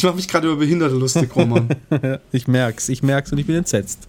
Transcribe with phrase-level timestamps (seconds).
[0.00, 1.68] Ich mache mich gerade über Behinderte lustig, Roman.
[2.32, 4.08] ich merk's, ich merk's und ich bin entsetzt.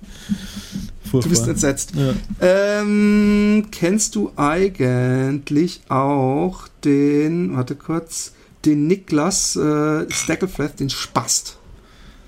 [1.04, 1.22] Furchtbar.
[1.22, 1.91] Du bist entsetzt.
[1.94, 2.14] Ja.
[2.40, 8.31] Ähm, kennst du eigentlich auch den, warte kurz,
[8.64, 11.58] den Niklas äh, Stackelflath, den Spast?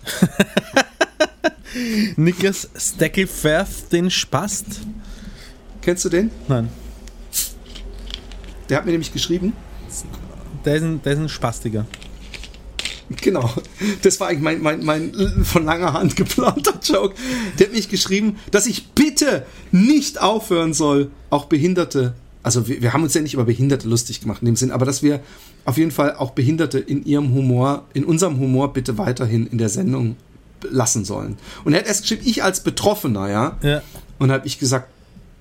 [2.17, 4.81] Niklas Stackelflath, den Spast?
[5.80, 6.31] Kennst du den?
[6.50, 6.67] Nein.
[8.67, 9.53] Der hat mir nämlich geschrieben.
[10.66, 11.86] Der ist ein, der ist ein Spastiger.
[13.22, 13.50] Genau.
[14.02, 17.16] Das war eigentlich mein, mein, mein von langer Hand geplanter Joke.
[17.59, 22.14] Der hat mich geschrieben, dass ich bitte nicht aufhören soll, auch Behinderte.
[22.41, 24.86] Also wir, wir haben uns ja nicht über Behinderte lustig gemacht in dem Sinn, aber
[24.86, 25.22] dass wir
[25.66, 29.69] auf jeden Fall auch Behinderte in ihrem Humor, in unserem Humor bitte weiterhin in der
[29.69, 30.17] Sendung
[30.69, 31.38] lassen sollen.
[31.64, 33.58] Und er hat erst geschrieben, ich als Betroffener, ja.
[33.61, 33.81] ja.
[34.19, 34.89] Und habe ich gesagt,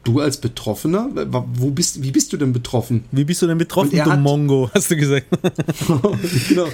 [0.04, 1.10] Du als Betroffener,
[1.54, 3.04] wo bist, wie bist du denn betroffen?
[3.12, 5.26] Wie bist du denn betroffen, du hat, Mongo, hast du gesagt.
[6.48, 6.66] genau.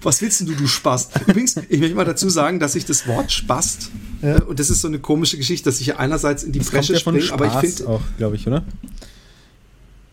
[0.00, 1.12] Was willst denn du, du Spast?
[1.28, 4.38] Übrigens, ich möchte mal dazu sagen, dass ich das Wort Spast, ja.
[4.38, 6.70] Äh, und das ist so eine komische Geschichte, dass ich ja einerseits in die das
[6.70, 7.88] Bresche ja springe, aber ich finde.
[7.88, 8.64] auch, glaube ich, oder?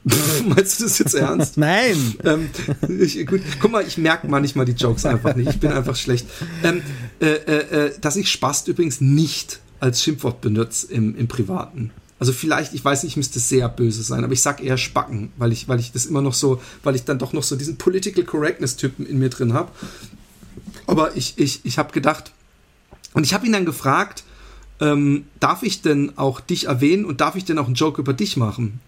[0.48, 1.58] Meinst du das jetzt ernst?
[1.58, 2.16] Nein!
[2.24, 2.50] Ähm,
[3.00, 5.50] ich, gut, guck mal, ich merke manchmal die Jokes einfach nicht.
[5.50, 6.28] Ich bin einfach schlecht.
[6.64, 6.82] Ähm,
[7.20, 11.92] äh, äh, äh dass ich Spast übrigens nicht als Schimpfwort benutze im, im Privaten.
[12.20, 15.32] Also vielleicht, ich weiß nicht, ich müsste sehr böse sein, aber ich sag eher Spacken,
[15.38, 17.78] weil ich, weil ich das immer noch so, weil ich dann doch noch so diesen
[17.78, 19.72] Political Correctness-Typen in mir drin habe.
[20.86, 22.34] Aber ich, ich, ich habe gedacht,
[23.14, 24.24] und ich habe ihn dann gefragt,
[24.82, 28.14] ähm, darf ich denn auch dich erwähnen und darf ich denn auch einen Joke über
[28.14, 28.82] dich machen?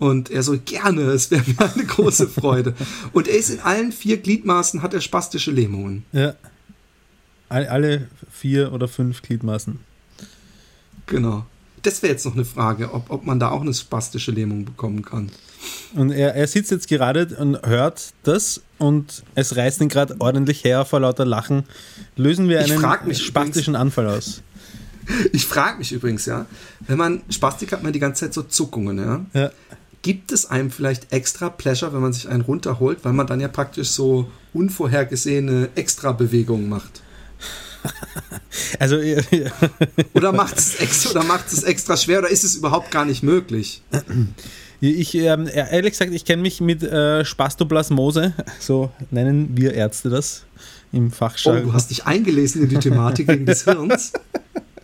[0.00, 2.74] Und er so, gerne, es wäre mir eine große Freude.
[3.12, 6.04] Und er ist in allen vier Gliedmaßen, hat er spastische Lähmungen.
[6.12, 6.34] Ja.
[7.48, 9.78] Alle vier oder fünf Gliedmaßen.
[11.06, 11.46] Genau
[11.84, 15.02] das wäre jetzt noch eine Frage, ob, ob man da auch eine spastische Lähmung bekommen
[15.02, 15.30] kann.
[15.94, 20.64] Und er, er sitzt jetzt gerade und hört das und es reißt ihn gerade ordentlich
[20.64, 21.64] her vor lauter Lachen.
[22.16, 22.78] Lösen wir einen
[23.14, 24.42] spastischen übrigens, Anfall aus?
[25.32, 26.46] Ich frage mich übrigens, ja,
[26.86, 29.26] wenn man Spastik hat man die ganze Zeit so Zuckungen, ja.
[29.34, 29.50] ja.
[30.00, 33.48] Gibt es einem vielleicht extra Pleasure, wenn man sich einen runterholt, weil man dann ja
[33.48, 37.02] praktisch so unvorhergesehene Extra-Bewegungen macht?
[38.78, 38.96] Also,
[40.14, 41.22] oder macht es extra,
[41.64, 43.82] extra schwer oder ist es überhaupt gar nicht möglich?
[44.80, 50.44] Ich, ähm, ehrlich gesagt, ich kenne mich mit äh, Spastoplasmose, so nennen wir Ärzte das
[50.92, 51.62] im Fachjargon.
[51.62, 54.12] Oh, du hast dich eingelesen in die Thematik wegen des Hirns.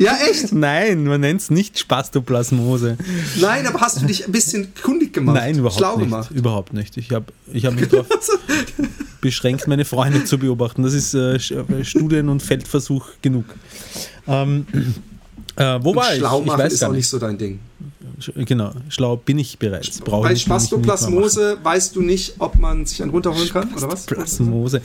[0.01, 0.51] Ja, echt?
[0.55, 2.97] Nein, man nennt es nicht Spastoplasmose.
[3.39, 5.37] Nein, aber hast du dich ein bisschen kundig gemacht?
[5.37, 6.07] Nein, überhaupt Schlau nicht.
[6.07, 6.31] Gemacht.
[6.31, 6.97] Überhaupt nicht.
[6.97, 8.07] Ich habe ich hab mich darauf
[9.21, 10.83] beschränkt, meine Freunde zu beobachten.
[10.83, 13.45] Das ist äh, äh Studien- und Feldversuch genug.
[14.27, 14.67] Ähm,
[15.57, 16.47] äh, wo und war schlau ich?
[16.47, 17.59] Machen ich weiß ist auch nicht so dein Ding.
[18.35, 20.01] Genau, schlau bin ich bereits.
[20.01, 24.05] Brauche Bei Spastoplasmose weißt du nicht, ob man sich einen runterholen kann, oder was?
[24.05, 24.83] Spastoplasmose.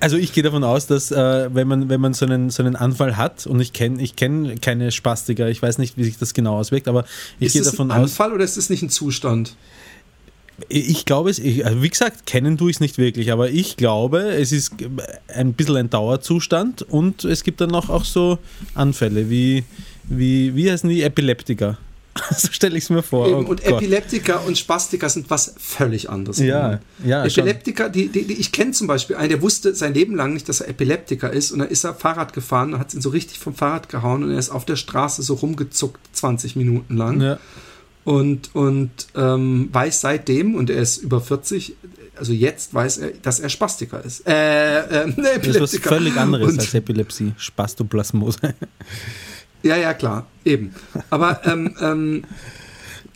[0.00, 2.76] Also ich gehe davon aus, dass äh, wenn man, wenn man so einen, so einen
[2.76, 6.34] Anfall hat, und ich kenne ich kenn keine Spastiker, ich weiß nicht, wie sich das
[6.34, 7.04] genau auswirkt, aber
[7.38, 7.96] ich gehe davon aus.
[7.96, 9.56] Ist es ein Anfall oder ist es nicht ein Zustand?
[10.68, 13.76] Ich glaube es, ich, also wie gesagt, kennen tue ich es nicht wirklich, aber ich
[13.76, 14.72] glaube, es ist
[15.28, 18.38] ein bisschen ein Dauerzustand und es gibt dann auch, auch so
[18.74, 19.64] Anfälle wie,
[20.04, 21.76] wie, wie heißen die Epileptiker?
[22.36, 23.26] so stelle ich es mir vor.
[23.26, 23.64] Eben, oh und Gott.
[23.64, 26.38] Epileptiker und Spastiker sind was völlig anderes.
[26.38, 27.24] Ja, ja.
[27.24, 30.48] Epileptiker, die, die, die, ich kenne zum Beispiel einen, der wusste sein Leben lang nicht,
[30.48, 33.38] dass er Epileptiker ist und dann ist er Fahrrad gefahren und hat ihn so richtig
[33.38, 37.20] vom Fahrrad gehauen und er ist auf der Straße so rumgezuckt 20 Minuten lang.
[37.20, 37.38] Ja.
[38.04, 41.74] Und, und ähm, weiß seitdem, und er ist über 40,
[42.14, 44.26] also jetzt weiß er, dass er Spastiker ist.
[44.28, 45.40] Äh, äh, Epileptiker.
[45.58, 48.54] Das ist was völlig anderes und, als Epilepsie, Spastoplasmose.
[49.66, 50.74] Ja, ja, klar, eben.
[51.10, 52.24] Aber ähm, ähm,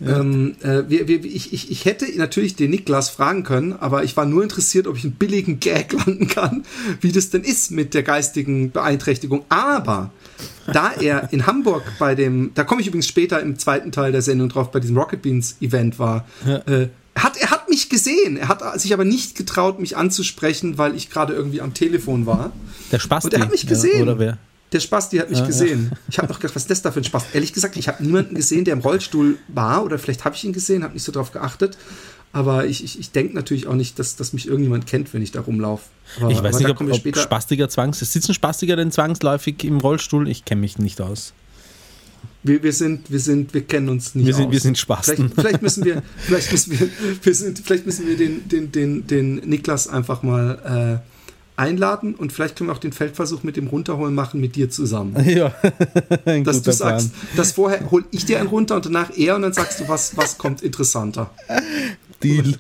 [0.03, 4.17] Ähm, äh, wir, wir, ich, ich, ich hätte natürlich den Niklas fragen können, aber ich
[4.17, 6.65] war nur interessiert, ob ich einen billigen Gag landen kann,
[7.01, 9.45] wie das denn ist mit der geistigen Beeinträchtigung.
[9.51, 10.11] Aber
[10.73, 14.23] da er in Hamburg bei dem, da komme ich übrigens später im zweiten Teil der
[14.23, 16.57] Sendung drauf, bei diesem Rocket Beans Event war, ja.
[16.67, 18.39] äh, hat, er hat mich gesehen.
[18.39, 22.53] Er hat sich aber nicht getraut, mich anzusprechen, weil ich gerade irgendwie am Telefon war.
[22.93, 23.25] Der Spaß.
[23.25, 23.97] Und er hat mich gesehen.
[23.97, 24.39] Ja, oder wer?
[24.73, 25.89] Der Spasti hat mich ah, gesehen.
[25.91, 25.99] Ja.
[26.09, 27.27] Ich habe noch gedacht, was ist das da für ein Spaß?
[27.33, 30.53] Ehrlich gesagt, ich habe niemanden gesehen, der im Rollstuhl war oder vielleicht habe ich ihn
[30.53, 31.77] gesehen, habe nicht so drauf geachtet.
[32.33, 35.33] Aber ich, ich, ich denke natürlich auch nicht, dass, dass mich irgendjemand kennt, wenn ich
[35.33, 35.85] da rumlaufe.
[36.29, 37.99] Ich weiß nicht, ob, ob Spastiker Zwangs.
[37.99, 40.29] Sitzen Spastiker denn zwangsläufig im Rollstuhl?
[40.29, 41.33] Ich kenne mich nicht aus.
[42.43, 44.53] Wir, wir, sind, wir sind, wir kennen uns nicht wir sind, aus.
[44.53, 45.29] Wir sind Spasten.
[45.29, 46.89] Vielleicht, vielleicht, müssen wir, vielleicht müssen wir,
[47.23, 51.10] wir sind, vielleicht müssen wir den, den, den, den Niklas einfach mal äh,
[51.61, 55.17] einladen und vielleicht können wir auch den Feldversuch mit dem Runterholen machen mit dir zusammen.
[55.31, 55.55] Ja,
[56.43, 57.37] dass du sagst, Plan.
[57.37, 60.17] dass vorher hol ich dir einen runter und danach er und dann sagst du, was,
[60.17, 61.31] was kommt interessanter.
[62.23, 62.57] Deal.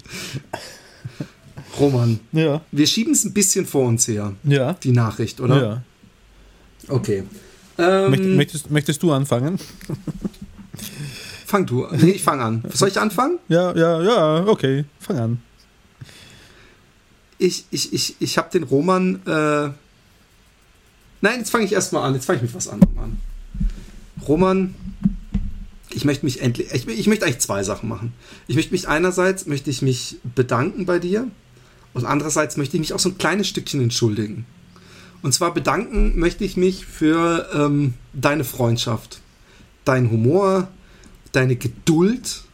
[1.80, 2.60] Roman, ja.
[2.70, 4.74] wir schieben es ein bisschen vor uns her, ja.
[4.74, 5.62] die Nachricht, oder?
[5.62, 5.82] Ja.
[6.88, 7.24] Okay.
[7.78, 9.58] Ähm, möchtest, möchtest du anfangen?
[11.46, 11.86] Fang du.
[11.90, 12.62] Nee, ich fange an.
[12.72, 13.38] Soll ich anfangen?
[13.48, 14.84] Ja, ja, ja, okay.
[15.00, 15.42] Fang an
[17.40, 19.16] ich, ich, ich, ich habe den Roman.
[19.26, 19.70] Äh
[21.22, 22.14] Nein, jetzt fange ich erstmal an.
[22.14, 23.18] Jetzt fange ich mit was anderem an.
[24.26, 24.74] Roman,
[25.90, 26.72] ich möchte mich endlich.
[26.72, 28.12] Ich, ich möchte eigentlich zwei Sachen machen.
[28.46, 31.28] Ich möchte mich einerseits möchte ich mich bedanken bei dir
[31.94, 34.44] und andererseits möchte ich mich auch so ein kleines Stückchen entschuldigen.
[35.22, 39.20] Und zwar bedanken möchte ich mich für ähm, deine Freundschaft,
[39.84, 40.68] dein Humor,
[41.32, 42.44] deine Geduld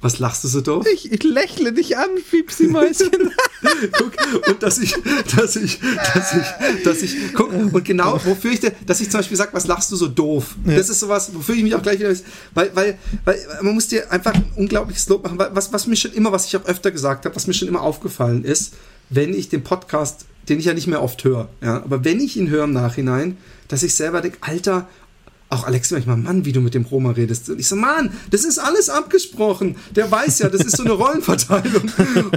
[0.00, 0.86] was lachst du so doof?
[0.92, 3.10] Ich, ich lächle dich an, Fiepsi-Mäuschen.
[3.92, 4.94] guck, und dass ich,
[5.34, 5.80] dass ich,
[6.14, 9.66] dass ich, dass ich, guck, und genau, wofür ich, dass ich zum Beispiel sage, was
[9.66, 10.56] lachst du so doof?
[10.66, 10.76] Ja.
[10.76, 12.14] Das ist sowas, wofür ich mich auch gleich wieder,
[12.54, 16.12] weil, weil, weil man muss dir einfach ein unglaubliches Lob machen, was, was mir schon
[16.12, 18.74] immer, was ich auch öfter gesagt habe, was mir schon immer aufgefallen ist,
[19.08, 22.36] wenn ich den Podcast, den ich ja nicht mehr oft höre, ja, aber wenn ich
[22.36, 23.38] ihn höre im Nachhinein,
[23.68, 24.88] dass ich selber denke, Alter,
[25.48, 27.48] auch Alex manchmal, Mann, wie du mit dem Roma redest.
[27.48, 29.76] Und ich so, Mann, das ist alles abgesprochen.
[29.94, 31.90] Der weiß ja, das ist so eine Rollenverteilung.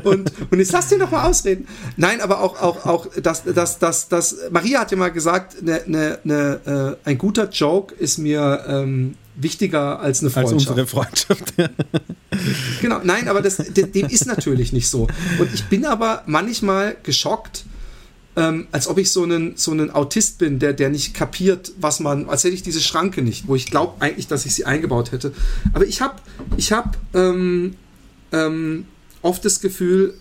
[0.04, 1.68] Und, und jetzt lass den doch mal ausreden.
[1.98, 5.82] Nein, aber auch, auch, auch, dass, dass, dass, dass Maria hat ja mal gesagt, ne,
[5.88, 10.54] ne, ne, äh, ein guter Joke ist mir ähm, wichtiger als eine Freundschaft.
[10.54, 11.54] Als unsere Freundschaft.
[12.82, 15.08] Genau, nein, aber das, dem ist natürlich nicht so.
[15.40, 17.66] Und ich bin aber manchmal geschockt,
[18.40, 22.00] ähm, als ob ich so ein so einen Autist bin, der, der nicht kapiert, was
[22.00, 25.12] man, als hätte ich diese Schranke nicht, wo ich glaube eigentlich, dass ich sie eingebaut
[25.12, 25.34] hätte.
[25.74, 26.16] Aber ich habe
[26.56, 27.76] ich hab, ähm,
[28.32, 28.86] ähm,
[29.22, 30.14] oft das Gefühl,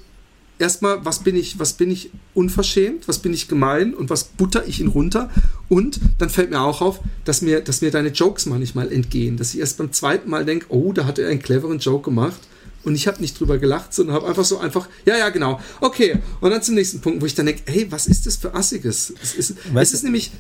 [0.59, 4.67] erstmal, was bin ich, was bin ich unverschämt, was bin ich gemein und was butter
[4.67, 5.31] ich ihn runter.
[5.69, 9.55] Und dann fällt mir auch auf, dass mir, dass mir deine Jokes manchmal entgehen, dass
[9.55, 12.48] ich erst beim zweiten Mal denke, oh, da hat er einen cleveren Joke gemacht
[12.89, 16.19] und ich habe nicht drüber gelacht, sondern habe einfach so einfach, ja, ja, genau, okay.
[16.41, 19.13] Und dann zum nächsten Punkt, wo ich dann denke, hey, was ist das für Assiges?
[19.23, 20.33] Es ist, es ist nämlich,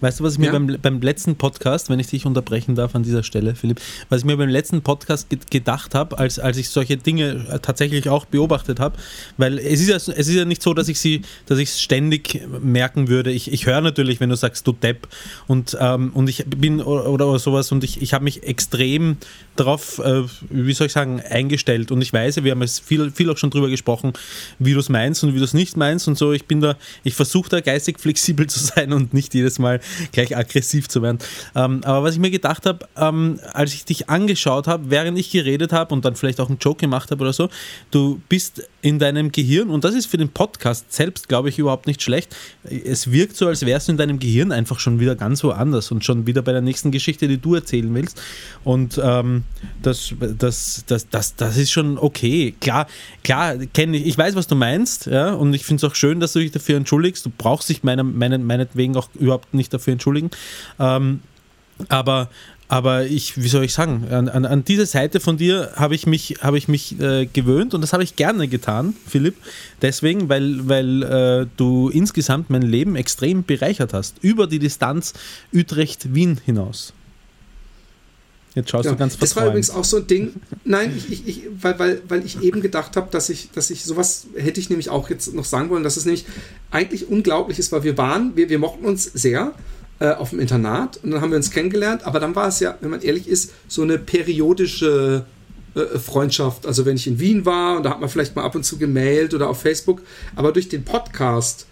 [0.00, 3.02] Weißt du, was ich mir beim, beim letzten Podcast, wenn ich dich unterbrechen darf an
[3.02, 6.70] dieser Stelle, Philipp, was ich mir beim letzten Podcast ge gedacht habe, als, als ich
[6.70, 8.96] solche Dinge äh, tatsächlich auch beobachtet habe,
[9.38, 11.80] weil es ist, ja, es ist ja nicht so, dass ich sie, dass ich es
[11.80, 13.32] ständig merken würde.
[13.32, 15.08] Ich, ich höre natürlich, wenn du sagst, du Depp
[15.48, 19.16] und, ähm, und ich bin oder, oder sowas und ich, ich habe mich extrem
[19.56, 23.30] darauf, äh, wie soll ich sagen, eingestellt und ich weiß, wir haben es viel, viel
[23.30, 24.12] auch schon drüber gesprochen,
[24.60, 26.32] wie du es meinst und wie du es nicht meinst und so.
[26.32, 29.80] Ich bin da, ich versuche da geistig flexibel zu sein und nicht jedes Mal
[30.12, 31.18] gleich aggressiv zu werden.
[31.54, 35.30] Ähm, aber was ich mir gedacht habe, ähm, als ich dich angeschaut habe, während ich
[35.30, 37.48] geredet habe und dann vielleicht auch einen Joke gemacht habe oder so,
[37.90, 41.88] du bist in deinem Gehirn, und das ist für den Podcast selbst, glaube ich, überhaupt
[41.88, 42.34] nicht schlecht.
[42.62, 46.04] Es wirkt so, als wärst du in deinem Gehirn einfach schon wieder ganz woanders und
[46.04, 48.22] schon wieder bei der nächsten Geschichte, die du erzählen willst.
[48.62, 49.42] Und ähm,
[49.82, 52.54] das, das, das, das, das ist schon okay.
[52.60, 52.86] Klar,
[53.24, 56.20] klar, kenne ich, ich weiß, was du meinst, ja, und ich finde es auch schön,
[56.20, 57.26] dass du dich dafür entschuldigst.
[57.26, 60.30] Du brauchst dich meiner, meinen, meinetwegen auch überhaupt nicht dafür entschuldigen.
[60.78, 61.20] Ähm,
[61.88, 62.28] aber,
[62.68, 66.06] aber ich, wie soll ich sagen, an, an, an diese Seite von dir habe ich
[66.06, 69.36] mich, hab ich mich äh, gewöhnt und das habe ich gerne getan, Philipp.
[69.80, 74.16] Deswegen, weil, weil äh, du insgesamt mein Leben extrem bereichert hast.
[74.20, 75.14] Über die Distanz
[75.54, 76.92] Utrecht-Wien hinaus.
[78.54, 79.30] Jetzt schaust ja, du ganz verträumt.
[79.30, 80.32] Das war übrigens auch so ein Ding.
[80.64, 84.26] Nein, ich, ich, weil, weil, weil ich eben gedacht habe, dass ich, dass ich sowas
[84.36, 86.26] hätte ich nämlich auch jetzt noch sagen wollen, dass es nämlich
[86.70, 89.54] eigentlich unglaublich ist, weil wir waren, wir, wir mochten uns sehr
[90.00, 92.76] äh, auf dem Internat und dann haben wir uns kennengelernt, aber dann war es ja,
[92.80, 95.24] wenn man ehrlich ist, so eine periodische
[95.74, 96.66] äh, Freundschaft.
[96.66, 98.78] Also wenn ich in Wien war und da hat man vielleicht mal ab und zu
[98.78, 100.02] gemailt oder auf Facebook,
[100.36, 101.66] aber durch den Podcast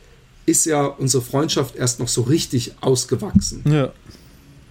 [0.45, 3.62] ist ja unsere Freundschaft erst noch so richtig ausgewachsen.
[3.68, 3.92] Ja.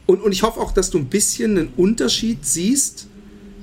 [0.05, 3.07] Und, und ich hoffe auch, dass du ein bisschen einen Unterschied siehst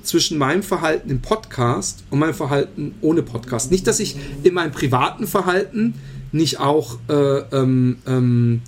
[0.03, 3.71] zwischen meinem Verhalten im Podcast und meinem Verhalten ohne Podcast.
[3.71, 5.95] Nicht, dass ich in meinem privaten Verhalten
[6.31, 8.61] nicht auch äh, ähm, ähm,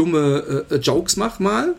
[0.00, 1.74] dumme äh, Jokes mache mal,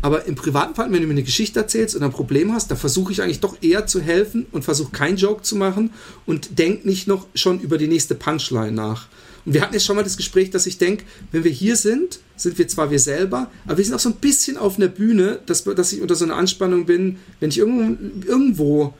[0.00, 2.76] aber im privaten Verhalten, wenn du mir eine Geschichte erzählst und ein Problem hast, da
[2.76, 5.90] versuche ich eigentlich doch eher zu helfen und versuche keinen Joke zu machen
[6.24, 9.08] und denk nicht noch schon über die nächste Punchline nach.
[9.44, 12.18] Und wir hatten jetzt schon mal das Gespräch, dass ich denke, wenn wir hier sind,
[12.36, 15.38] sind wir zwar wir selber, aber wir sind auch so ein bisschen auf einer Bühne,
[15.46, 18.94] dass, dass ich unter so einer Anspannung bin, wenn ich irgendwo, irgendwo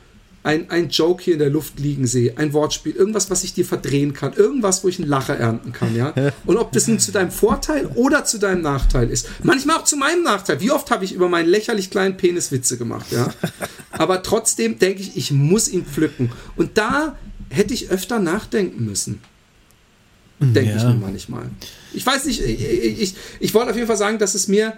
[0.47, 3.65] ein, ein Joke hier in der Luft liegen sehe, ein Wortspiel, irgendwas, was ich dir
[3.65, 6.13] verdrehen kann, irgendwas, wo ich einen Lacher ernten kann, ja.
[6.45, 9.27] Und ob das nun zu deinem Vorteil oder zu deinem Nachteil ist.
[9.43, 10.61] Manchmal auch zu meinem Nachteil.
[10.61, 13.29] Wie oft habe ich über meinen lächerlich kleinen Penis Witze gemacht, ja.
[13.91, 16.31] Aber trotzdem denke ich, ich muss ihn pflücken.
[16.55, 17.17] Und da
[17.49, 19.19] hätte ich öfter nachdenken müssen.
[20.39, 20.77] Denke ja.
[20.77, 21.49] ich mir manchmal.
[21.93, 24.73] Ich weiß nicht, ich, ich, ich wollte auf jeden Fall sagen, dass es mir,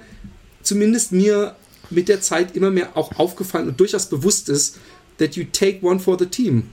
[0.64, 1.56] zumindest mir
[1.92, 4.78] mit der Zeit immer mehr auch aufgefallen und durchaus bewusst ist,
[5.20, 6.72] that you take one for the team.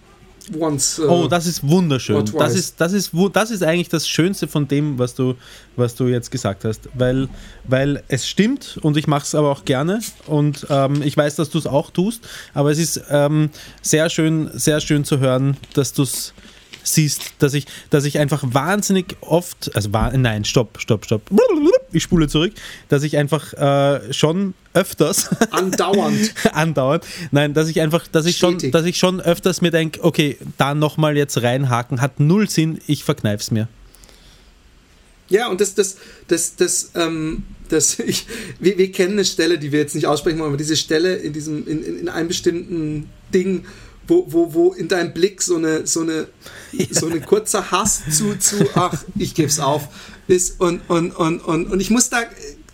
[0.55, 2.25] Once, uh, oh, das ist wunderschön.
[2.39, 5.35] Das ist, das, ist, das ist eigentlich das Schönste von dem, was du,
[5.75, 6.89] was du jetzt gesagt hast.
[6.95, 7.29] Weil,
[7.65, 11.51] weil es stimmt und ich mache es aber auch gerne und ähm, ich weiß, dass
[11.51, 12.29] du es auch tust.
[12.55, 13.51] Aber es ist ähm,
[13.83, 16.33] sehr schön, sehr schön zu hören, dass du es
[16.83, 21.23] siehst, dass ich, dass ich einfach wahnsinnig oft, also nein, stopp, stopp, stopp,
[21.93, 22.53] ich spule zurück,
[22.89, 28.61] dass ich einfach äh, schon öfters andauernd andauernd, nein, dass ich einfach, dass ich Stetig.
[28.61, 32.79] schon, dass ich schon öfters mir denke, okay, da nochmal jetzt reinhaken, hat null Sinn,
[32.87, 33.69] ich verkneif's mir.
[35.29, 35.97] Ja, und das, das,
[36.29, 38.27] das, das, ähm, das, ich,
[38.61, 41.33] wir, wir kennen eine Stelle, die wir jetzt nicht aussprechen wollen, aber diese Stelle in
[41.33, 43.65] diesem, in, in, in einem bestimmten Ding,
[44.07, 46.29] wo, wo, wo in deinem Blick so eine, so eine,
[46.73, 46.87] ja.
[46.91, 49.89] so eine kurzer Hass zu, zu, ach, ich geb's auf,
[50.29, 52.23] ist und, und, und, und, und ich muss da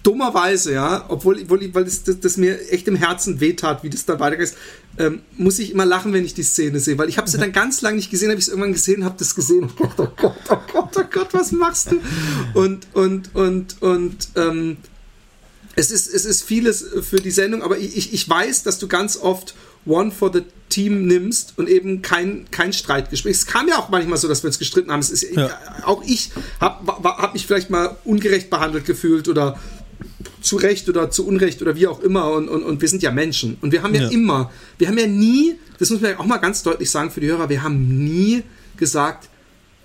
[0.02, 4.04] dummerweise, ja, obwohl, obwohl weil das, das, das mir echt im Herzen wehtat, wie das
[4.04, 4.54] dann weitergeht,
[4.98, 7.52] ähm, muss ich immer lachen, wenn ich die Szene sehe, weil ich habe sie dann
[7.52, 10.08] ganz lange nicht gesehen, habe ich es irgendwann gesehen, habe das gesehen, oh Gott, oh
[10.16, 12.00] Gott, oh Gott, oh Gott, was machst du?
[12.54, 14.78] Und, und, und, und, ähm,
[15.74, 19.16] es ist, es ist vieles für die Sendung, aber ich, ich weiß, dass du ganz
[19.16, 23.32] oft One for the Team nimmst und eben kein, kein Streitgespräch.
[23.32, 25.00] Es kam ja auch manchmal so, dass wir uns gestritten haben.
[25.00, 25.50] Es ist, ja.
[25.84, 29.58] Auch ich habe hab mich vielleicht mal ungerecht behandelt gefühlt oder
[30.40, 32.30] zu Recht oder zu Unrecht oder wie auch immer.
[32.32, 33.58] Und, und, und wir sind ja Menschen.
[33.60, 36.26] Und wir haben ja, ja immer, wir haben ja nie, das muss man ja auch
[36.26, 38.42] mal ganz deutlich sagen für die Hörer, wir haben nie
[38.76, 39.28] gesagt,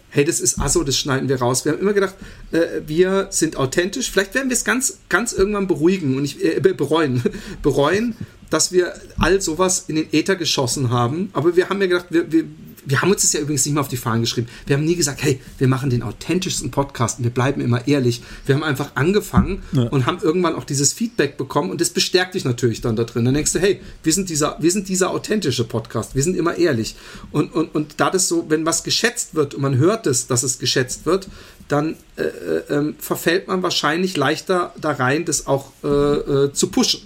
[0.10, 1.66] hey, das ist Asso, das schneiden wir raus.
[1.66, 2.16] Wir haben immer gedacht,
[2.52, 4.10] äh, wir sind authentisch.
[4.10, 7.24] Vielleicht werden wir es ganz, ganz irgendwann beruhigen und ich, äh, bereuen,
[7.62, 8.16] bereuen,
[8.50, 11.30] dass wir all sowas in den Äther geschossen haben.
[11.34, 12.46] Aber wir haben ja gedacht, wir, wir,
[12.86, 14.48] wir haben uns das ja übrigens nicht mal auf die Fahnen geschrieben.
[14.66, 18.22] Wir haben nie gesagt, hey, wir machen den authentischsten Podcast und wir bleiben immer ehrlich.
[18.46, 19.84] Wir haben einfach angefangen ja.
[19.84, 23.26] und haben irgendwann auch dieses Feedback bekommen und das bestärkt dich natürlich dann da drin.
[23.26, 26.16] Dann denkst du, hey, wir sind dieser, wir sind dieser authentische Podcast.
[26.16, 26.96] Wir sind immer ehrlich.
[27.32, 30.44] Und, und, und da das so, wenn was geschätzt wird und man hört es, dass
[30.44, 31.28] es geschätzt wird,
[31.68, 36.68] dann äh, äh, ähm, verfällt man wahrscheinlich leichter da rein, das auch äh, äh zu
[36.68, 37.02] pushen.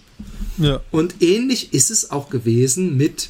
[0.62, 0.80] Ja.
[0.92, 3.30] Und ähnlich ist es auch gewesen mit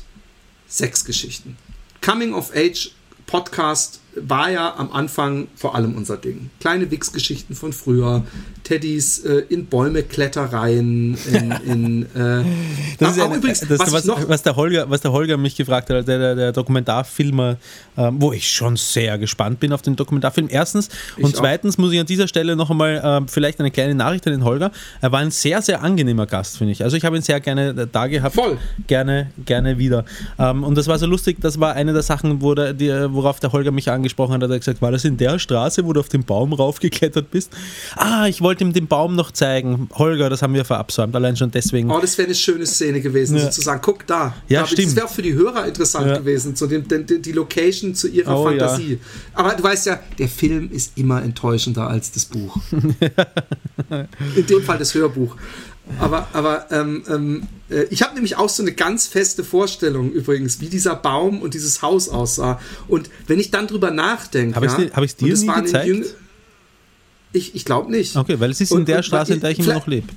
[0.69, 1.57] Sexgeschichten.
[2.01, 2.91] Coming of Age
[3.25, 6.49] Podcast war ja am Anfang vor allem unser Ding.
[6.59, 8.25] Kleine Wix-Geschichten von früher,
[8.71, 12.45] Teddys äh, in Bäume Klettereien, in, in äh,
[12.99, 15.57] das ist eine, übrigens, das, was, was, noch, was, der Holger, was der Holger mich
[15.57, 17.57] gefragt hat, der, der, der Dokumentarfilmer,
[17.97, 20.47] ähm, wo ich schon sehr gespannt bin auf den Dokumentarfilm.
[20.49, 20.87] Erstens
[21.17, 21.79] und zweitens auch.
[21.79, 24.71] muss ich an dieser Stelle noch einmal ähm, vielleicht eine kleine Nachricht an den Holger.
[25.01, 26.81] Er war ein sehr, sehr angenehmer Gast, finde ich.
[26.81, 28.35] Also ich habe ihn sehr gerne da gehabt.
[28.35, 28.57] Voll.
[28.87, 30.05] Gerne, gerne wieder.
[30.39, 33.41] Ähm, und das war so lustig, das war eine der Sachen, wo der, die, worauf
[33.41, 35.99] der Holger mich angesprochen hat, hat er gesagt, war das in der Straße, wo du
[35.99, 37.51] auf den Baum raufgeklettert bist?
[37.97, 39.89] Ah, ich wollte ihm den Baum noch zeigen.
[39.93, 41.91] Holger, das haben wir verabsäumt, allein schon deswegen.
[41.91, 43.43] Oh, das wäre eine schöne Szene gewesen, ja.
[43.43, 43.81] sozusagen.
[43.81, 44.35] Guck da.
[44.47, 44.87] Ja, da, stimmt.
[44.87, 46.17] Das wäre auch für die Hörer interessant ja.
[46.17, 48.93] gewesen, so die, die, die, Location zu ihrer oh, Fantasie.
[48.93, 48.97] Ja.
[49.33, 52.57] Aber du weißt ja, der Film ist immer enttäuschender als das Buch.
[54.35, 55.35] in dem Fall das Hörbuch.
[55.99, 60.61] Aber, aber ähm, ähm, äh, ich habe nämlich auch so eine ganz feste Vorstellung übrigens,
[60.61, 62.59] wie dieser Baum und dieses Haus aussah.
[62.87, 64.55] Und wenn ich dann drüber nachdenke.
[64.55, 64.71] Habe ich
[65.11, 66.15] es dir, nie gezeigt?
[67.33, 68.15] Ich, ich glaube nicht.
[68.15, 70.07] Okay, weil es ist und, in der und, Straße, in der ich immer noch lebe.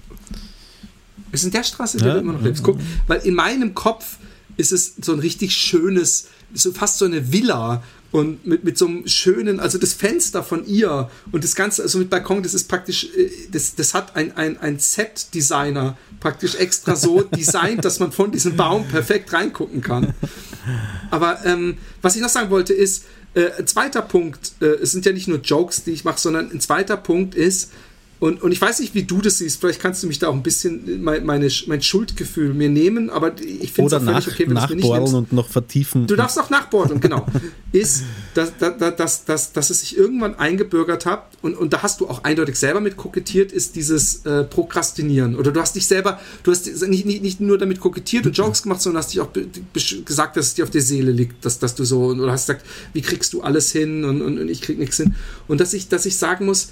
[1.32, 2.62] Es ist in der Straße, in der ja, du immer noch lebst.
[2.62, 4.18] Guck, weil in meinem Kopf
[4.56, 7.82] ist es so ein richtig schönes, so fast so eine Villa
[8.14, 11.98] und mit, mit so einem schönen, also das Fenster von ihr und das Ganze, also
[11.98, 16.94] mit Balkon, das ist praktisch, äh, das, das hat ein, ein, ein Set-Designer praktisch extra
[16.94, 20.14] so designt, dass man von diesem Baum perfekt reingucken kann.
[21.10, 23.04] Aber ähm, was ich noch sagen wollte ist,
[23.34, 26.50] äh, ein zweiter Punkt, äh, es sind ja nicht nur Jokes, die ich mache, sondern
[26.50, 27.72] ein zweiter Punkt ist,
[28.24, 29.60] und, und ich weiß nicht, wie du das siehst.
[29.60, 33.34] Vielleicht kannst du mich da auch ein bisschen mein, meine, mein Schuldgefühl mir nehmen, aber
[33.38, 35.12] ich finde es völlig okay, wenn du es mir nicht nimmst.
[35.12, 36.06] und noch vertiefen.
[36.06, 37.26] Du darfst auch nachbordeln, genau.
[37.72, 42.00] ist, dass, dass, dass, dass, dass es sich irgendwann eingebürgert hat und, und da hast
[42.00, 45.36] du auch eindeutig selber mit kokettiert, ist dieses äh, Prokrastinieren.
[45.36, 48.62] Oder du hast dich selber, du hast nicht, nicht, nicht nur damit kokettiert und Jokes
[48.62, 49.32] gemacht, sondern hast dich auch
[50.06, 52.64] gesagt, dass es dir auf der Seele liegt, dass, dass du so, oder hast gesagt,
[52.94, 55.14] wie kriegst du alles hin und, und, und ich krieg nichts hin.
[55.46, 56.70] Und dass ich, dass ich sagen muss,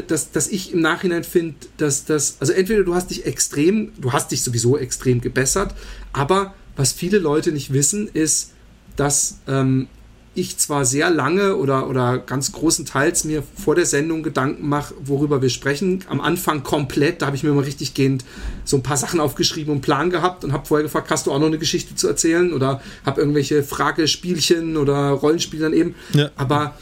[0.00, 4.12] dass, dass ich im Nachhinein finde, dass das, also entweder du hast dich extrem, du
[4.12, 5.74] hast dich sowieso extrem gebessert,
[6.12, 8.52] aber was viele Leute nicht wissen, ist,
[8.96, 9.88] dass ähm,
[10.34, 15.42] ich zwar sehr lange oder, oder ganz großenteils mir vor der Sendung Gedanken mache, worüber
[15.42, 16.04] wir sprechen.
[16.08, 18.24] Am Anfang komplett, da habe ich mir mal richtig gehend
[18.64, 21.38] so ein paar Sachen aufgeschrieben und Plan gehabt und habe vorher gefragt, hast du auch
[21.38, 25.94] noch eine Geschichte zu erzählen oder habe irgendwelche Fragespielchen oder Rollenspiele dann eben.
[26.14, 26.30] Ja.
[26.36, 26.74] Aber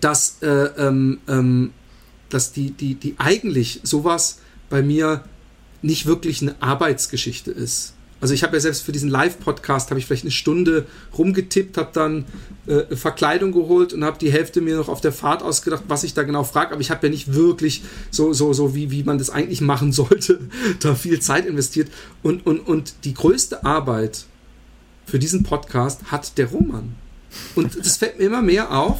[0.00, 1.70] dass äh, ähm, ähm,
[2.30, 4.38] dass die, die, die eigentlich sowas
[4.70, 5.24] bei mir
[5.82, 7.94] nicht wirklich eine Arbeitsgeschichte ist.
[8.20, 11.90] Also ich habe ja selbst für diesen Live-Podcast habe ich vielleicht eine Stunde rumgetippt, habe
[11.92, 12.24] dann
[12.66, 16.14] äh, Verkleidung geholt und habe die Hälfte mir noch auf der Fahrt ausgedacht, was ich
[16.14, 16.72] da genau frage.
[16.72, 19.92] Aber ich habe ja nicht wirklich so so so wie wie man das eigentlich machen
[19.92, 20.40] sollte,
[20.80, 21.90] da viel Zeit investiert.
[22.22, 24.24] Und und und die größte Arbeit
[25.06, 26.96] für diesen Podcast hat der Roman.
[27.54, 28.98] Und das fällt mir immer mehr auf,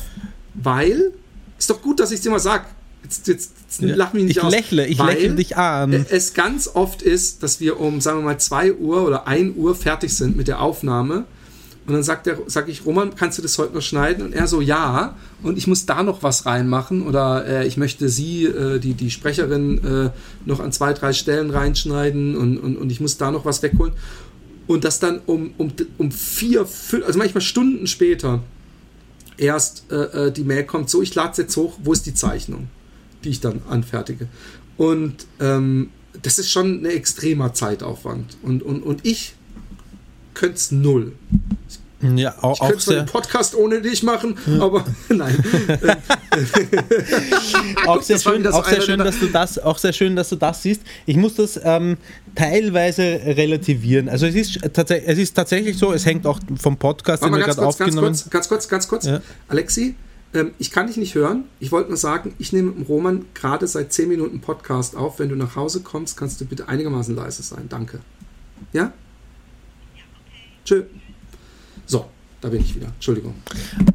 [0.54, 1.12] weil
[1.58, 2.66] ist doch gut, dass ich es dir mal sage
[3.08, 4.52] jetzt, jetzt, jetzt lach mich nicht ich aus.
[4.52, 6.06] Lächle, ich lächle dich an.
[6.10, 9.74] Es ganz oft ist, dass wir um, sagen wir mal, 2 Uhr oder 1 Uhr
[9.74, 11.24] fertig sind mit der Aufnahme.
[11.86, 14.22] Und dann sagt der, sag ich, Roman, kannst du das heute noch schneiden?
[14.22, 15.16] Und er so, ja.
[15.42, 17.06] Und ich muss da noch was reinmachen.
[17.06, 20.10] Oder äh, ich möchte sie, äh, die, die Sprecherin, äh,
[20.44, 23.94] noch an zwei, drei Stellen reinschneiden und, und, und ich muss da noch was wegholen.
[24.66, 28.42] Und das dann um, um, um vier, fünf, also manchmal Stunden später
[29.38, 32.12] erst äh, äh die Mail kommt, so, ich lade es jetzt hoch, wo ist die
[32.12, 32.68] Zeichnung?
[33.25, 34.28] Die ich dann anfertige.
[34.76, 35.90] Und ähm,
[36.22, 38.37] das ist schon ein extremer Zeitaufwand.
[38.42, 39.34] Und, und, und ich
[40.34, 41.12] könnte es null.
[42.00, 44.62] Ja, auch, ich könnte zwar den Podcast ohne dich machen, ja.
[44.62, 45.37] aber nein.
[47.87, 50.62] auch sehr schön, auch sehr schön dass du das, auch sehr schön, dass du das
[50.62, 50.82] siehst.
[51.06, 51.96] Ich muss das ähm,
[52.37, 54.08] teilweise relativieren.
[54.08, 57.66] Also es ist, es ist tatsächlich so, es hängt auch vom Podcast, den wir gerade
[57.66, 59.04] aufgenommen Ganz kurz, ganz kurz, ganz kurz.
[59.07, 59.20] Ja.
[59.48, 59.96] Alexi,
[60.34, 61.44] ähm, ich kann dich nicht hören.
[61.60, 65.18] Ich wollte nur sagen, ich nehme mit dem Roman gerade seit 10 Minuten Podcast auf.
[65.18, 67.66] Wenn du nach Hause kommst, kannst du bitte einigermaßen leise sein.
[67.68, 68.00] Danke.
[68.72, 68.92] Ja?
[69.94, 70.48] Ja, okay.
[70.64, 70.82] Tschö.
[72.40, 72.87] Da bin ich wieder.
[72.87, 73.35] Entschuldigung.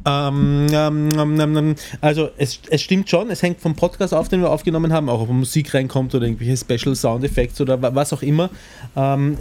[0.04, 4.28] Ähm, ähm, ähm, ähm, ähm, also es, es stimmt schon, es hängt vom Podcast auf,
[4.28, 8.12] den wir aufgenommen haben, auch ob Musik reinkommt oder irgendwelche Special Sound Effects oder was
[8.12, 8.50] auch immer.
[8.96, 9.38] Ähm,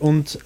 [0.00, 0.38] und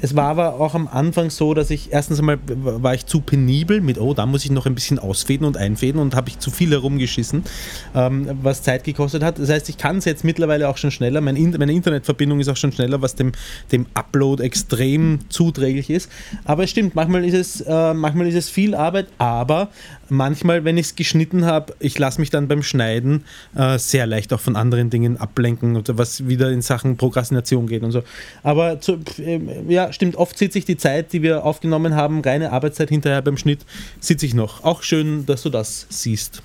[0.00, 3.80] es war aber auch am Anfang so, dass ich erstens einmal war ich zu penibel
[3.80, 6.50] mit, oh, da muss ich noch ein bisschen ausfäden und einfäden und habe ich zu
[6.50, 7.44] viel herumgeschissen,
[7.92, 9.38] was Zeit gekostet hat.
[9.38, 11.20] Das heißt, ich kann es jetzt mittlerweile auch schon schneller.
[11.20, 13.32] Mein In meine Internetverbindung ist auch schon schneller, was dem,
[13.72, 16.10] dem Upload extrem zuträglich ist.
[16.44, 19.70] Aber es stimmt, manchmal ist es, äh, manchmal ist es viel Arbeit, aber
[20.08, 24.32] manchmal, wenn ich es geschnitten habe, ich lasse mich dann beim Schneiden äh, sehr leicht
[24.32, 28.02] auch von anderen Dingen ablenken oder was wieder in Sachen Prokrastination geht und so.
[28.42, 32.52] Aber zu, äh, ja, stimmt, oft sitze ich die Zeit, die wir aufgenommen haben, reine
[32.52, 33.66] Arbeitszeit hinterher beim Schnitt,
[34.00, 34.64] sitze ich noch.
[34.64, 36.42] Auch schön, dass du das siehst.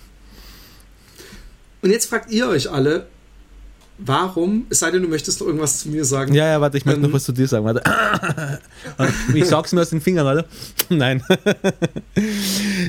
[1.82, 3.08] Und jetzt fragt ihr euch alle,
[4.06, 6.34] warum, es sei denn, du möchtest noch irgendwas zu mir sagen.
[6.34, 7.66] Ja, ja, warte, ich möchte ähm, noch was zu dir sagen.
[7.66, 7.82] Warte.
[9.34, 10.46] Ich saug's mir aus den Fingern, warte.
[10.90, 11.24] Nein.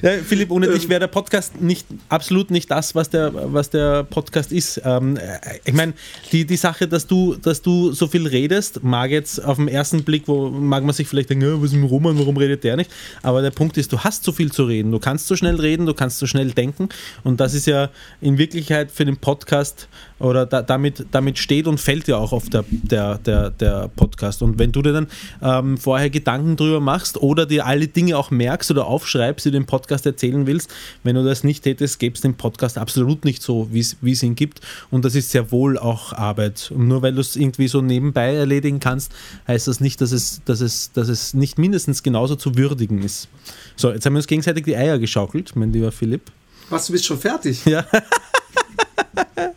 [0.03, 3.71] ja, Philipp, ohne ähm, dich wäre der Podcast nicht, absolut nicht das, was der, was
[3.71, 4.81] der Podcast ist.
[4.85, 5.93] Ähm, äh, ich meine,
[6.33, 10.05] die, die Sache, dass du, dass du so viel redest, mag jetzt auf den ersten
[10.05, 12.77] Blick, wo mag man sich vielleicht denken, ja, was ist mit Roman, warum redet der
[12.77, 12.91] nicht?
[13.23, 14.91] Aber der Punkt ist, du hast so viel zu reden.
[14.93, 16.89] Du kannst so schnell reden, du kannst so schnell denken.
[17.23, 19.89] Und das ist ja in Wirklichkeit für den Podcast
[20.23, 24.43] oder da, damit, damit steht und fällt ja auch oft der, der, der, der Podcast.
[24.43, 25.09] Und wenn du dir dann
[25.43, 29.57] ähm, vorher Gedanken drüber machst oder dir alle Dinge auch merkst oder aufschreibst, die du
[29.57, 33.43] im Podcast erzählen willst, wenn du das nicht hättest, gäbe es den Podcast absolut nicht
[33.43, 34.61] so, wie es ihn gibt.
[34.91, 36.71] Und das ist sehr wohl auch Arbeit.
[36.75, 39.13] Und nur weil du es irgendwie so nebenbei erledigen kannst,
[39.49, 43.29] heißt das nicht, dass es, dass es, dass es nicht mindestens genauso zu würdigen ist.
[43.75, 46.31] So, jetzt haben wir uns gegenseitig die Eier geschaukelt, mein lieber Philipp.
[46.71, 47.65] Was, du bist schon fertig?
[47.67, 47.85] Ja.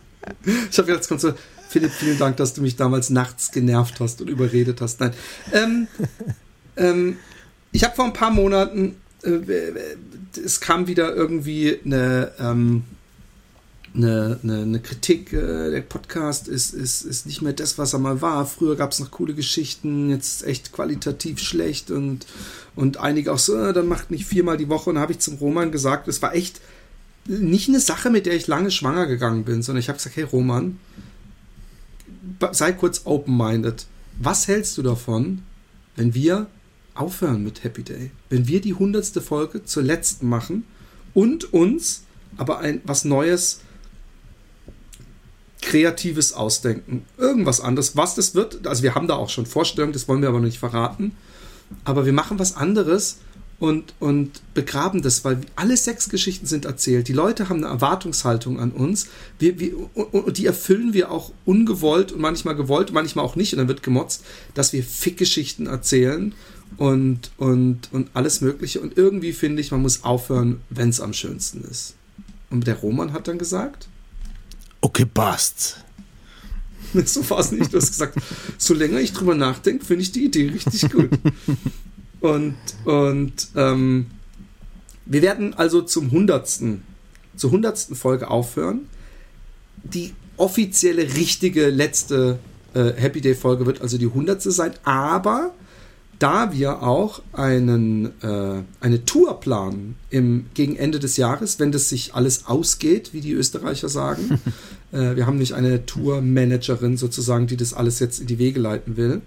[0.72, 1.34] Ich habe jetzt so,
[1.70, 5.00] Philipp, vielen Dank, dass du mich damals nachts genervt hast und überredet hast.
[5.00, 5.14] Nein.
[5.52, 5.88] Ähm,
[6.78, 7.18] ähm,
[7.72, 9.40] ich habe vor ein paar Monaten, äh,
[10.44, 12.84] es kam wieder irgendwie eine, ähm,
[13.96, 18.00] eine, eine, eine, Kritik, äh, der Podcast ist, ist, ist nicht mehr das, was er
[18.00, 18.46] mal war.
[18.46, 22.26] Früher gab es noch coole Geschichten, jetzt echt qualitativ schlecht und,
[22.76, 24.90] und einige auch so, äh, dann macht nicht viermal die Woche.
[24.90, 26.60] Und habe ich zum Roman gesagt, es war echt
[27.28, 30.24] nicht eine Sache, mit der ich lange schwanger gegangen bin, sondern ich habe gesagt, hey
[30.24, 30.80] Roman,
[32.52, 33.86] sei kurz open-minded.
[34.20, 35.42] Was hältst du davon,
[35.96, 36.48] wenn wir
[36.94, 38.12] aufhören mit Happy Day?
[38.30, 40.66] Wenn wir die hundertste Folge zur letzten machen
[41.14, 42.04] und uns
[42.38, 43.62] aber ein was Neues,
[45.62, 47.06] Kreatives ausdenken.
[47.18, 47.98] Irgendwas anderes.
[47.98, 50.46] Was das wird, also wir haben da auch schon Vorstellungen, das wollen wir aber noch
[50.46, 51.14] nicht verraten.
[51.84, 53.18] Aber wir machen was anderes
[53.60, 57.08] und, und begraben das, weil alle sechs Geschichten sind erzählt.
[57.08, 59.08] Die Leute haben eine Erwartungshaltung an uns.
[59.40, 63.54] Wir, wir, und, die erfüllen wir auch ungewollt und manchmal gewollt, manchmal auch nicht.
[63.54, 66.34] Und dann wird gemotzt, dass wir Fickgeschichten erzählen
[66.78, 68.82] und, und, und alles Mögliche.
[68.82, 71.96] Und irgendwie finde ich, man muss aufhören, wenn es am schönsten ist.
[72.50, 73.88] Und der Roman hat dann gesagt:
[74.82, 75.78] Okay, passt.
[77.06, 77.74] So war es nicht.
[77.74, 78.18] Du hast gesagt,
[78.58, 81.10] so länger ich drüber nachdenke, finde ich die Idee richtig gut.
[82.26, 84.08] Und, und ähm,
[85.06, 86.82] wir werden also zum hundertsten,
[87.36, 88.88] zur hundertsten Folge aufhören.
[89.84, 92.40] Die offizielle, richtige, letzte
[92.74, 94.74] äh, Happy Day Folge wird also die hundertste sein.
[94.84, 95.54] Aber
[96.18, 101.90] da wir auch einen, äh, eine Tour planen im, gegen Ende des Jahres, wenn das
[101.90, 104.40] sich alles ausgeht, wie die Österreicher sagen.
[104.92, 108.98] äh, wir haben nicht eine Tourmanagerin sozusagen, die das alles jetzt in die Wege leiten
[108.98, 109.22] will.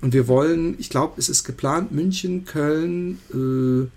[0.00, 3.88] Und wir wollen, ich glaube, es ist geplant, München, Köln, äh,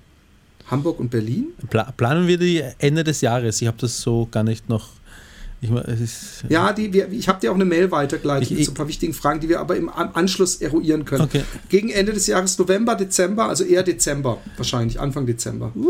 [0.70, 1.48] Hamburg und Berlin.
[1.70, 3.62] Pla planen wir die Ende des Jahres?
[3.62, 4.90] Ich habe das so gar nicht noch.
[5.64, 8.72] Ich, ist, ja, die, wir, ich habe dir auch eine Mail weitergeleitet ich, mit so
[8.72, 11.24] ein paar wichtigen Fragen, die wir aber im Anschluss eruieren können.
[11.24, 11.44] Okay.
[11.70, 15.72] Gegen Ende des Jahres, November, Dezember, also eher Dezember wahrscheinlich, Anfang Dezember.
[15.74, 15.88] Uh,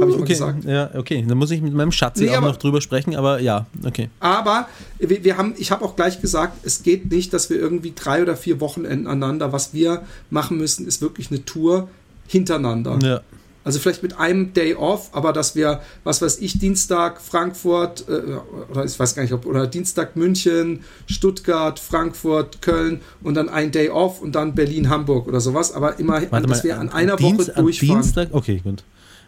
[0.00, 0.32] habe ich mal okay.
[0.32, 0.64] gesagt.
[0.64, 1.24] Ja, okay.
[1.26, 4.10] Dann muss ich mit meinem Schatz nee, auch aber, noch drüber sprechen, aber ja, okay.
[4.18, 7.92] Aber wir, wir haben, ich habe auch gleich gesagt, es geht nicht, dass wir irgendwie
[7.94, 9.52] drei oder vier Wochenenden aneinander.
[9.52, 11.88] Was wir machen müssen, ist wirklich eine Tour
[12.26, 12.98] hintereinander.
[13.02, 13.20] Ja.
[13.64, 18.38] Also vielleicht mit einem Day off, aber dass wir, was weiß ich, Dienstag Frankfurt, äh,
[18.70, 23.70] oder ich weiß gar nicht, ob, oder Dienstag München, Stuttgart, Frankfurt, Köln und dann ein
[23.70, 26.88] Day off und dann Berlin, Hamburg oder sowas, aber immer, Warte dass mal, wir an
[26.88, 28.02] einer Dienst, Woche durchfahren.
[28.02, 28.82] Dienstag, okay, gut.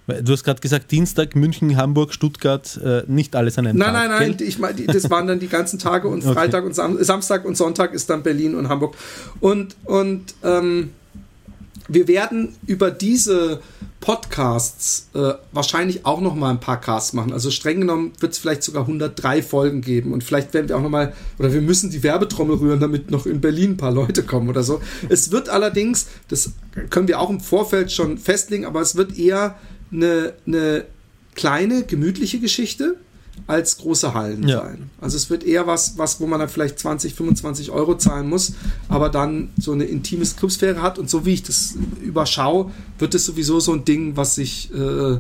[0.06, 4.08] Du hast gerade gesagt, Dienstag, München, Hamburg, Stuttgart, äh, nicht alles an einem nein, Tag.
[4.08, 6.66] Nein, nein, nein, ich mein, das waren dann die ganzen Tage und Freitag okay.
[6.66, 8.96] und Sam Samstag und Sonntag ist dann Berlin und Hamburg.
[9.40, 10.90] Und, und ähm,
[11.88, 13.60] wir werden über diese
[14.00, 17.32] Podcasts äh, wahrscheinlich auch noch mal ein paar Casts machen.
[17.32, 20.82] Also streng genommen wird es vielleicht sogar 103 Folgen geben und vielleicht werden wir auch
[20.82, 24.22] noch mal oder wir müssen die Werbetrommel rühren, damit noch in Berlin ein paar Leute
[24.22, 24.80] kommen oder so.
[25.08, 26.52] Es wird allerdings, das
[26.90, 29.56] können wir auch im Vorfeld schon festlegen, aber es wird eher
[29.90, 30.84] eine, eine
[31.34, 32.96] kleine gemütliche Geschichte
[33.46, 34.62] als große Hallen ja.
[34.62, 34.90] sein.
[35.00, 38.54] Also es wird eher was, was, wo man dann vielleicht 20, 25 Euro zahlen muss,
[38.88, 43.26] aber dann so eine intime Clubsphäre hat und so wie ich das überschaue, wird es
[43.26, 45.18] sowieso so ein Ding, was sich äh,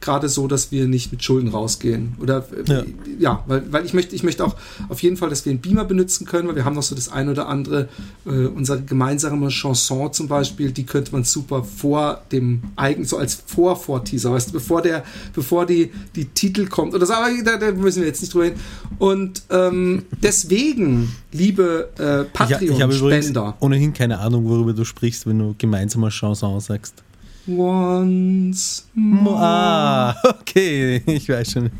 [0.00, 2.14] gerade so, dass wir nicht mit Schulden rausgehen.
[2.20, 2.84] Oder äh, ja,
[3.18, 4.54] ja weil, weil ich möchte, ich möchte auch
[4.88, 7.08] auf jeden Fall, dass wir einen Beamer benutzen können, weil wir haben noch so das
[7.08, 7.88] ein oder andere,
[8.26, 13.34] äh, unsere gemeinsame Chanson zum Beispiel, die könnte man super vor dem eigen, so als
[13.46, 15.04] Vor-Vor-Teaser, weißt du, bevor der,
[15.34, 18.46] bevor die, die Titel kommt oder so, aber da, da müssen wir jetzt nicht drüber
[18.46, 18.54] hin.
[18.98, 23.48] Und ähm, deswegen, liebe äh, Patreon-Spender.
[23.48, 27.05] Ich, ich ohnehin keine Ahnung, worüber du sprichst, wenn du gemeinsame Chanson sagst.
[27.48, 29.38] Once more.
[29.38, 31.70] Ah, okay, ich weiß schon.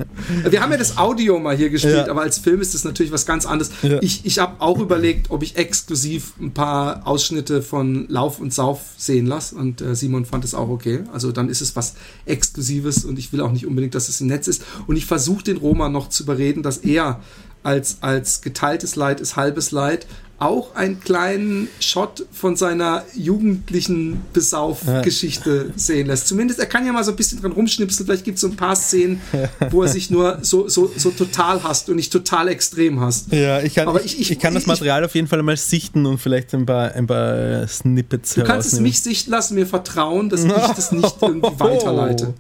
[0.49, 2.11] Wir haben ja das Audio mal hier gespielt, ja.
[2.11, 3.73] aber als Film ist das natürlich was ganz anderes.
[3.83, 3.99] Ja.
[4.01, 8.81] Ich, ich habe auch überlegt, ob ich exklusiv ein paar Ausschnitte von Lauf und Sauf
[8.97, 11.01] sehen lasse und äh, Simon fand es auch okay.
[11.13, 11.95] Also dann ist es was
[12.27, 14.65] Exklusives und ich will auch nicht unbedingt, dass es im Netz ist.
[14.87, 17.21] Und ich versuche den Roma noch zu überreden, dass er
[17.65, 20.07] als, als geteiltes Leid ist halbes Leid
[20.39, 25.73] auch einen kleinen Shot von seiner jugendlichen Besaufgeschichte ja.
[25.77, 26.29] sehen lässt.
[26.29, 28.07] Zumindest, er kann ja mal so ein bisschen dran rumschnipseln.
[28.07, 29.21] Vielleicht gibt es so ein paar Szenen,
[29.71, 33.33] wo er sich nur so, so, so total hasst und nicht total extrem hasst.
[33.33, 36.05] Ja, ich kann, Aber ich, ich, ich kann das Material auf jeden Fall mal sichten
[36.05, 40.29] und vielleicht ein paar, ein paar Snippets Du kannst es mich sichten lassen, mir vertrauen,
[40.29, 42.35] dass ich das nicht irgendwie weiterleite.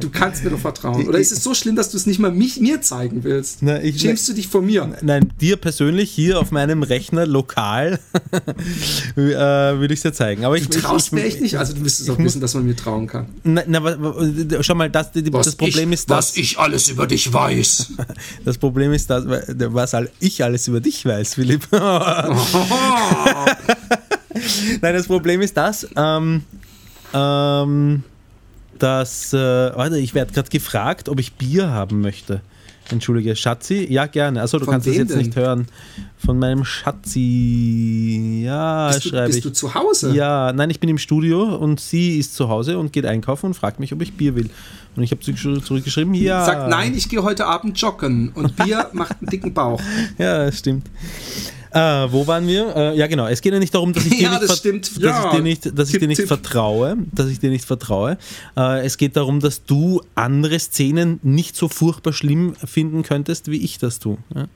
[0.00, 1.08] Du kannst mir doch vertrauen.
[1.08, 3.62] Oder ist es so schlimm, dass du es nicht mal mich, mir zeigen willst?
[3.62, 4.96] Na, ich, Schämst du dich vor mir?
[5.02, 7.98] Nein, dir persönlich hier auf meinem Rechner Rechner lokal,
[9.16, 10.44] äh, würde ich es dir zeigen.
[10.44, 12.54] Aber ich, du traust ich, ich, mir echt nicht, also du müsstest auch wissen, dass
[12.54, 13.26] man mir trauen kann.
[13.44, 16.16] Na, na schau mal, das, das Problem ist das.
[16.16, 17.92] Was ich alles über dich weiß.
[18.44, 21.66] Das Problem ist das, was ich alles über dich weiß, Philipp.
[21.72, 21.94] Nein,
[24.80, 26.42] das Problem ist das, ähm,
[27.12, 28.02] ähm,
[28.78, 32.40] dass, äh, warte, ich werde gerade gefragt, ob ich Bier haben möchte.
[32.90, 33.86] Entschuldige, Schatzi?
[33.90, 34.40] Ja, gerne.
[34.40, 35.18] Also du Von kannst es jetzt denn?
[35.18, 35.66] nicht hören.
[36.18, 38.42] Von meinem Schatzi.
[38.44, 39.44] Ja, Bist, du, schreibe bist ich.
[39.44, 40.14] du zu Hause?
[40.14, 43.54] Ja, nein, ich bin im Studio und sie ist zu Hause und geht einkaufen und
[43.54, 44.50] fragt mich, ob ich Bier will.
[44.94, 46.44] Und ich habe zurückgeschrieben, ja.
[46.44, 49.80] Sagt, nein, ich gehe heute Abend joggen und Bier macht einen dicken Bauch.
[50.18, 50.86] Ja, stimmt.
[51.76, 52.74] Äh, wo waren wir?
[52.74, 53.26] Äh, ja, genau.
[53.26, 54.96] Es geht ja nicht darum, dass ich dir Ja, nicht, das stimmt.
[54.96, 55.26] Dass Ja.
[55.30, 56.28] ich dir nicht, dass ich Tipp, dir nicht Tipp.
[56.28, 58.18] vertraue, dass ich dir nicht vertraue.
[58.56, 63.58] Äh, es geht darum, dass du andere Szenen nicht so furchtbar schlimm finden könntest, wie
[63.62, 64.18] ich das tue.
[64.34, 64.46] Ja?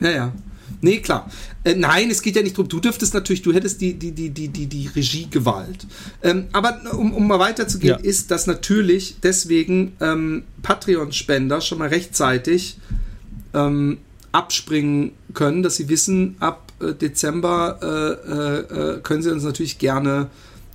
[0.00, 0.32] Ja, ja.
[0.80, 1.30] Nee, klar.
[1.64, 2.66] Äh, nein, es geht ja nicht drum.
[2.66, 5.86] Du dürftest natürlich, du hättest die, die, die, die, die, die Regiegewalt.
[6.22, 8.04] Ähm, aber um, um mal weiterzugehen, Ja.
[8.04, 12.78] ist, dass natürlich deswegen ähm, Patreon-Spender schon mal rechtzeitig
[13.54, 13.98] ähm,
[14.32, 19.78] abspringen können, dass sie wissen, ab äh, Dezember äh, äh, äh, können sie uns natürlich
[19.78, 20.30] gerne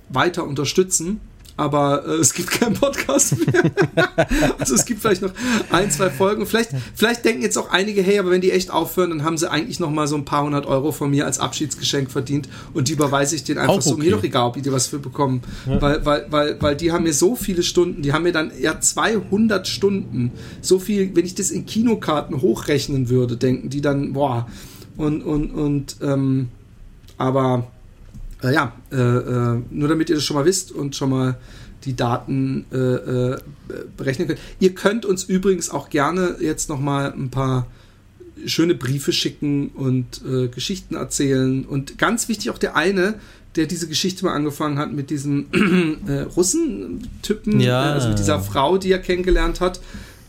[0.08, 1.20] weiter unterstützen.
[1.58, 3.64] Aber äh, es gibt keinen Podcast mehr.
[4.60, 5.32] also es gibt vielleicht noch
[5.70, 6.46] ein, zwei Folgen.
[6.46, 9.50] Vielleicht, vielleicht denken jetzt auch einige, hey, aber wenn die echt aufhören, dann haben sie
[9.50, 12.92] eigentlich noch mal so ein paar hundert Euro von mir als Abschiedsgeschenk verdient und die
[12.92, 13.94] überweise ich denen einfach Auch so.
[13.94, 14.04] okay.
[14.04, 15.42] Mir doch egal, ob die was für bekommen.
[15.66, 18.80] Weil, weil, weil, weil die haben mir so viele Stunden, die haben mir dann ja
[18.80, 24.46] 200 Stunden, so viel, wenn ich das in Kinokarten hochrechnen würde, denken die dann, boah.
[24.96, 26.50] Und, und, und, ähm,
[27.16, 27.66] aber
[28.42, 31.36] äh, ja, äh, äh, nur damit ihr das schon mal wisst und schon mal
[31.84, 33.38] die Daten äh, äh,
[33.96, 34.40] berechnen könnt.
[34.60, 37.66] Ihr könnt uns übrigens auch gerne jetzt noch mal ein paar
[38.46, 41.64] schöne Briefe schicken und äh, Geschichten erzählen.
[41.64, 43.14] Und ganz wichtig auch der eine,
[43.56, 45.46] der diese Geschichte mal angefangen hat mit diesem
[46.36, 47.92] Russen-Typen, Ja.
[47.94, 49.80] also mit dieser Frau, die er kennengelernt hat,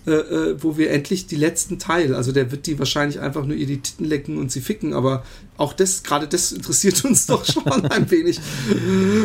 [0.07, 3.55] äh, äh, wo wir endlich die letzten Teil, also der wird die wahrscheinlich einfach nur
[3.55, 5.23] ihr die Titten lecken und sie ficken, aber
[5.57, 8.39] auch das, gerade das interessiert uns doch schon ein wenig.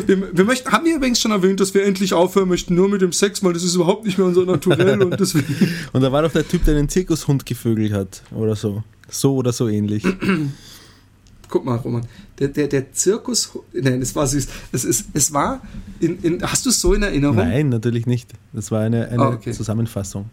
[0.06, 3.02] Wir, wir möchten, haben wir übrigens schon erwähnt, dass wir endlich aufhören möchten, nur mit
[3.02, 5.44] dem Sex, weil das ist überhaupt nicht mehr unser Naturell und deswegen.
[5.92, 8.82] Und da war doch der Typ, der den Zirkushund gevögelt hat oder so.
[9.08, 10.02] So oder so ähnlich.
[11.48, 12.04] Guck mal, Roman.
[12.38, 13.50] Der, der, der Zirkus.
[13.72, 14.48] Nein, es war süß.
[14.72, 15.62] Es, ist, es war.
[16.00, 17.36] In, in, hast du es so in Erinnerung?
[17.36, 18.32] Nein, natürlich nicht.
[18.52, 19.52] Das war eine, eine Ah, okay.
[19.52, 20.28] Zusammenfassung.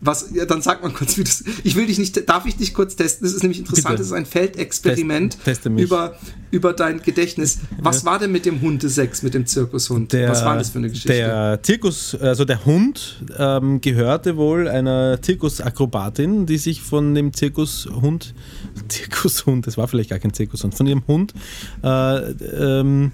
[0.00, 1.42] Was, ja, dann sag mal kurz, wie das.
[1.64, 2.28] Ich will dich nicht.
[2.28, 3.26] Darf ich dich kurz testen?
[3.26, 3.86] Das ist nämlich interessant.
[3.86, 3.98] Bitte.
[3.98, 6.16] Das ist ein Feldexperiment Test- über,
[6.52, 7.58] über dein Gedächtnis.
[7.78, 10.12] Was war denn mit dem Hundesex, mit dem Zirkushund?
[10.12, 11.08] Der, Was war das für eine Geschichte?
[11.08, 18.34] Der Zirkus, also der Hund ähm, gehörte wohl einer Zirkusakrobatin, die sich von dem Zirkushund,
[18.88, 21.34] Zirkushund, das war vielleicht gar kein Zirkushund, von ihrem Hund
[21.82, 23.12] äh, ähm,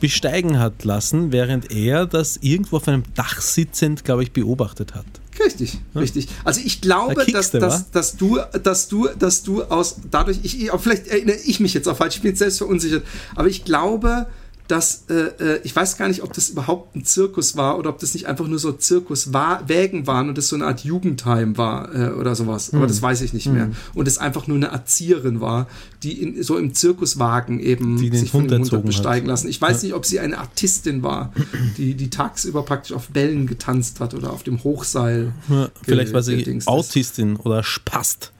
[0.00, 5.06] besteigen hat lassen, während er das irgendwo auf einem Dach sitzend, glaube ich, beobachtet hat.
[5.44, 6.28] Richtig, richtig.
[6.44, 10.38] Also ich glaube, Da dass, du, dass, dass du, dass du, dass du aus dadurch,
[10.42, 13.64] ich- vielleicht erinnere ich mich jetzt auch falsch, ich bin jetzt selbst verunsichert, aber ich
[13.64, 14.26] glaube,
[14.68, 17.98] dass äh, äh, ich weiß gar nicht, ob das überhaupt ein Zirkus war oder ob
[17.98, 22.10] das nicht einfach nur so Zirkuswägen waren und das so eine Art Jugendheim war äh,
[22.10, 22.70] oder sowas.
[22.70, 22.78] Hm.
[22.78, 23.70] Aber das weiß ich nicht mehr.
[23.94, 25.66] Und es einfach nur eine Erzieherin war,
[26.02, 28.86] die in, so im Zirkuswagen eben sich von Hund dem Hund erzogen hat.
[28.86, 29.48] besteigen lassen.
[29.48, 31.32] Ich weiß nicht, ob sie eine Artistin war,
[31.78, 35.32] die, die tagsüber praktisch auf Bällen getanzt hat oder auf dem Hochseil.
[35.48, 36.72] Ja, vielleicht war sie gedingst ist.
[36.72, 38.32] Autistin oder Spast.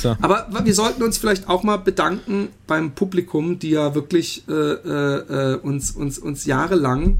[0.00, 0.16] So.
[0.20, 5.52] Aber wir sollten uns vielleicht auch mal bedanken beim Publikum, die ja wirklich äh, äh,
[5.54, 7.18] äh, uns, uns, uns jahrelang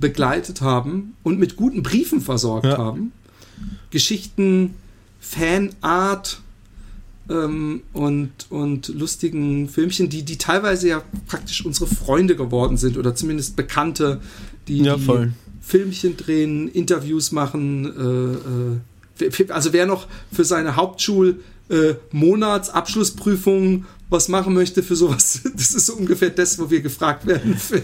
[0.00, 2.78] begleitet haben und mit guten Briefen versorgt Ja.
[2.78, 3.12] haben.
[3.90, 4.74] Geschichten,
[5.20, 6.40] Fanart
[7.28, 13.14] ähm, und, und lustigen Filmchen, die, die teilweise ja praktisch unsere Freunde geworden sind oder
[13.14, 14.20] zumindest Bekannte,
[14.68, 15.32] die, Ja, die.
[15.60, 18.80] Filmchen drehen, Interviews machen.
[19.20, 25.42] Äh, äh, also wer noch für seine Hauptschul äh, Monatsabschlussprüfung was machen möchte für sowas,
[25.54, 27.82] das ist so ungefähr das, wo wir gefragt werden für,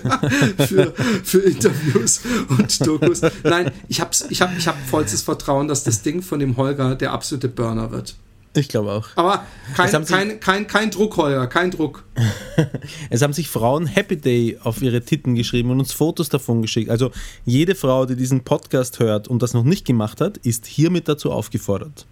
[0.67, 3.21] für, für Interviews und Dokus.
[3.43, 6.95] Nein, ich habe ich hab, ich hab vollstes Vertrauen, dass das Ding von dem Holger
[6.95, 8.15] der absolute Burner wird.
[8.57, 9.09] Ich glaube auch.
[9.17, 9.45] Aber
[9.77, 12.05] kein, sich- kein, kein, kein Druck, Holger, kein Druck.
[13.11, 16.89] Es haben sich Frauen Happy Day auf ihre Titten geschrieben und uns Fotos davon geschickt.
[16.89, 17.11] Also
[17.45, 21.33] jede Frau, die diesen Podcast hört und das noch nicht gemacht hat, ist hiermit dazu
[21.33, 22.07] aufgefordert.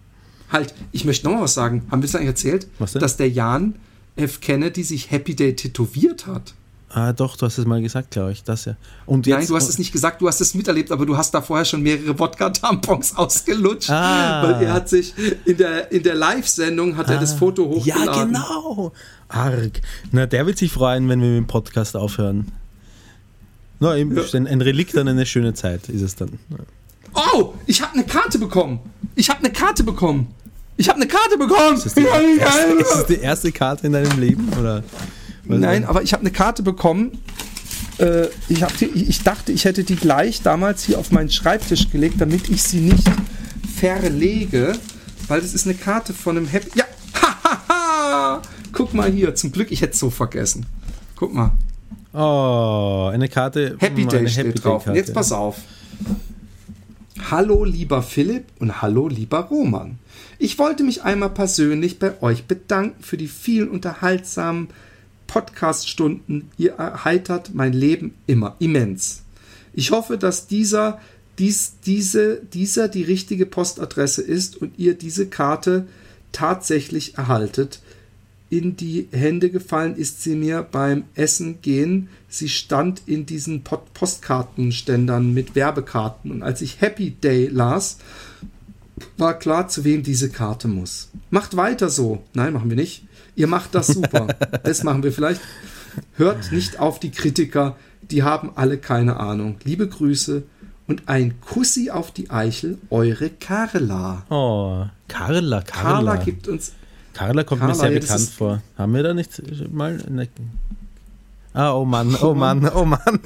[0.52, 1.82] Halt, ich möchte noch mal was sagen.
[1.90, 2.66] Haben wir es eigentlich erzählt?
[2.78, 3.00] Was denn?
[3.00, 3.74] Dass der Jan
[4.16, 4.40] F.
[4.40, 6.54] Kennedy sich Happy Day tätowiert hat.
[6.94, 8.44] Ah, doch, du hast es mal gesagt, glaube ich.
[8.44, 8.76] Das ja.
[9.06, 11.32] Und jetzt, Nein, du hast es nicht gesagt, du hast es miterlebt, aber du hast
[11.32, 13.88] da vorher schon mehrere Wodka-Tampons ausgelutscht.
[13.88, 14.42] Ah.
[14.42, 15.14] Weil er hat sich
[15.46, 18.04] in der, in der Live-Sendung hat er das Foto hochgeladen.
[18.06, 18.92] Ja, genau.
[19.28, 19.80] Arg.
[20.10, 22.52] Na, der wird sich freuen, wenn wir mit dem Podcast aufhören.
[23.80, 24.22] Na, eben, Ja.
[24.34, 26.38] ein, ein Relikt an eine schöne Zeit ist es dann.
[27.14, 28.80] Oh, ich habe eine Karte bekommen.
[29.14, 30.28] Ich habe eine Karte bekommen.
[30.82, 31.76] Ich habe eine Karte bekommen.
[31.76, 34.48] Ist das, die, ja, ist das die erste Karte in deinem Leben?
[34.58, 34.82] Oder?
[35.44, 37.22] Nein, aber ich habe eine Karte bekommen.
[37.98, 41.88] Äh, ich, hab die, ich dachte, ich hätte die gleich damals hier auf meinen Schreibtisch
[41.92, 43.08] gelegt, damit ich sie nicht
[43.78, 44.72] verlege,
[45.28, 46.76] weil das ist eine Karte von einem Happy.
[46.76, 46.84] Ja,
[47.22, 48.42] hahaha!
[48.72, 50.66] Guck mal hier, zum Glück, ich hätte es so vergessen.
[51.14, 51.52] Guck mal.
[52.12, 53.76] Oh, eine Karte.
[53.78, 54.78] Happy Day eine steht Happy drauf.
[54.78, 54.98] Und Karte.
[54.98, 55.58] jetzt pass auf.
[57.32, 59.98] Hallo lieber Philipp und hallo lieber Roman.
[60.38, 64.68] Ich wollte mich einmal persönlich bei euch bedanken für die vielen unterhaltsamen
[65.28, 66.50] Podcast-Stunden.
[66.58, 69.22] Ihr erheitert mein Leben immer immens.
[69.72, 71.00] Ich hoffe, dass dieser,
[71.38, 75.86] dies, diese, dieser die richtige Postadresse ist und ihr diese Karte
[76.32, 77.80] tatsächlich erhaltet.
[78.52, 82.10] In die Hände gefallen ist sie mir beim Essen gehen.
[82.28, 86.30] Sie stand in diesen Postkartenständern mit Werbekarten.
[86.30, 87.96] Und als ich Happy Day las,
[89.16, 91.08] war klar, zu wem diese Karte muss.
[91.30, 92.24] Macht weiter so.
[92.34, 93.06] Nein, machen wir nicht.
[93.36, 94.26] Ihr macht das super.
[94.64, 95.40] das machen wir vielleicht.
[96.18, 99.56] Hört nicht auf die Kritiker, die haben alle keine Ahnung.
[99.64, 100.42] Liebe Grüße
[100.86, 104.26] und ein Kussi auf die Eichel, eure Carla.
[104.28, 105.62] Oh, Carla, Carla.
[105.62, 106.72] Carla gibt uns.
[107.12, 108.62] Carla kommt Carla, mir sehr ja, bekannt vor.
[108.78, 109.98] Haben wir da nicht mal.
[111.54, 113.20] Ah, oh Mann, oh Mann, oh Mann.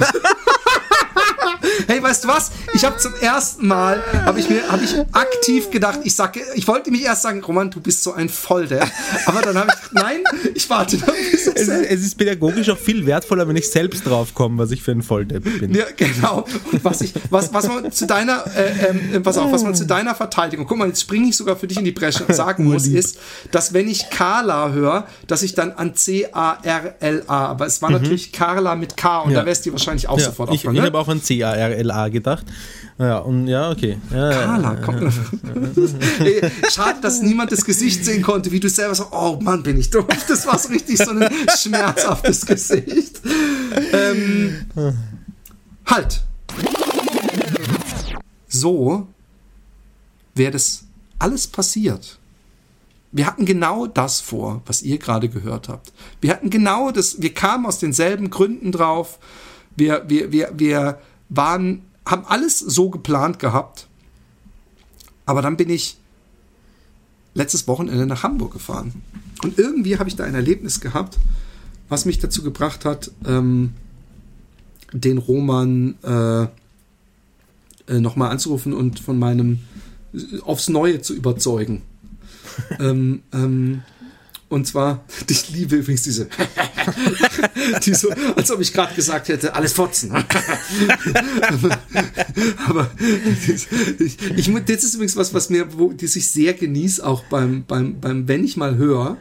[1.86, 2.50] Hey, weißt du was?
[2.74, 6.66] Ich habe zum ersten Mal, habe ich mir, habe ich aktiv gedacht, ich sage, ich
[6.68, 8.86] wollte mich erst sagen, Roman, du bist so ein Volldepp.
[9.26, 10.22] Aber dann habe ich, nein,
[10.54, 14.34] ich warte noch Es ist, es ist pädagogisch auch viel wertvoller, wenn ich selbst drauf
[14.34, 15.74] komme, was ich für ein Volldepp bin.
[15.74, 16.44] Ja, genau.
[16.72, 19.86] Und was ich, was, was man zu deiner, äh, ähm, pass auf, was man zu
[19.86, 22.64] deiner Verteidigung, guck mal, jetzt springe ich sogar für dich in die Bresche und sagen
[22.64, 23.18] muss, ist,
[23.50, 28.74] dass wenn ich Carla höre, dass ich dann an C-A-R-L-A, aber es war natürlich Carla
[28.76, 29.32] mit K und Mhm.
[29.34, 29.40] Ja.
[29.40, 31.02] da wärst du wahrscheinlich auch Ja, sofort ich ich aufgefallen, habe ne?
[31.02, 31.22] auch an
[31.66, 32.46] C-A-R-L-A gedacht.
[32.98, 33.98] Ja, und ja, okay.
[34.10, 34.96] Ja, Carla, komm.
[36.20, 39.78] Ey, Schade, dass niemand das Gesicht sehen konnte, wie du selber so, oh Mann, bin
[39.78, 40.06] ich doof.
[40.28, 43.20] Das war so richtig so ein schmerzhaftes Gesicht.
[43.92, 44.66] Ähm,
[45.84, 46.22] halt.
[48.48, 49.06] So
[50.34, 50.84] wäre das
[51.18, 52.18] alles passiert.
[53.12, 55.92] Wir hatten genau das vor, was ihr gerade gehört habt.
[56.20, 59.18] Wir hatten genau das, wir kamen aus denselben Gründen drauf.
[59.76, 63.88] Wir, wir, wir, wir waren, haben alles so geplant gehabt.
[65.24, 65.96] Aber dann bin ich
[67.34, 69.02] letztes Wochenende nach Hamburg gefahren.
[69.42, 71.18] Und irgendwie habe ich da ein Erlebnis gehabt,
[71.88, 73.74] was mich dazu gebracht hat, ähm,
[74.92, 76.46] den Roman äh,
[77.88, 79.60] äh, nochmal anzurufen und von meinem
[80.14, 81.82] äh, aufs Neue zu überzeugen.
[82.80, 83.82] ähm, ähm,
[84.48, 86.28] und zwar, ich liebe übrigens diese,
[87.84, 90.12] die so, als ob ich gerade gesagt hätte, alles fotzen.
[91.42, 91.78] aber,
[92.66, 92.90] aber
[93.46, 93.66] das,
[93.98, 97.64] ich, ich, das ist übrigens was, was mir, wo, das ich sehr genieße, auch beim,
[97.66, 99.16] beim, beim, wenn ich mal höre,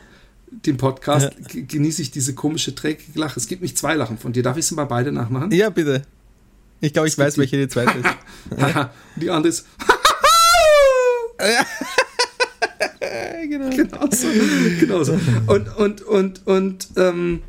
[0.65, 1.47] den Podcast, Ja.
[1.47, 3.39] ge- genieße ich diese komische, trägige Lache.
[3.39, 4.41] Es gibt nicht zwei Lachen von dir.
[4.43, 5.51] Darf ich sie mal beide nachmachen?
[5.51, 6.03] ja bitte.
[6.81, 8.09] Ich glaube, ich weiß, welche die zweite ist.
[9.15, 9.65] Die andere ist.
[13.47, 13.69] Genau.
[13.75, 14.27] genau so.
[14.79, 15.19] Genau so.
[15.47, 17.41] Und, und, und, und, ähm,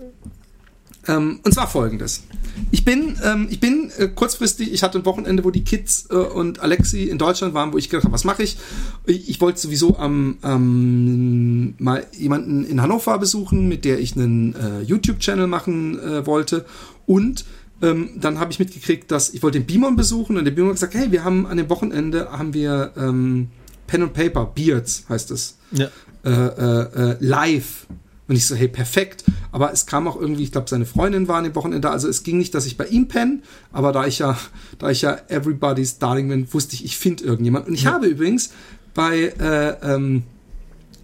[1.09, 2.25] ähm, und zwar folgendes.
[2.71, 6.15] Ich bin, ähm, ich bin äh, kurzfristig, ich hatte ein Wochenende, wo die Kids äh,
[6.15, 8.57] und Alexi in Deutschland waren, wo ich gedacht habe, was mache ich?
[9.05, 9.29] ich?
[9.29, 14.81] Ich wollte sowieso am ähm, mal jemanden in Hannover besuchen, mit der ich einen äh,
[14.83, 16.65] YouTube-Channel machen äh, wollte.
[17.07, 17.45] Und
[17.83, 20.77] ähm, dann habe ich mitgekriegt, dass ich wollte den Beamon besuchen und der Beamon hat
[20.77, 23.49] gesagt, hey, wir haben an dem Wochenende haben wir ähm,
[23.87, 25.89] Pen and Paper, Beards heißt es Ja.
[26.25, 27.87] äh, äh, äh, live.
[28.29, 29.23] Und ich so, hey, perfekt.
[29.53, 31.93] Aber es kam auch irgendwie, ich glaube, seine Freundin war an dem Wochenende da.
[31.93, 33.41] Also es ging nicht, dass ich bei ihm penne,
[33.73, 34.37] aber da ich ja,
[34.79, 37.69] da ich ja everybody's darling bin, wusste ich, ich finde irgendjemand.
[37.69, 38.51] Und ich habe übrigens
[38.95, 40.25] bei, äh, ähm,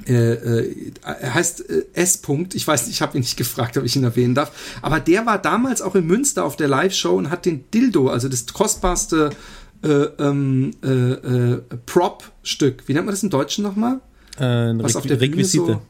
[0.06, 2.24] äh, äh, er heißt äh, S.
[2.24, 2.56] -Punkt.
[2.56, 4.50] Ich weiß nicht, ich habe ihn nicht gefragt, ob ich ihn erwähnen darf.
[4.82, 8.28] Aber der war damals auch in Münster auf der Live-Show und hat den Dildo, also
[8.28, 9.30] das kostbarste
[9.82, 12.84] äh, ähm, äh, äh, Prop-Stück.
[12.86, 14.00] Wie nennt man das im Deutschen nochmal?
[14.38, 15.64] Äh, was auf der Bühne Requisite.
[15.64, 15.82] So,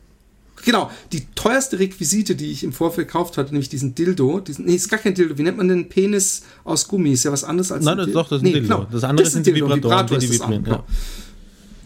[0.64, 4.40] genau, die teuerste Requisite, die ich im Vorfeld gekauft hatte, nämlich diesen Dildo.
[4.40, 5.38] Diesen, nee, ist gar kein Dildo.
[5.38, 7.12] Wie nennt man den Penis aus Gummi?
[7.12, 8.76] Ist ja was anderes als Nein, ein das, Dil- doch, das ist ein Nee, Dildo.
[8.78, 8.88] genau.
[8.90, 9.66] Das andere ist sind ein die Dildo.
[9.68, 10.64] Vibratoren, Vibrator die die das vibrieren.
[10.66, 10.85] Ja.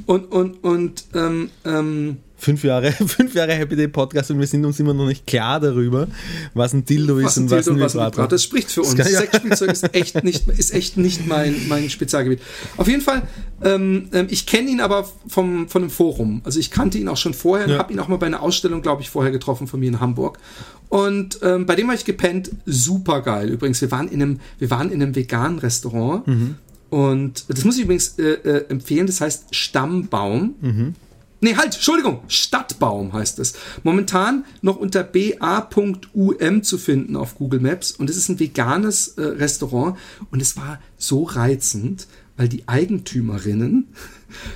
[0.07, 4.65] Und, und, und, ähm, ähm, Fünf Jahre, fünf Jahre Happy Day Podcast und wir sind
[4.67, 6.07] uns immer noch nicht klar darüber,
[6.53, 8.29] was ein Dildo was ist und was ein und Vibrator.
[8.29, 8.93] Das spricht für uns.
[8.97, 12.41] ja- Sexspielzeug ist echt nicht, ist echt nicht mein, mein Spezialgebiet.
[12.77, 13.23] Auf jeden Fall,
[13.65, 16.43] ähm, ähm, ich kenne ihn aber vom, von einem Forum.
[16.45, 17.79] Also ich kannte ihn auch schon vorher und Ja.
[17.79, 20.39] habe ihn auch mal bei einer Ausstellung, glaube ich, vorher getroffen von mir in Hamburg.
[20.91, 23.49] Und ähm, bei dem habe ich gepennt, super geil.
[23.49, 26.27] Übrigens, wir waren in einem, wir waren in einem veganen Restaurant.
[26.27, 26.55] Mhm.
[26.91, 30.55] Und das muss ich übrigens äh, äh, empfehlen, das heißt Stammbaum.
[30.61, 30.95] Mhm.
[31.47, 33.55] Nee, halt, Entschuldigung, Stadtbaum heißt es.
[33.85, 39.23] Momentan noch unter ba.um zu finden auf Google Maps und es ist ein veganes äh,
[39.23, 39.97] Restaurant
[40.33, 43.87] und es war so reizend, weil die Eigentümerinnen,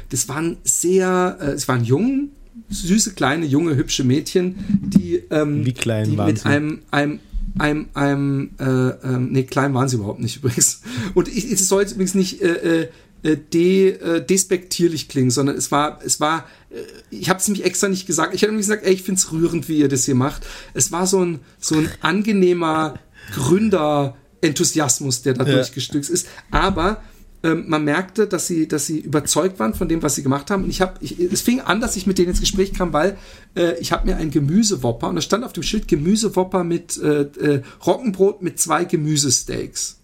[0.09, 2.31] das waren sehr, äh, es waren jung,
[2.71, 6.47] süße, kleine, junge, hübsche Mädchen, die, ähm, Wie klein die waren mit sie?
[6.47, 7.21] einem, einem
[7.59, 10.83] einem, einem äh, ähm, nee, klein waren sie überhaupt nicht übrigens.
[11.15, 12.89] Und ich, es soll jetzt übrigens nicht äh, äh,
[13.23, 16.77] de, äh, despektierlich klingen, sondern es war, es war, äh,
[17.11, 18.35] ich habe es nämlich extra nicht gesagt.
[18.35, 20.47] Ich habe nämlich gesagt, ey, ich find's rührend, wie ihr das hier macht.
[20.75, 22.99] Es war so ein, so ein angenehmer
[23.35, 25.55] Gründer-Enthusiasmus, der da Ja.
[25.55, 26.27] durchgestückt ist.
[26.51, 27.03] Aber
[27.43, 30.65] ähm, man merkte, dass sie, dass sie überzeugt waren von dem, was sie gemacht haben.
[30.65, 33.17] Und ich habe, ich, es fing an, dass ich mit denen ins Gespräch kam, weil
[33.57, 37.23] äh, ich habe mir ein Gemüsewopper und da stand auf dem Schild Gemüsewopper mit äh,
[37.23, 39.99] äh, Roggenbrot mit zwei Gemüsesteaks.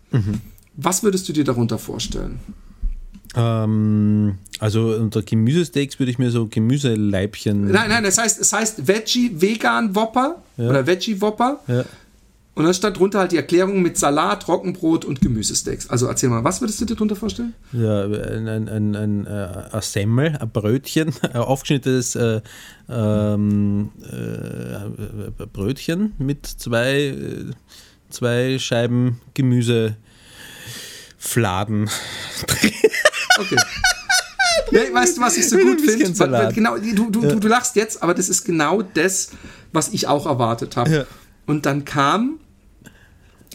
[0.77, 2.39] Was würdest du dir darunter vorstellen?
[3.37, 7.70] Ähm, also unter Gemüsesteaks würde ich mir so Gemüseleibchen.
[7.70, 10.70] Nein, nein, das heißt, es heißt Veggie Vegan Wopper Ja.
[10.70, 11.61] oder Veggie Wopper.
[11.68, 11.84] Ja.
[12.55, 15.91] Und dann stand drunter halt die Erklärung mit Salat, Roggenbrot und Gemüsesteaks.
[15.91, 17.53] Also erzähl mal, was würdest du dir darunter vorstellen?
[17.72, 22.41] Ja, ein, ein, ein, ein, äh, ein Semmel, ein Brötchen, ein aufgeschnittenes äh,
[22.89, 27.45] ähm, äh, Brötchen mit zwei, äh,
[28.09, 29.95] zwei Scheiben Gemüsefladen.
[33.39, 33.57] Okay.
[34.72, 36.53] Ja, weißt du, was ich so gut finde?
[36.53, 39.28] Genau, du, du, du, du lachst jetzt, aber das ist genau das,
[39.72, 40.91] was ich auch erwartet habe.
[40.91, 41.05] Ja.
[41.47, 42.41] Und dann kam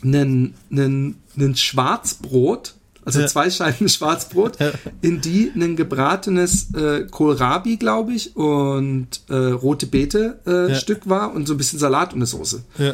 [0.04, 3.28] ein, ein, ein Schwarzbrot, also Ja.
[3.28, 4.58] zwei Scheiben Schwarzbrot,
[5.02, 10.76] in die ein gebratenes äh, Kohlrabi, glaube ich, und äh, rote Beete äh, Ja.
[10.76, 12.94] Stück war und so ein bisschen Salat und eine Soße Ja.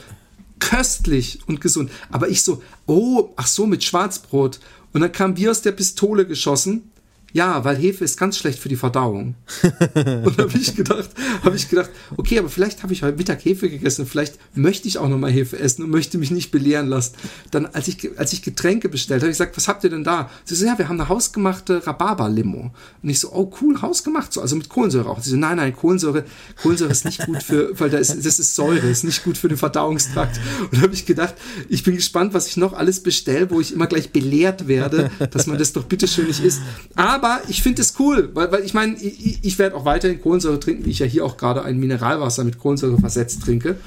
[0.59, 1.91] köstlich und gesund.
[2.09, 4.59] Aber ich so, oh, ach so, mit Schwarzbrot.
[4.93, 6.91] Und dann kam Bier aus der Pistole geschossen.
[7.33, 9.35] Ja, weil Hefe ist ganz schlecht für die Verdauung.
[9.93, 11.09] und habe ich gedacht,
[11.43, 14.97] habe ich gedacht, okay, aber vielleicht habe ich heute Mittag Hefe gegessen, vielleicht möchte ich
[14.97, 17.15] auch noch mal Hefe essen und möchte mich nicht belehren lassen.
[17.51, 20.29] Dann, als ich, als ich Getränke bestellt habe, ich gesagt, was habt ihr denn da?
[20.45, 22.71] Sie so, ja, wir haben eine hausgemachte Rhabarber-Limo.
[23.03, 25.21] Und ich so, oh cool, hausgemacht, so, also mit Kohlensäure auch.
[25.21, 26.23] Sie so, nein, nein, Kohlensäure,
[26.61, 29.49] Kohlensäure ist nicht gut für, weil da ist, das ist Säure, ist nicht gut für
[29.49, 30.39] den Verdauungstrakt.
[30.61, 31.35] Und da habe ich gedacht,
[31.67, 35.45] ich bin gespannt, was ich noch alles bestelle, wo ich immer gleich belehrt werde, dass
[35.45, 36.61] man das doch bitteschön nicht isst.
[36.95, 37.16] Aber
[37.47, 40.85] ich finde es cool, weil, weil ich meine, ich, ich werde auch weiterhin Kohlensäure trinken,
[40.85, 43.77] wie ich ja hier auch gerade ein Mineralwasser mit Kohlensäure versetzt trinke.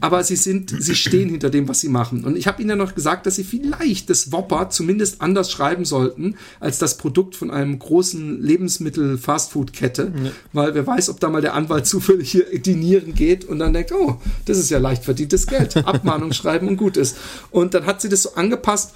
[0.00, 2.24] Aber sie sind, sie stehen hinter dem, was sie machen.
[2.24, 5.84] Und ich habe ihnen ja noch gesagt, dass sie vielleicht das Whopper zumindest anders schreiben
[5.84, 10.12] sollten als das Produkt von einem großen Lebensmittel-Fastfood-Kette,
[10.52, 13.58] weil wer weiß, ob da mal der Anwalt zufällig hier in die Nieren geht und
[13.58, 15.76] dann denkt, oh, das ist ja leicht verdientes Geld.
[15.78, 17.16] Abmahnung schreiben und gut ist.
[17.50, 18.92] Und dann hat sie das so angepasst.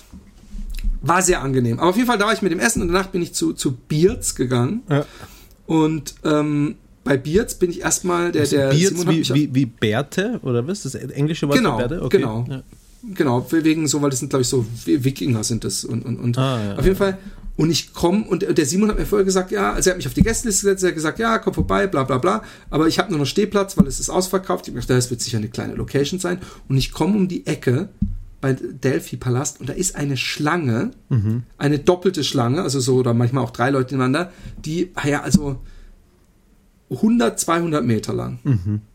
[1.03, 1.79] War sehr angenehm.
[1.79, 3.53] Aber auf jeden Fall da war ich mit dem Essen und danach bin ich zu,
[3.53, 4.83] zu Bierz gegangen.
[4.89, 5.05] Ja.
[5.67, 10.39] Und ähm, bei Bierz bin ich erstmal der, der Simon hat wie, wie, wie Bärte,
[10.43, 10.83] oder was?
[10.83, 12.05] Das englische Wort Genau, für Bärte?
[12.05, 12.19] Okay.
[12.19, 12.45] genau.
[12.49, 12.63] Ja.
[13.15, 16.39] Genau, wegen so, weil das sind, glaube ich, so Wikinger sind das und, und, und
[16.39, 17.19] Ah, ja, auf jeden Fall.
[17.57, 20.07] Und ich komme und der Simon hat mir vorher gesagt, ja, also er hat mich
[20.07, 22.43] auf die Gästeliste gesetzt, er hat gesagt, ja, komm vorbei, bla bla bla.
[22.71, 24.69] Aber ich habe nur noch Stehplatz, weil es ist ausverkauft.
[24.69, 26.39] Ich gedacht, das wird sicher eine kleine Location sein.
[26.69, 27.89] Und ich komme um die Ecke
[28.43, 30.91] bei Delphi Palast und da ist eine Schlange,
[31.57, 34.31] eine doppelte Schlange, also so oder manchmal auch drei Leute nebeneinander,
[34.67, 35.61] die, ja, also
[36.91, 38.41] 100, 200 Meter lang.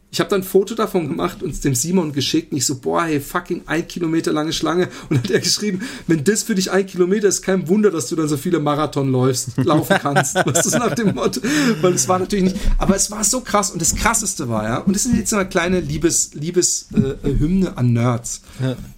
[0.09, 2.51] Ich habe dann ein Foto davon gemacht und es dem Simon geschickt.
[2.51, 4.87] Und ich so, boah, hey, fucking ein Kilometer lange Schlange.
[5.09, 8.15] Und hat er geschrieben, wenn das für dich ein Kilometer ist, kein Wunder, dass du
[8.15, 10.35] dann so viele Marathon läufst, laufen kannst.
[10.45, 11.41] Was ist nach dem Motto?
[11.81, 13.69] Weil es war natürlich nicht, aber es war so krass.
[13.69, 17.77] Und das Krasseste war, ja, und das ist jetzt eine kleine Liebes, Liebes äh, Hymne
[17.77, 18.41] an Nerds.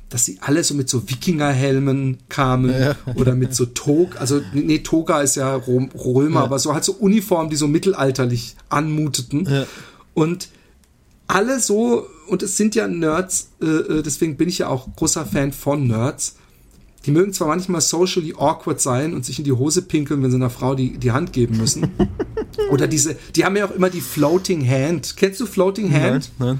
[0.09, 5.21] Dass sie alle so mit so Wikingerhelmen kamen oder mit so Tog, also nee, Toga
[5.21, 9.47] ist ja Rom, Römer, aber so halt so Uniformen, die so mittelalterlich anmuteten.
[9.47, 9.67] Ja.
[10.15, 10.49] Und
[11.29, 15.25] alle so, und es sind ja Nerds, äh, äh, deswegen bin ich ja auch großer
[15.25, 16.35] Fan von Nerds.
[17.05, 20.35] Die mögen zwar manchmal socially awkward sein und sich in die Hose pinkeln, wenn sie
[20.35, 21.87] einer Frau die, die Hand geben müssen.
[22.71, 25.15] Oder diese, die haben ja auch immer die Floating Hand.
[25.15, 26.31] Kennst du Floating Hand?
[26.39, 26.59] Nein, nein.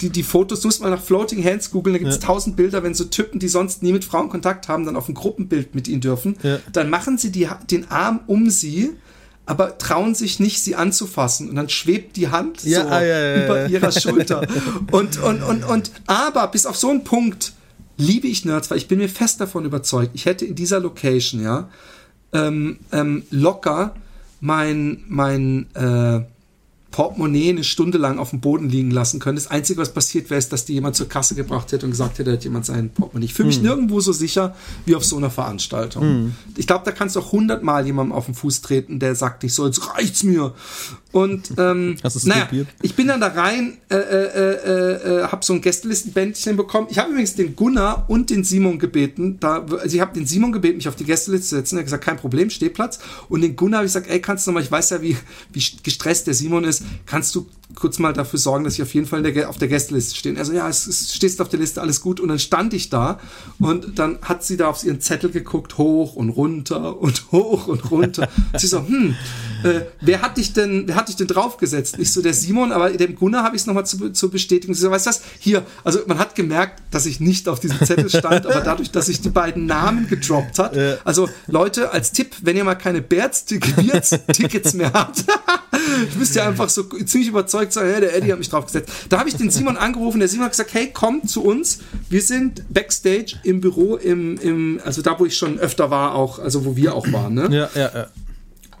[0.00, 2.84] die, die Fotos, du musst mal nach Floating Hands googeln, da gibt es tausend Bilder,
[2.84, 5.88] wenn so Typen, die sonst nie mit Frauen Kontakt haben, dann auf ein Gruppenbild mit
[5.88, 6.60] ihnen dürfen, Ja.
[6.72, 8.92] dann machen sie die, den Arm um sie,
[9.48, 11.48] aber trauen sich nicht, sie anzufassen.
[11.48, 14.46] Und dann schwebt die Hand Ja, so ah, ja, ja, über ihrer Schulter.
[14.90, 17.54] Und, und, und, und, aber bis auf so einen Punkt
[17.96, 21.42] liebe ich Nerds, weil ich bin mir fest davon überzeugt, ich hätte in dieser Location,
[21.42, 21.68] ja,
[22.32, 23.94] ähm, ähm, locker
[24.40, 26.20] mein, mein äh,
[26.98, 29.36] Portemonnaie eine Stunde lang auf dem Boden liegen lassen können.
[29.36, 32.18] Das Einzige, was passiert wäre, ist, dass die jemand zur Kasse gebracht hätte und gesagt
[32.18, 33.26] hätte, da hat jemand sein Portemonnaie.
[33.26, 36.34] Ich fühle mich nirgendwo so sicher wie auf so einer Veranstaltung.
[36.56, 39.54] Ich glaube, da kannst du auch hundertmal jemandem auf den Fuß treten, der sagt nicht
[39.54, 40.54] so, jetzt reicht's mir.
[41.10, 42.48] Und ähm, naja,
[42.82, 46.88] ich bin dann da rein, äh, äh, äh, äh, habe so ein Gästelistenbändchen bekommen.
[46.90, 49.38] Ich habe übrigens den Gunnar und den Simon gebeten.
[49.40, 51.76] Da, also ich habe den Simon gebeten, mich auf die Gästeliste zu setzen.
[51.76, 52.98] Er hat gesagt, kein Problem, Stehplatz.
[53.28, 55.16] Und den Gunnar habe ich gesagt, ey, kannst du noch mal, ich weiß ja, wie,
[55.52, 59.06] wie gestresst der Simon ist, kannst du kurz mal dafür sorgen, dass ich auf jeden
[59.06, 60.38] Fall der, auf der Gästeliste stehe.
[60.38, 62.18] Also ja, es, es stehst auf der Liste, alles gut.
[62.18, 63.20] Und dann stand ich da
[63.58, 67.90] und dann hat sie da auf ihren Zettel geguckt, hoch und runter und hoch und
[67.90, 68.28] runter.
[68.56, 69.14] sie so, hm,
[69.64, 71.98] äh, wer hat dich denn, wer hat dich denn draufgesetzt?
[71.98, 74.74] Nicht so der Simon, aber dem Gunnar habe ich es nochmal zu, zu bestätigen.
[74.74, 75.22] Sie so, weißt du was?
[75.38, 79.08] Hier, also man hat gemerkt, dass ich nicht auf diesem Zettel stand, aber dadurch, dass
[79.08, 80.76] ich die beiden Namen gedroppt hat.
[81.04, 85.24] Also Leute, als Tipp, wenn ihr mal keine Bears-Tickets mehr habt,
[86.18, 88.90] müsst ihr einfach so ziemlich überzeugt sein, hey, der Eddie hat mich draufgesetzt.
[89.08, 91.80] Da habe ich den Simon angerufen, der Simon hat gesagt, hey, komm zu uns.
[92.08, 96.38] Wir sind Backstage im Büro, im, im, also da, wo ich schon öfter war, auch,
[96.38, 97.48] also wo wir auch waren, ne?
[97.50, 98.06] Ja, ja, ja.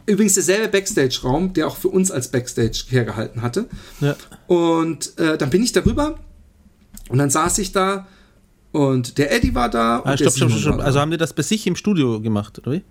[0.06, 3.66] Übrigens derselbe Backstage-Raum, der auch für uns als Backstage hergehalten hatte.
[4.00, 4.16] ja.
[4.46, 6.18] Und äh, dann bin ich darüber
[7.10, 8.06] und dann saß ich da
[8.72, 9.98] und der Eddie war da.
[9.98, 10.80] Und Ah, stopp, stopp, stopp.
[10.80, 12.82] Also haben die das bei sich im Studio gemacht, oder wie?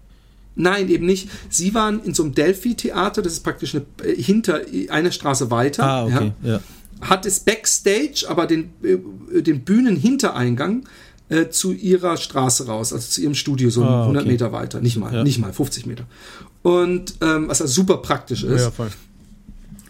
[0.57, 1.29] Nein, eben nicht.
[1.49, 5.83] Sie waren in so einem Delphi-Theater, das ist praktisch eine, äh, hinter eine Straße weiter.
[5.83, 6.31] Ah, okay.
[6.43, 6.59] Ja.
[7.01, 10.85] Hat es Backstage, aber den, äh, den Bühnenhintereingang
[11.29, 14.31] äh, zu ihrer Straße raus, also zu ihrem Studio, so Ah, 100 okay.
[14.31, 14.81] Meter weiter.
[14.81, 15.23] Nicht mal, Ja.
[15.23, 16.05] nicht mal, 50 Meter.
[16.63, 18.73] Und ähm, was also super praktisch ist.
[18.75, 18.89] voll.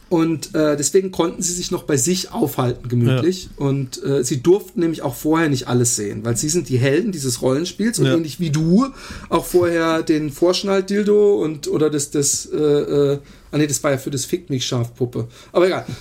[0.10, 3.50] Und äh, deswegen konnten sie sich noch bei sich aufhalten, gemütlich.
[3.58, 7.12] Und äh, sie durften nämlich auch vorher nicht alles sehen, weil sie sind die Helden
[7.12, 8.14] dieses Rollenspiels und Ja.
[8.16, 8.88] ähnlich wie du
[9.30, 13.20] auch vorher den Vorschnall-Dildo und oder das, das, äh, äh,
[13.52, 15.28] ah nee, das war ja für das Fick mich Schafpuppe.
[15.52, 15.86] Aber egal.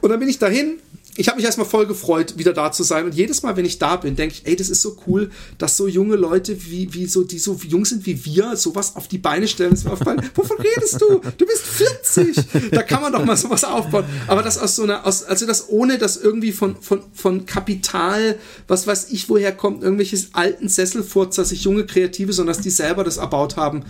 [0.00, 0.74] Und dann bin ich dahin.
[1.16, 3.04] Ich habe mich erstmal voll gefreut, wieder da zu sein.
[3.04, 5.76] Und jedes Mal, wenn ich da bin, denke ich, ey, das ist so cool, dass
[5.76, 9.18] so junge Leute, wie, wie so, die so jung sind wie wir, sowas auf die
[9.18, 9.70] Beine stellen.
[9.70, 10.22] Das aufgefallen.
[10.34, 11.20] Wovon redest du?
[11.38, 12.70] Du bist 40.
[12.72, 14.04] Da kann man doch mal sowas aufbauen.
[14.26, 18.38] Aber das aus so einer, aus, also das ohne, dass irgendwie von, von, von Kapital,
[18.66, 23.04] was weiß ich, woher kommt, irgendwelches alten Sesselfurzer, sich junge Kreative, sondern dass die selber
[23.04, 23.84] das erbaut haben,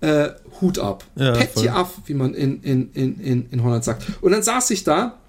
[0.00, 0.30] äh,
[0.60, 1.04] Hut ab.
[1.16, 1.62] Ja, Pet voll.
[1.62, 4.04] je ab, wie man in, in, in, in, in Holland sagt.
[4.20, 5.19] Und dann saß ich da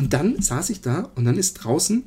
[0.00, 2.04] und dann saß ich da und dann ist draußen,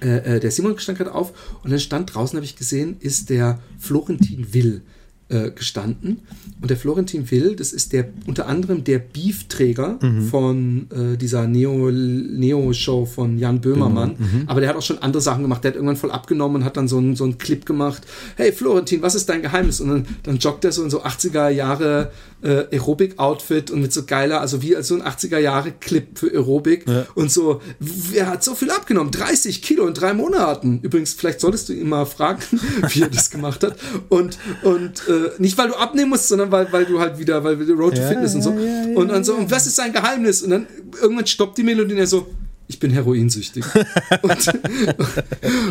[0.00, 3.28] äh, äh, der Simon stand gerade auf und dann stand draußen, habe ich gesehen, ist
[3.28, 4.80] der Florentin Will
[5.28, 6.20] äh, gestanden.
[6.60, 9.98] Und der Florentin Will, das ist der unter anderem der Beefträger
[10.30, 14.16] von äh, dieser Neo- Neo-Show von Jan Böhmermann.
[14.46, 15.64] Aber der hat auch schon andere Sachen gemacht.
[15.64, 18.02] Der hat irgendwann voll abgenommen und hat dann so einen so einen Clip gemacht.
[18.36, 19.80] Hey Florentin, was ist dein Geheimnis?
[19.80, 22.10] Und dann, dann joggt er so in so 80er Jahre
[22.42, 26.30] äh, Aerobic-Outfit und mit so geiler, also wie als so ein 80er Jahre Clip für
[26.30, 27.06] Aerobic Ja.
[27.14, 29.10] und so, wer hat so viel abgenommen?
[29.10, 30.80] 30 Kilo in drei Monaten.
[30.82, 32.40] Übrigens, vielleicht solltest du ihn mal fragen,
[32.90, 33.76] wie er das gemacht hat.
[34.08, 37.54] Und, und äh, nicht, weil du abnehmen musst, sondern weil, weil du halt wieder, weil
[37.72, 38.50] Road to Ja, Fitness und so.
[38.50, 40.42] ja, ja, ja, und dann so, und was ist sein Geheimnis?
[40.42, 40.66] Und dann
[41.00, 42.26] irgendwann stoppt die Melodie und er so,
[42.68, 43.64] ich bin heroinsüchtig.
[44.22, 44.48] und,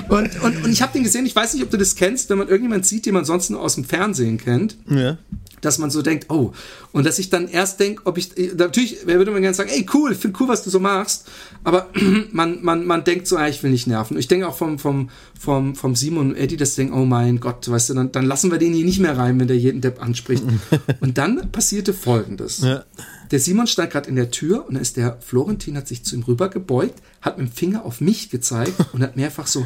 [0.09, 2.37] und, und, und ich habe den gesehen, ich weiß nicht, ob du das kennst, wenn
[2.37, 5.17] man irgendjemand sieht, den man sonst nur aus dem Fernsehen kennt Ja.
[5.66, 6.53] Dass man so denkt, oh,
[6.91, 9.86] und dass ich dann erst denke, ob ich, natürlich, wer würde man gerne sagen, ey,
[9.93, 11.28] cool, ich finde cool, was du so machst,
[11.63, 11.89] aber
[12.32, 14.18] man, man, man denkt so, ah, ich will nicht nerven.
[14.18, 15.09] Ich denke auch vom, vom,
[15.39, 18.26] vom, vom Simon und Eddie, dass sie denken, oh mein Gott, weißt du, dann, dann
[18.26, 20.43] lassen wir den hier nicht mehr rein, wenn der jeden Depp anspricht.
[20.99, 22.59] und dann passierte Folgendes.
[22.59, 22.86] Ja.
[23.32, 26.16] Der Simon stand gerade in der Tür und dann ist der Florentin, hat sich zu
[26.16, 29.66] ihm rüber gebeugt, hat mit dem Finger auf mich gezeigt und hat mehrfach so,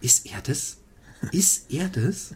[0.00, 0.78] ist er das?
[1.32, 2.30] Ist er das?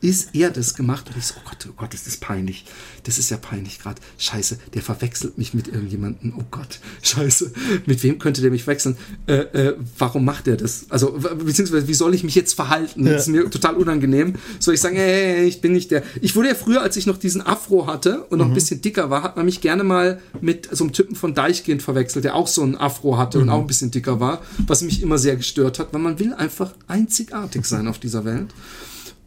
[0.00, 1.08] Ist er das gemacht?
[1.08, 2.64] Und ich so, oh Gott, oh Gott, ist das peinlich.
[3.02, 4.00] Das ist ja peinlich gerade.
[4.16, 6.34] Scheiße, der verwechselt mich mit irgendjemandem.
[6.38, 7.52] Oh Gott, scheiße.
[7.84, 8.96] Mit wem könnte der mich wechseln?
[9.26, 10.86] Äh, äh, warum macht er das?
[10.88, 13.06] Also, beziehungsweise, wie soll ich mich jetzt verhalten?
[13.06, 14.34] Das ist mir total unangenehm.
[14.60, 16.04] Soll ich sagen, hey, ich bin nicht der.
[16.20, 19.10] Ich wurde ja früher, als ich noch diesen Afro hatte und noch ein bisschen dicker
[19.10, 22.46] war, hat man mich gerne mal mit so einem Typen von Deichkind verwechselt, der auch
[22.46, 25.80] so einen Afro hatte und auch ein bisschen dicker war, was mich immer sehr gestört
[25.80, 28.48] hat, weil man will einfach einzigartig sein auf dieser Welt.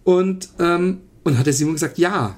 [0.03, 2.37] Und, ähm, und hat der Simon gesagt, ja.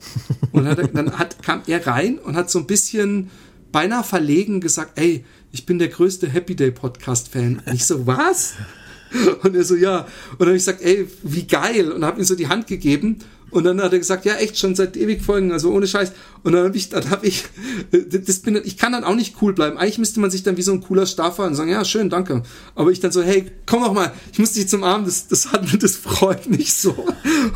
[0.52, 3.30] Und hat, er- dann hat, kam er rein und hat so ein bisschen
[3.70, 7.62] beinahe verlegen gesagt, ey, ich bin der größte Happy Day Podcast Fan.
[7.64, 8.54] Und ich so, was?
[9.42, 10.00] Und er so, ja.
[10.32, 11.92] Und dann habe ich gesagt, ey, wie geil.
[11.92, 13.18] Und habe ihm so die Hand gegeben.
[13.52, 16.12] Und dann hat er gesagt, ja, echt, schon seit ewig Folgen, also ohne Scheiß.
[16.42, 17.44] Und dann habe ich, dann habe ich,
[18.26, 19.78] das bin, ich kann dann auch nicht cool bleiben.
[19.78, 22.42] Eigentlich müsste man sich dann wie so ein cooler Staffer und sagen, ja, schön, danke.
[22.74, 25.52] Aber ich dann so, hey, komm doch mal, ich muss dich zum Arm, das, das
[25.52, 26.92] hat, das freut mich so.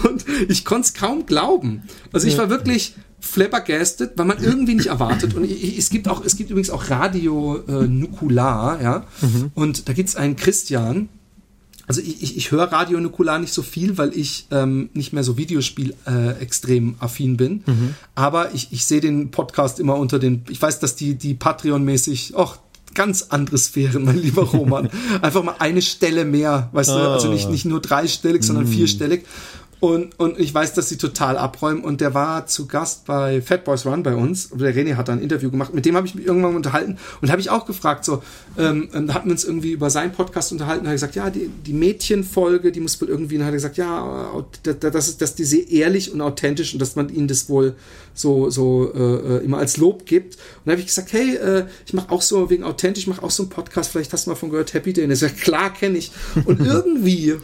[0.08, 1.82] Und ich konnte es kaum glauben.
[2.12, 5.34] Also ich war wirklich flabbergasted, weil man irgendwie nicht erwartet.
[5.34, 9.06] Und ich- ich- es gibt auch, es gibt übrigens auch Radio äh, Nukular, ja.
[9.54, 11.08] Und da gibt's einen Christian,
[11.86, 15.22] also ich, ich, ich höre Radio Nukular nicht so viel, weil ich ähm, nicht mehr
[15.22, 17.62] so Videospiel äh, extrem affin bin.
[17.66, 17.94] Mhm.
[18.14, 22.34] Aber ich, ich sehe den Podcast immer unter den, ich weiß, dass die, die Patreon-mäßig,
[22.36, 22.58] ach,
[22.94, 24.88] ganz andere Sphären, mein lieber Roman.
[25.22, 26.94] Einfach mal eine Stelle mehr, weißt oh.
[26.94, 28.68] du, also nicht, nicht nur dreistellig, sondern mm.
[28.68, 29.24] vierstellig.
[29.78, 31.84] Und, und ich weiß, dass sie total abräumen.
[31.84, 34.48] Und der war zu Gast bei Fat Boys Run bei uns.
[34.50, 35.74] Der René hat da ein Interview gemacht.
[35.74, 36.96] Mit dem habe ich mich irgendwann unterhalten.
[37.20, 38.22] Und habe ich auch gefragt, so,
[38.56, 40.84] ähm, da hatten wir uns irgendwie über seinen Podcast unterhalten.
[40.84, 44.32] Da hat gesagt, ja, die, die Mädchenfolge, die muss wohl irgendwie, und hat gesagt, ja,
[44.62, 47.74] das ist, dass die sehr ehrlich und authentisch und dass man ihnen das wohl
[48.14, 50.36] so, so äh, immer als Lob gibt.
[50.36, 53.22] Und da habe ich gesagt, hey, äh, ich mache auch so, wegen authentisch, ich mache
[53.22, 55.04] auch so einen Podcast, vielleicht hast du mal von gehört, Happy Day.
[55.04, 56.12] Und er sagt, klar, kenne ich.
[56.46, 57.36] Und irgendwie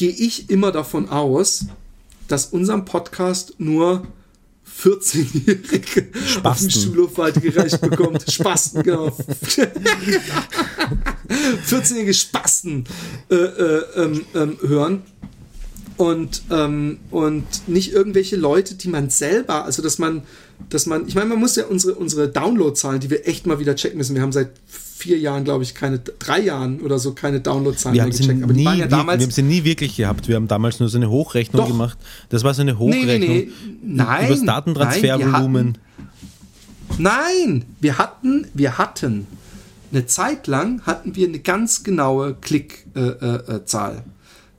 [0.00, 1.66] gehe ich immer davon aus,
[2.26, 4.06] dass unserem Podcast nur
[4.82, 6.08] 14-Jährige
[6.42, 8.24] auf dem Schulhof weitergereicht bekommt.
[8.32, 9.08] Spasten, genau.
[11.68, 12.86] 14-jährige Spasten
[13.30, 15.02] äh, äh, ähm, ähm, hören.
[15.98, 20.22] Und, ähm, und nicht irgendwelche Leute, die man selber, also dass man,
[20.70, 23.76] dass man, ich meine, man muss ja unsere, unsere Download-Zahlen, die wir echt mal wieder
[23.76, 24.14] checken müssen.
[24.14, 24.52] Wir haben seit
[25.00, 28.42] vier Jahren, glaube ich, keine, drei Jahren oder so keine Downloadzahlen mehr gecheckt.
[28.42, 29.18] Aber nie, die waren ja damals.
[29.18, 30.28] Wir haben sie nie wirklich gehabt.
[30.28, 31.68] Wir haben damals nur so eine Hochrechnung Doch.
[31.68, 31.98] gemacht.
[32.28, 33.06] Das war so eine Hochrechnung.
[33.06, 33.50] Nee, nee,
[33.82, 33.94] nee.
[33.94, 34.26] Nein.
[34.26, 35.78] Über das Datentransfervolumen.
[36.98, 39.26] Nein, wir hatten, wir hatten
[39.92, 42.92] eine Zeit lang hatten wir eine ganz genaue Klickzahl.
[42.94, 44.00] Äh, äh,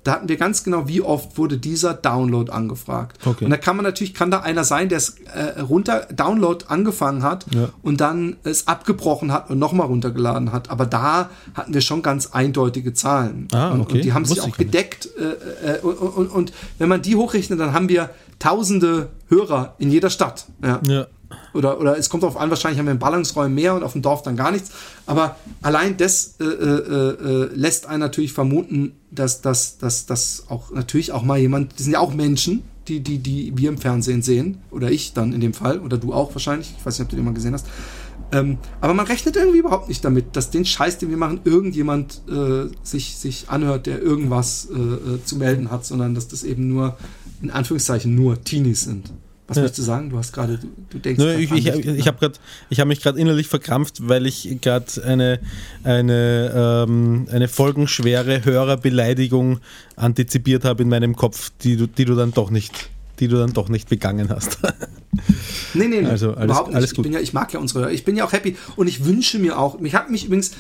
[0.04, 3.20] da hatten wir ganz genau, wie oft wurde dieser Download angefragt.
[3.26, 3.46] Okay.
[3.46, 7.22] Und da kann man natürlich, kann da einer sein, der es äh, runter, Download angefangen
[7.22, 7.70] hat ja.
[7.84, 10.72] und dann es abgebrochen hat und nochmal runtergeladen hat.
[10.72, 13.48] Aber da hatten wir schon ganz eindeutige Zahlen.
[13.54, 13.74] Ah, okay.
[13.74, 15.10] und, und die haben Wusste sich auch gedeckt.
[15.20, 19.92] Äh, äh, und, und, und, wenn man die hochrechnet, dann haben wir tausende Hörer in
[19.92, 20.46] jeder Stadt.
[20.64, 20.82] Ja.
[20.88, 21.08] ja.
[21.54, 24.02] Oder, oder es kommt darauf an, wahrscheinlich haben wir in Ballungsräumen mehr und auf dem
[24.02, 24.72] Dorf dann gar nichts.
[25.06, 30.72] Aber allein das äh, äh, äh, lässt einen natürlich vermuten, dass das dass, dass auch
[30.72, 34.22] natürlich auch mal jemand, die sind ja auch Menschen, die, die, die wir im Fernsehen
[34.22, 37.10] sehen, oder ich dann in dem Fall, oder du auch wahrscheinlich, ich weiß nicht, ob
[37.10, 37.68] du den mal gesehen hast.
[38.34, 42.22] Ähm, aber man rechnet irgendwie überhaupt nicht damit, dass den Scheiß, den wir machen, irgendjemand
[42.30, 46.70] äh, sich, sich anhört, der irgendwas äh, äh zu melden hat, sondern dass das eben
[46.70, 46.98] nur,
[47.42, 49.12] in Anführungszeichen, nur Teenies sind.
[49.52, 49.64] Was ja.
[49.64, 50.10] möchtest du sagen?
[50.10, 51.22] Du hast gerade, du, du, denkst.
[51.22, 52.36] Nö, ich ich, ich habe gerade,
[52.70, 55.40] ich habe mich gerade innerlich verkrampft, weil ich gerade eine
[55.84, 59.60] eine ähm, eine folgenschwere Hörerbeleidigung
[59.98, 62.90] antizipiert habe in meinem Kopf, die du die du dann doch nicht
[63.22, 64.58] die du dann doch nicht begangen hast.
[65.74, 66.08] nee, nee, nee.
[66.08, 66.76] Also alles, überhaupt nicht.
[66.76, 67.06] Alles gut.
[67.06, 67.92] Ich, bin ja, ich mag ja unsere Hörer.
[67.92, 70.52] Ich bin ja auch happy und ich wünsche mir auch, mich hat mich übrigens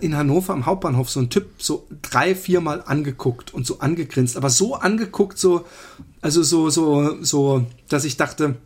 [0.00, 4.50] in Hannover am Hauptbahnhof so ein Typ so drei, viermal angeguckt und so angegrinst, aber
[4.50, 5.64] so angeguckt, so,
[6.20, 8.56] also so, so, so, dass ich dachte,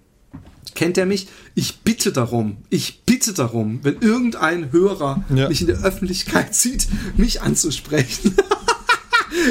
[0.75, 1.29] kennt er mich?
[1.55, 5.49] Ich bitte darum, ich bitte darum, wenn irgendein Hörer ja.
[5.49, 8.35] mich in der Öffentlichkeit sieht, mich anzusprechen.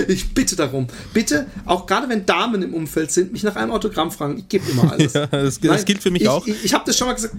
[0.07, 0.87] ich bitte darum.
[1.13, 4.37] Bitte, auch gerade wenn Damen im Umfeld sind, mich nach einem Autogramm fragen.
[4.37, 5.13] Ich gebe immer alles.
[5.13, 6.45] Ja, das, Nein, das, gilt für mich ich, auch.
[6.45, 7.35] Ich, ich habe das schon mal gesagt.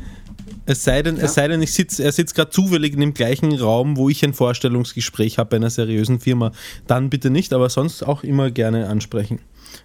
[0.68, 1.24] Es sei denn, ja.
[1.24, 4.24] es sei denn ich sitz, er sitzt gerade zufällig in dem gleichen Raum, wo ich
[4.24, 6.50] ein Vorstellungsgespräch habe bei einer seriösen Firma.
[6.88, 9.38] Dann bitte nicht, aber sonst auch immer gerne ansprechen.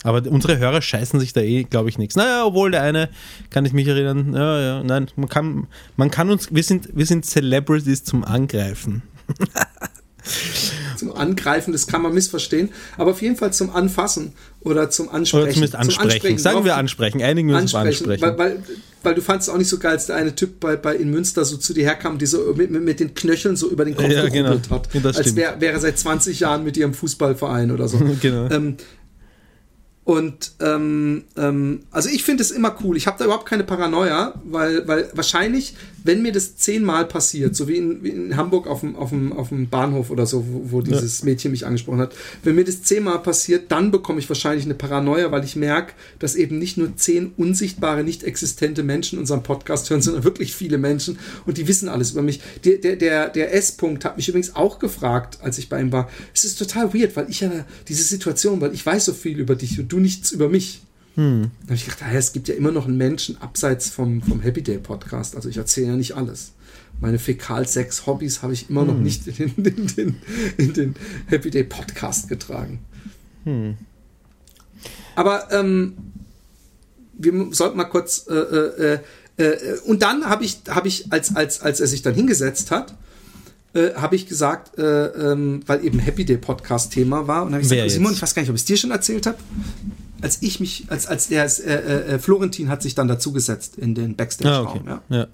[0.03, 2.15] Aber unsere Hörer scheißen sich da eh, glaube ich, nichts.
[2.15, 3.09] Naja, obwohl der eine,
[3.51, 7.05] kann ich mich erinnern, ja, ja, nein, man kann, man kann uns, wir sind, wir
[7.05, 9.03] sind Celebrities zum Angreifen.
[11.01, 15.43] zum Angreifen, das kann man missverstehen, aber auf jeden Fall zum Anfassen oder zum Ansprechen.
[15.43, 16.11] Oder zumindest ansprechen.
[16.11, 16.37] ansprechen.
[16.37, 18.11] Sagen wir ansprechen, einigen wir uns ansprechen.
[18.11, 18.37] ansprechen.
[18.37, 18.63] Weil, weil,
[19.01, 21.43] weil, du fandest auch nicht so geil, als der eine Typ bei, bei in Münster
[21.43, 24.09] so zu dir herkam, die so mit, mit, mit den Knöcheln so über den Kopf
[24.09, 24.51] ja, genau.
[24.69, 24.93] hat.
[24.93, 27.99] Ja, als wäre wär er seit 20 Jahren mit ihrem Fußballverein oder so.
[28.21, 28.47] genau.
[28.51, 28.77] Ähm,
[30.03, 32.97] und ähm, ähm, also ich finde es immer cool.
[32.97, 37.67] Ich habe da überhaupt keine Paranoia, weil, weil wahrscheinlich, wenn mir das zehnmal passiert, so
[37.67, 40.71] wie in, wie in Hamburg auf dem, auf, dem, auf dem Bahnhof oder so, wo,
[40.71, 41.25] wo dieses ja.
[41.25, 45.31] Mädchen mich angesprochen hat, wenn mir das zehnmal passiert, dann bekomme ich wahrscheinlich eine Paranoia,
[45.31, 50.01] weil ich merke, dass eben nicht nur zehn unsichtbare, nicht existente Menschen unseren Podcast hören,
[50.01, 52.41] sondern wirklich viele Menschen und die wissen alles über mich.
[52.65, 56.09] Der, der, der, der S-Punkt hat mich übrigens auch gefragt, als ich bei ihm war.
[56.33, 57.51] Es ist total weird, weil ich ja
[57.87, 60.81] diese Situation, weil ich weiß so viel über dich und du nichts über mich.
[61.15, 61.51] Hm.
[61.61, 64.61] Da habe ich gedacht, es gibt ja immer noch einen Menschen abseits vom, vom Happy
[64.61, 65.35] Day Podcast.
[65.35, 66.53] Also ich erzähle ja nicht alles.
[66.99, 68.87] Meine Fäkalsex-Hobbys habe ich immer hm.
[68.87, 70.15] noch nicht in den, in, den,
[70.57, 70.95] in den,
[71.27, 72.79] Happy Day Podcast getragen.
[73.43, 73.77] Hm.
[75.15, 75.97] Aber ähm,
[77.13, 78.99] wir sollten mal kurz äh, äh,
[79.37, 82.71] äh, äh und dann habe ich, habe ich, als, als, als er sich dann hingesetzt
[82.71, 82.95] hat,
[83.73, 87.43] äh, habe ich gesagt, äh, ähm, weil eben Happy Day Podcast Thema war.
[87.43, 88.91] Und habe ich Wer gesagt, Simon, ich weiß gar nicht, ob ich es dir schon
[88.91, 89.37] erzählt habe.
[90.21, 94.15] Als ich mich, als, als der äh, äh, Florentin hat sich dann dazugesetzt in den
[94.15, 94.67] Backstage-Raum.
[94.87, 95.01] Ah, okay.
[95.09, 95.17] ja.
[95.17, 95.27] ja.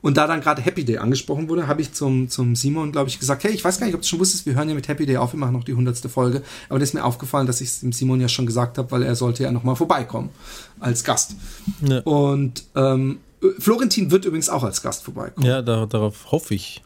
[0.00, 3.18] Und da dann gerade Happy Day angesprochen wurde, habe ich zum, zum Simon, glaube ich,
[3.18, 5.06] gesagt, hey, ich weiß gar nicht, ob du schon wusstest, wir hören ja mit Happy
[5.06, 6.42] Day auf, wir machen noch die hundertste Folge.
[6.68, 9.02] Aber das ist mir aufgefallen, dass ich es dem Simon ja schon gesagt habe, weil
[9.02, 10.30] er sollte ja nochmal vorbeikommen
[10.78, 11.34] als Gast.
[11.82, 12.00] Ja.
[12.00, 13.18] Und ähm,
[13.58, 15.46] Florentin wird übrigens auch als Gast vorbeikommen.
[15.46, 16.82] Ja, da, darauf hoffe ich.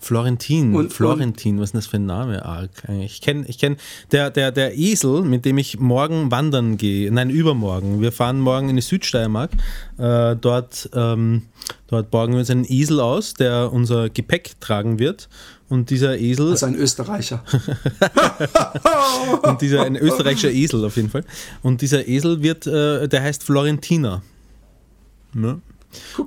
[0.00, 2.44] Florentin, und, Florentin, und, was ist denn das für ein Name?
[2.44, 2.70] Arg?
[3.00, 3.76] Ich kenne ich kenn
[4.12, 8.00] der, der, der Esel, mit dem ich morgen wandern gehe, nein, übermorgen.
[8.00, 9.50] Wir fahren morgen in die Südsteiermark.
[9.98, 11.42] Äh, dort, ähm,
[11.88, 15.28] dort borgen wir uns einen Esel aus, der unser Gepäck tragen wird.
[15.68, 16.52] Und dieser Esel.
[16.52, 17.44] Also ein Österreicher.
[19.42, 21.24] und dieser, ein österreichischer Esel auf jeden Fall.
[21.62, 24.22] Und dieser Esel wird, äh, der heißt Florentiner.
[25.34, 25.60] Ne?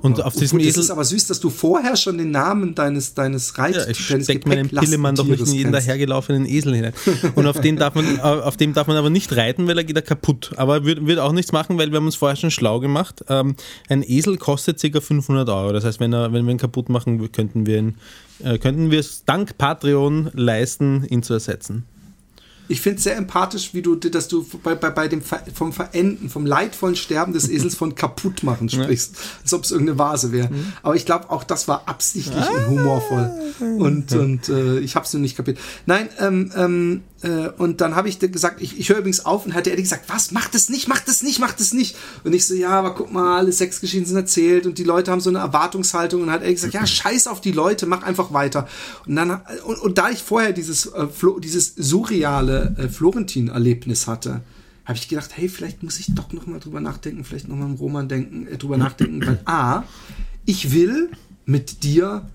[0.00, 0.80] Und auf diesem gut, Esel.
[0.80, 3.98] Es ist aber süß, dass du vorher schon den Namen deines, deines Reich ja, ich
[3.98, 6.92] stecke meinen Pillemann doch nicht in jeden dahergelaufenen Esel hinein.
[7.34, 9.96] Und auf den, darf man, auf dem darf man aber nicht reiten, weil er geht
[9.96, 10.52] er kaputt.
[10.56, 13.24] Aber wird, wird auch nichts machen, weil wir haben uns vorher schon schlau gemacht.
[13.28, 13.56] Ähm,
[13.88, 15.00] ein Esel kostet ca.
[15.00, 15.72] 500 Euro.
[15.72, 17.94] Das heißt, wenn, er, wenn wir ihn kaputt machen, könnten wir ihn,
[18.42, 21.86] äh, könnten wir es dank Patreon leisten, ihn zu ersetzen
[22.72, 26.30] ich finde es sehr empathisch, wie du, dass du bei, bei, bei dem vom Verenden,
[26.30, 30.48] vom leidvollen Sterben des Esels von kaputt machen sprichst, als ob es irgendeine Vase wäre.
[30.48, 30.72] Mhm.
[30.82, 32.50] Aber ich glaube, auch das war absichtlich ah.
[32.50, 33.30] und humorvoll.
[33.60, 35.58] Und, und äh, ich habe es nur nicht kapiert.
[35.84, 37.11] Nein, ähm, ähm, äh,
[37.58, 40.32] und dann habe ich gesagt, ich, ich höre übrigens auf und hat er gesagt, was,
[40.32, 41.96] mach das nicht, mach das nicht, mach das nicht.
[42.24, 45.20] Und ich so, ja, aber guck mal, alle Sexgeschichten sind erzählt und die Leute haben
[45.20, 48.66] so eine Erwartungshaltung und hat er gesagt, ja, scheiß auf die Leute, mach einfach weiter.
[49.06, 51.06] Und dann, und, und da ich vorher dieses, äh,
[51.40, 54.42] dieses surreale äh, Florentin-Erlebnis hatte,
[54.84, 57.66] habe ich gedacht, hey, vielleicht muss ich doch noch mal drüber nachdenken, vielleicht noch mal
[57.66, 59.84] im Roman denken, äh, drüber nachdenken, weil A,
[60.44, 61.10] ich will
[61.44, 62.28] mit dir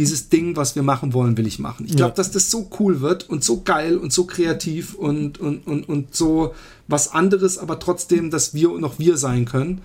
[0.00, 1.84] dieses Ding, was wir machen wollen, will ich machen.
[1.84, 2.14] Ich glaube, ja.
[2.14, 6.14] dass das so cool wird und so geil und so kreativ und, und, und, und
[6.16, 6.54] so
[6.88, 9.82] was anderes, aber trotzdem, dass wir noch wir sein können.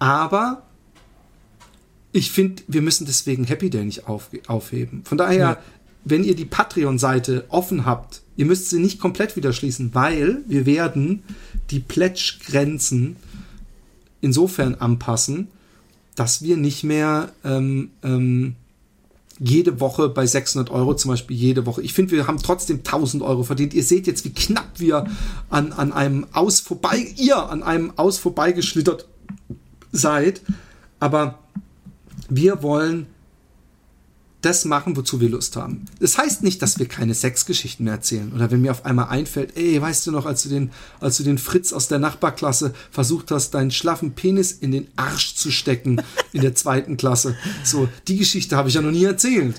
[0.00, 0.64] Aber
[2.10, 5.02] ich finde, wir müssen deswegen Happy Day nicht auf, aufheben.
[5.04, 5.58] Von daher, ja.
[6.04, 10.66] wenn ihr die Patreon-Seite offen habt, ihr müsst sie nicht komplett wieder schließen, weil wir
[10.66, 11.22] werden
[11.70, 13.14] die Pledge-Grenzen
[14.20, 15.46] insofern anpassen,
[16.16, 18.56] dass wir nicht mehr ähm, ähm,
[19.38, 21.82] jede Woche bei 600 Euro zum Beispiel jede Woche.
[21.82, 23.74] Ich finde, wir haben trotzdem 1000 Euro verdient.
[23.74, 25.06] Ihr seht jetzt, wie knapp wir
[25.48, 29.06] an, an einem Aus vorbei, ihr an einem Aus vorbeigeschlittert
[29.92, 30.42] seid.
[31.00, 31.38] Aber
[32.28, 33.06] wir wollen
[34.40, 35.86] das machen, wozu wir Lust haben.
[35.98, 38.32] Das heißt nicht, dass wir keine Sexgeschichten mehr erzählen.
[38.32, 40.70] Oder wenn mir auf einmal einfällt, ey, weißt du noch, als du den,
[41.00, 45.34] als du den Fritz aus der Nachbarklasse versucht hast, deinen schlaffen Penis in den Arsch
[45.34, 47.36] zu stecken in der zweiten Klasse.
[47.64, 49.56] So, die Geschichte habe ich ja noch nie erzählt.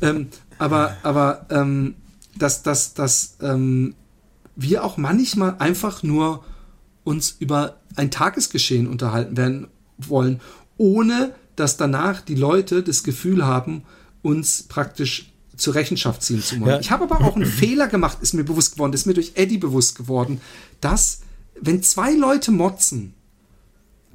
[0.00, 0.28] ähm,
[0.58, 1.94] aber, aber, ähm,
[2.38, 3.94] dass, dass, dass ähm,
[4.54, 6.44] wir auch manchmal einfach nur
[7.02, 9.68] uns über ein Tagesgeschehen unterhalten werden
[9.98, 10.40] wollen,
[10.76, 13.82] ohne dass danach die Leute das Gefühl haben,
[14.22, 16.70] uns praktisch zur Rechenschaft ziehen zu wollen.
[16.70, 16.80] Ja.
[16.80, 19.58] Ich habe aber auch einen Fehler gemacht, ist mir bewusst geworden, ist mir durch Eddie
[19.58, 20.40] bewusst geworden,
[20.80, 21.20] dass
[21.60, 23.14] wenn zwei Leute motzen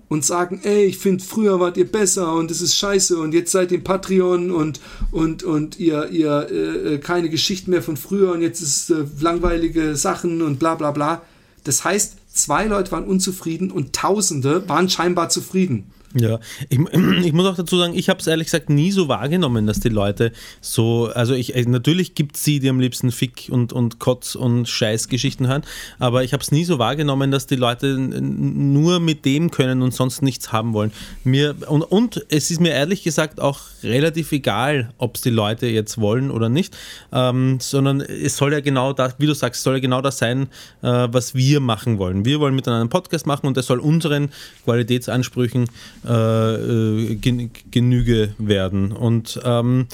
[0.08, 3.52] und sagen, ey, ich finde, früher wart ihr besser und es ist scheiße und jetzt
[3.52, 4.80] seid ihr Patreon und,
[5.12, 9.96] und, und ihr, ihr äh, keine Geschichten mehr von früher und jetzt ist äh, langweilige
[9.96, 11.22] Sachen und bla bla bla.
[11.64, 15.92] Das heißt, zwei Leute waren unzufrieden und Tausende waren scheinbar zufrieden.
[16.18, 16.40] Ja,
[16.70, 16.80] ich,
[17.24, 19.90] ich, muss auch dazu sagen, ich habe es ehrlich gesagt nie so wahrgenommen, dass die
[19.90, 24.00] Leute so, also ich, äh, natürlich gibt es sie, die am liebsten Fick und, und
[24.00, 25.64] Kotz und Scheißgeschichten hören,
[26.00, 29.94] aber ich habe es nie so wahrgenommen, dass die Leute nur mit dem können und
[29.94, 30.94] sonst nichts haben wollen.
[31.26, 35.68] Mir, und, und es ist mir ehrlich gesagt auch relativ egal, ob es die Leute
[35.68, 36.78] jetzt wollen oder nicht,
[37.12, 40.44] ähm, sondern es soll ja genau das, wie du sagst, soll ja genau das sein,
[40.82, 42.24] äh, was wir machen wollen.
[42.24, 44.30] Wir wollen miteinander einen Podcast machen und der soll unseren
[44.64, 45.68] Qualitätsansprüchen
[46.08, 48.92] äh, äh Genüge werden.
[48.92, 49.88] Und ähm,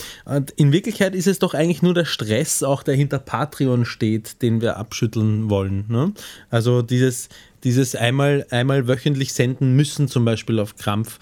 [0.55, 4.62] in Wirklichkeit ist es doch eigentlich nur der Stress, auch der hinter Patreon steht, den
[4.62, 5.86] wir abschütteln wollen.
[5.88, 6.14] Ne?
[6.49, 7.30] Also dieses,
[7.64, 11.20] dieses einmal, einmal wöchentlich senden müssen, zum Beispiel auf Krampf.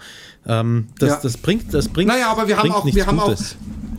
[0.47, 1.19] Ähm, das, ja.
[1.21, 2.07] das bringt, das bringt.
[2.07, 3.35] Naja, aber wir haben auch, wir haben auch,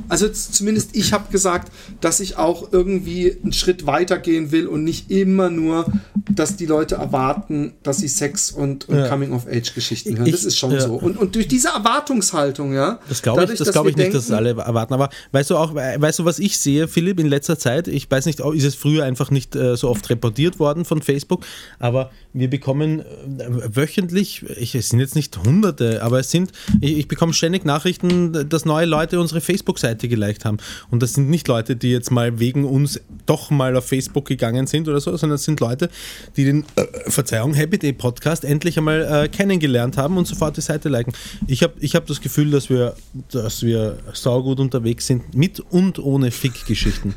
[0.08, 1.70] also zumindest ich habe gesagt,
[2.00, 5.86] dass ich auch irgendwie einen Schritt weiter gehen will und nicht immer nur,
[6.28, 9.08] dass die Leute erwarten, dass sie Sex und, und ja.
[9.08, 10.26] Coming-of-Age-Geschichten hören.
[10.26, 10.80] Ich, das ist schon ja.
[10.80, 10.94] so.
[10.94, 12.98] Und, und durch diese Erwartungshaltung, ja.
[13.08, 14.94] Das glaube ich, das glaube ich nicht, dass es alle erwarten.
[14.94, 18.26] Aber weißt du auch, weißt du, was ich sehe, Philipp, in letzter Zeit, ich weiß
[18.26, 21.44] nicht, ist es früher einfach nicht äh, so oft reportiert worden von Facebook,
[21.78, 26.98] aber wir bekommen äh, wöchentlich, ich, es sind jetzt nicht hunderte, aber es sind, ich,
[26.98, 30.58] ich bekomme ständig Nachrichten, dass neue Leute unsere Facebook-Seite Seite geliked haben.
[30.90, 34.66] Und das sind nicht Leute, die jetzt mal wegen uns doch mal auf Facebook gegangen
[34.66, 35.90] sind oder so, sondern es sind Leute,
[36.36, 40.60] die den, äh, Verzeihung, Happy Day Podcast endlich einmal äh, kennengelernt haben und sofort die
[40.60, 41.12] Seite liken.
[41.46, 42.94] Ich habe ich hab das Gefühl, dass wir,
[43.30, 47.14] dass wir saugut unterwegs sind, mit und ohne Fick-Geschichten.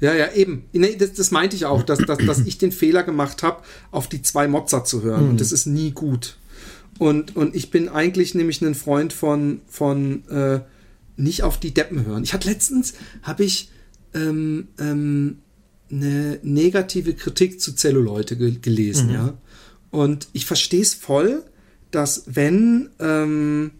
[0.00, 0.64] Ja, ja, eben.
[0.72, 4.08] Nee, das, das meinte ich auch, dass, dass, dass ich den Fehler gemacht habe, auf
[4.08, 5.24] die zwei Mozart zu hören.
[5.24, 5.30] Mhm.
[5.30, 6.36] Und das ist nie gut.
[6.98, 10.60] Und, und ich bin eigentlich nämlich ein Freund von, von äh,
[11.16, 12.22] nicht auf die Deppen hören.
[12.24, 13.70] Ich hatte letztens, habe ich
[14.14, 15.38] ähm, ähm,
[15.90, 19.14] eine negative Kritik zu Zelluleute ge gelesen, mhm.
[19.14, 19.38] ja.
[19.90, 21.44] Und ich verstehe es voll,
[21.90, 23.70] dass wenn, ähm,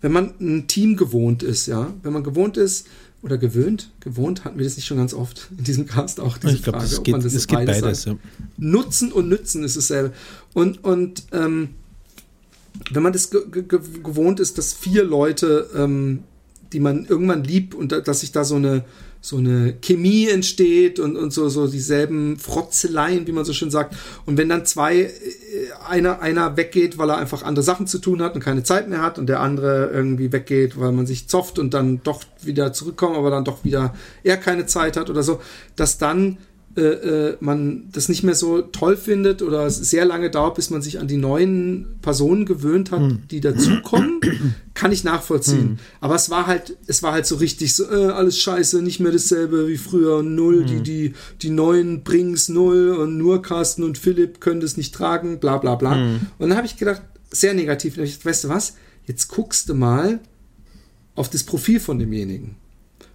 [0.00, 2.86] wenn man ein Team gewohnt ist, ja, wenn man gewohnt ist,
[3.22, 6.54] oder gewöhnt, gewohnt, hatten wir das nicht schon ganz oft in diesem Cast auch, diese
[6.54, 8.16] ich glaub, Frage, geht, ob man das es geht beides, beides ja.
[8.56, 10.12] Nutzen und Nützen ist dasselbe.
[10.54, 11.70] Und, und ähm,
[12.90, 16.22] wenn man das gewohnt ist, dass vier Leute, ähm,
[16.72, 18.84] die man irgendwann liebt und da, dass sich da so eine
[19.20, 23.96] so eine Chemie entsteht und, und so, so dieselben Frotzeleien, wie man so schön sagt.
[24.26, 25.10] Und wenn dann zwei, äh,
[25.88, 29.02] einer, einer weggeht, weil er einfach andere Sachen zu tun hat und keine Zeit mehr
[29.02, 33.16] hat und der andere irgendwie weggeht, weil man sich zofft und dann doch wieder zurückkommt,
[33.16, 35.40] aber dann doch wieder er keine Zeit hat oder so,
[35.74, 36.38] dass dann
[36.76, 40.70] äh, äh, man das nicht mehr so toll findet oder es sehr lange dauert, bis
[40.70, 43.22] man sich an die neuen Personen gewöhnt hat, hm.
[43.30, 44.20] die dazukommen,
[44.74, 45.60] kann ich nachvollziehen.
[45.60, 45.78] Hm.
[46.00, 49.10] Aber es war halt, es war halt so richtig so, äh, alles scheiße, nicht mehr
[49.10, 50.66] dasselbe wie früher null, hm.
[50.66, 55.40] die, die, die neuen bring's null und nur Carsten und Philipp können das nicht tragen,
[55.40, 55.96] bla bla bla.
[55.96, 56.20] Hm.
[56.38, 58.74] Und dann habe ich gedacht, sehr negativ, ich, weißt du was,
[59.06, 60.20] jetzt guckst du mal
[61.14, 62.54] auf das Profil von demjenigen.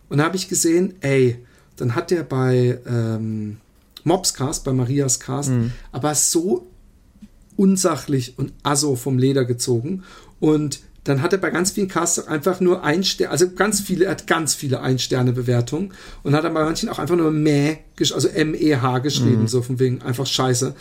[0.10, 1.38] Und da habe ich gesehen, ey,
[1.76, 3.58] dann hat er bei ähm,
[4.04, 5.72] Mobscast, bei Marias Cast, mhm.
[5.92, 6.68] aber so
[7.56, 10.04] unsachlich und asso vom Leder gezogen.
[10.40, 14.06] Und dann hat er bei ganz vielen Casts einfach nur ein Stern, also ganz viele,
[14.06, 15.94] er hat ganz viele Ein-Sterne-Bewertungen
[16.24, 19.48] und hat dann bei manchen auch einfach nur Meh, also M-E-H geschrieben, mhm.
[19.48, 20.74] so von wegen einfach scheiße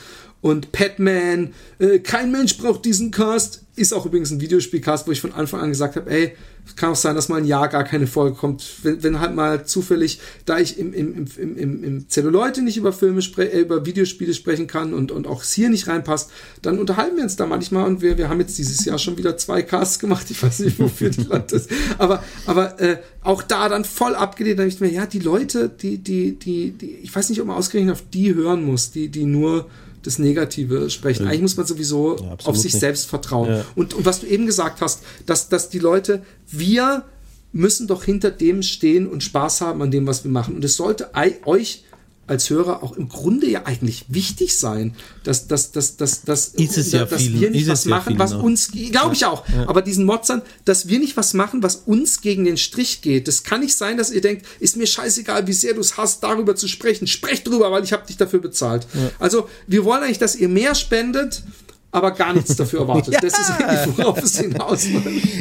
[0.43, 3.63] und Padman, äh, kein Mensch braucht diesen Cast.
[3.77, 6.33] Ist auch übrigens ein Videospielcast, wo ich von Anfang an gesagt habe, ey,
[6.77, 8.65] kann auch sein, dass mal ein Jahr gar keine Folge kommt.
[8.83, 12.93] Wenn, wenn halt mal zufällig, da ich im, im, im, im, im Zelluleute nicht über
[12.93, 16.31] Filme äh, über Videospiele sprechen kann und, und auch es hier nicht reinpasst,
[16.61, 19.37] dann unterhalten wir uns da manchmal und wir, wir haben jetzt dieses Jahr schon wieder
[19.37, 20.29] zwei Casts gemacht.
[20.29, 21.71] Ich weiß nicht, wofür die Land ist.
[21.99, 24.59] Aber, aber äh, auch da dann voll abgelehnt.
[24.59, 27.57] Da ich mir, ja, die Leute, die, die, die, die, ich weiß nicht, ob man
[27.57, 29.69] ausgerechnet auf die hören muss, die, die nur
[30.03, 31.27] das Negative sprechen.
[31.27, 32.81] Eigentlich muss man sowieso ja, auf sich nicht.
[32.81, 33.49] selbst vertrauen.
[33.49, 33.65] Ja.
[33.75, 37.05] Und, und was du eben gesagt hast, dass, dass die Leute, wir
[37.53, 40.57] müssen doch hinter dem stehen und Spaß haben an dem, was wir machen.
[40.57, 41.11] Und es sollte
[41.45, 41.85] euch
[42.33, 46.79] als Hörer auch im Grunde ja eigentlich wichtig sein, dass, dass, dass, dass, dass, ist
[46.79, 48.43] es ja dass viel, wir nicht was machen, was noch.
[48.43, 49.69] uns, glaube ich auch, ja.
[49.69, 53.29] aber diesen Motzern, dass wir nicht was machen, was uns gegen den Strich geht.
[53.29, 56.23] Das kann nicht sein, dass ihr denkt, ist mir scheißegal, wie sehr du es hast,
[56.25, 57.07] darüber zu sprechen.
[57.07, 58.87] Sprecht drüber, weil ich habe dich dafür bezahlt.
[58.95, 59.11] Ja.
[59.19, 61.43] Also wir wollen eigentlich, dass ihr mehr spendet
[61.93, 63.15] aber gar nichts dafür erwartet.
[63.15, 63.21] ja.
[63.21, 64.87] Das ist eigentlich, worauf es hinaus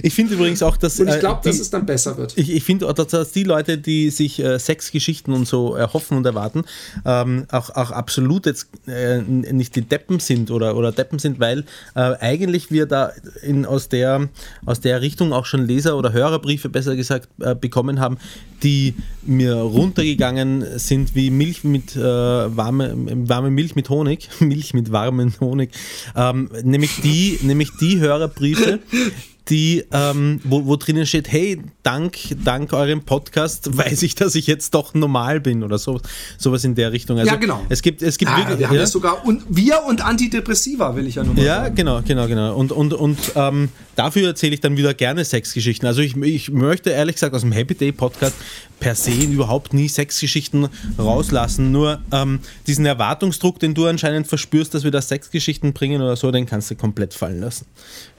[0.04, 1.00] Ich finde übrigens auch, dass.
[1.00, 2.38] Und ich glaube, äh, dass es dann besser wird.
[2.38, 6.64] Ich, ich finde dass die Leute, die sich äh, Sexgeschichten und so erhoffen und erwarten,
[7.06, 11.64] ähm, auch, auch absolut jetzt äh, nicht die Deppen sind oder, oder Deppen sind, weil
[11.96, 14.28] äh, eigentlich wir da in, aus, der,
[14.66, 18.18] aus der Richtung auch schon Leser- oder Hörerbriefe, besser gesagt, äh, bekommen haben,
[18.64, 18.94] die
[19.24, 22.94] mir runtergegangen sind wie Milch mit äh, warme,
[23.28, 25.72] warme Milch mit Honig, Milch mit warmem Honig.
[26.16, 28.80] Ähm, nämlich die, nämlich die Hörerbriefe,
[29.50, 34.48] die, ähm, wo, wo drinnen steht, hey, dank, dank eurem Podcast weiß ich, dass ich
[34.48, 36.00] jetzt doch normal bin oder so,
[36.38, 37.18] sowas in der Richtung.
[37.18, 37.62] Also ja, genau.
[37.70, 41.08] Es gibt, es gibt ah, wirklich, wir haben ja sogar und wir und Antidepressiva will
[41.08, 41.76] ich ja nur mal Ja, sagen.
[41.76, 42.56] genau, genau, genau.
[42.56, 45.88] Und, und, und ähm, dafür erzähle ich dann wieder gerne Sexgeschichten.
[45.88, 48.36] Also ich, ich möchte ehrlich gesagt aus dem Happy Day Podcast
[48.80, 50.68] per se überhaupt nie Sexgeschichten
[51.00, 51.72] rauslassen.
[51.72, 56.32] Nur ähm, diesen Erwartungsdruck, den du anscheinend verspürst, dass wir da Sexgeschichten bringen oder so,
[56.32, 57.66] den kannst du komplett fallen lassen.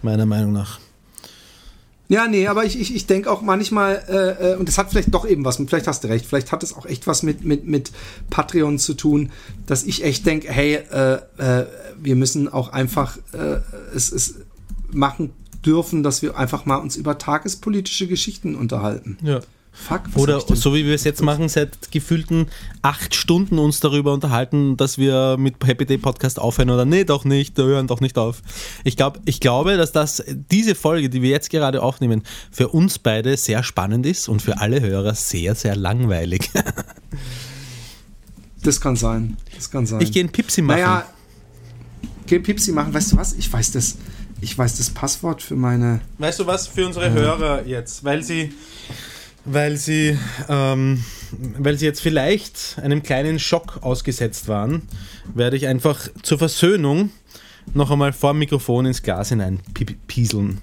[0.02, 0.80] Meiner Meinung nach.
[2.08, 5.14] Ja, nee, aber ich, ich, ich denke auch manchmal, äh, äh, und das hat vielleicht
[5.14, 7.66] doch eben was, vielleicht hast du recht, vielleicht hat es auch echt was mit, mit,
[7.66, 7.90] mit
[8.28, 9.30] Patreon zu tun,
[9.66, 11.66] dass ich echt denke, hey, äh, äh,
[12.00, 13.60] wir müssen auch einfach äh,
[13.94, 14.34] es, es
[14.90, 15.32] machen
[15.64, 19.16] dürfen, dass wir einfach mal uns über tagespolitische Geschichten unterhalten.
[19.22, 19.40] Ja.
[19.74, 22.48] Fuck, Oder so wie wir es jetzt machen, seit gefühlten
[22.82, 27.24] acht Stunden uns darüber unterhalten, dass wir mit Happy Day Podcast aufhören oder nee, doch
[27.24, 28.42] nicht, wir hören doch nicht auf.
[28.84, 32.98] Ich, glaub, ich glaube, dass das diese Folge, die wir jetzt gerade aufnehmen, für uns
[32.98, 36.50] beide sehr spannend ist und für alle Hörer sehr, sehr langweilig.
[38.62, 39.38] das kann sein.
[39.56, 40.02] Das kann sein.
[40.02, 40.80] Ich gehe ein Pipsi machen.
[40.80, 41.06] Naja,
[42.26, 42.92] geh ein Pipsi machen.
[42.92, 43.32] Weißt du was?
[43.32, 43.96] Ich weiß das.
[44.42, 46.02] Ich weiß das Passwort für meine.
[46.18, 46.66] Weißt du was?
[46.66, 48.52] Für unsere äh, Hörer jetzt, weil sie
[49.44, 50.18] weil sie,
[50.48, 51.04] ähm,
[51.58, 54.82] weil sie jetzt vielleicht einem kleinen Schock ausgesetzt waren,
[55.34, 57.10] werde ich einfach zur Versöhnung
[57.74, 59.60] noch einmal vor dem Mikrofon ins Glas hinein
[60.06, 60.58] pieseln.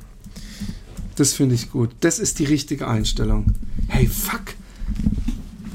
[1.15, 1.91] Das finde ich gut.
[1.99, 3.53] Das ist die richtige Einstellung.
[3.87, 4.55] Hey, fuck.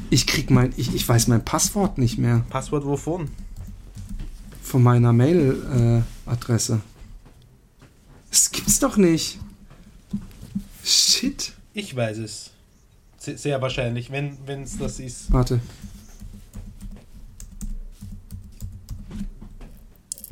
[0.08, 2.44] Ich krieg mein, ich, ich weiß mein Passwort nicht mehr.
[2.48, 3.28] Passwort wovon?
[4.62, 6.74] Von meiner Mail-Adresse.
[6.74, 6.78] Äh,
[8.30, 9.38] das gibt's doch nicht.
[10.82, 11.52] Shit.
[11.74, 12.53] Ich weiß es.
[13.24, 15.32] Sehr wahrscheinlich, wenn es das ist.
[15.32, 15.60] Warte.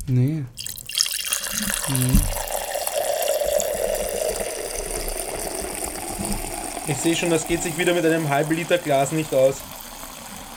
[0.05, 0.43] Nee.
[1.89, 2.19] nee.
[6.85, 9.55] Ich sehe schon, das geht sich wieder mit einem halben Liter Glas nicht aus.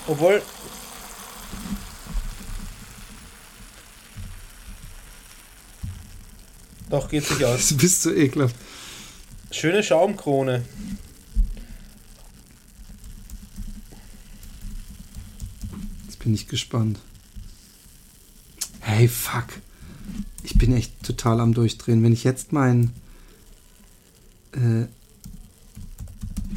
[0.07, 0.43] Obwohl.
[6.91, 7.69] Doch, geht sich aus.
[7.71, 8.57] Du bist so ekelhaft.
[9.51, 10.65] Schöne Schaumkrone.
[16.27, 16.99] Bin ich gespannt.
[18.81, 19.47] Hey, fuck.
[20.43, 22.03] Ich bin echt total am Durchdrehen.
[22.03, 22.91] Wenn ich jetzt mein.
[24.51, 24.87] Äh,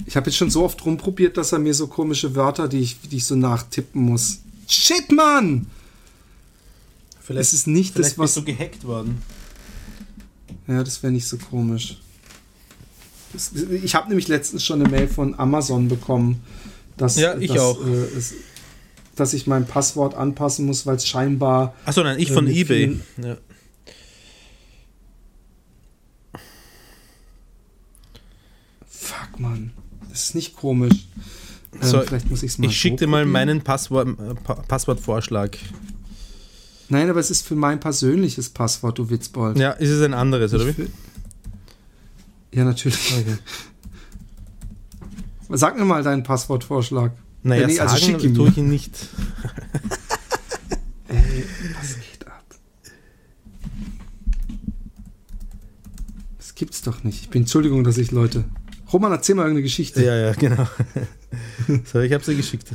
[0.07, 2.99] ich habe jetzt schon so oft rumprobiert, dass er mir so komische Wörter, die ich,
[3.11, 4.39] die ich so nachtippen muss.
[4.67, 5.67] Shit, Mann!
[7.21, 8.33] Vielleicht es ist nicht das, was.
[8.33, 9.21] Bist du gehackt worden.
[10.67, 11.99] Ja, das wäre nicht so komisch.
[13.33, 16.41] Das, ich habe nämlich letztens schon eine Mail von Amazon bekommen,
[16.97, 17.85] dass, ja, ich dass, auch.
[17.85, 18.33] Äh, es,
[19.19, 21.75] dass ich mein Passwort anpassen muss, weil es scheinbar.
[21.85, 22.99] Achso, nein, ich von äh, eBay.
[23.21, 23.37] Ja.
[28.87, 29.71] Fuck, Mann.
[30.09, 31.07] Das ist nicht komisch.
[31.73, 34.33] Ähm, so, vielleicht muss ich's mal ich schicke dir mal meinen Passwort, äh,
[34.67, 35.57] Passwortvorschlag.
[36.89, 39.57] Nein, aber es ist für mein persönliches Passwort, du Witzbold.
[39.57, 40.87] Ja, ist es ein anderes, oder wie?
[42.51, 43.13] Ja, natürlich.
[43.15, 43.37] Okay.
[45.49, 47.11] Sag mir mal deinen Passwortvorschlag.
[47.43, 48.91] Naja, nee, also schick ihn tue ich ihn nicht.
[51.07, 51.45] Ey,
[51.79, 52.43] was geht ab?
[56.37, 57.21] Das gibt's doch nicht.
[57.21, 58.43] Ich bin Entschuldigung, dass ich Leute.
[58.91, 60.03] Roman, erzähl mal irgendeine Geschichte.
[60.03, 60.67] Ja, ja, genau.
[61.85, 62.67] so, ich habe sie geschickt.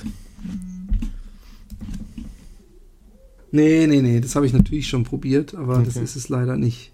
[3.51, 5.85] Nee, nee, nee, das habe ich natürlich schon probiert, aber okay.
[5.87, 6.91] das ist es leider nicht.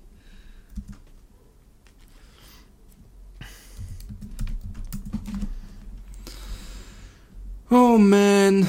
[7.70, 8.66] Oh man.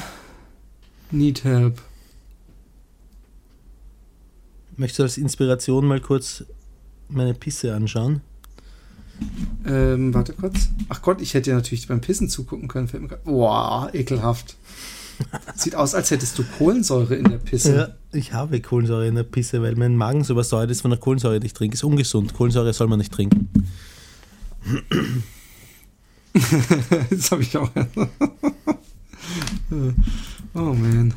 [1.09, 1.81] Need help.
[4.77, 6.45] Möchtest du als Inspiration mal kurz
[7.09, 8.21] meine Pisse anschauen?
[9.65, 10.69] Ähm, warte kurz.
[10.89, 13.09] Ach Gott, ich hätte ja natürlich beim Pissen zugucken können.
[13.23, 14.55] Boah, ekelhaft.
[15.55, 17.75] Sieht aus, als hättest du Kohlensäure in der Pisse.
[17.75, 20.99] Ja, ich habe Kohlensäure in der Pisse, weil mein Magen so übersäuert ist von der
[20.99, 21.75] Kohlensäure, die ich trinke.
[21.75, 22.33] Ist ungesund.
[22.33, 23.49] Kohlensäure soll man nicht trinken.
[27.09, 27.69] das habe ich auch.
[30.53, 31.13] Oh man.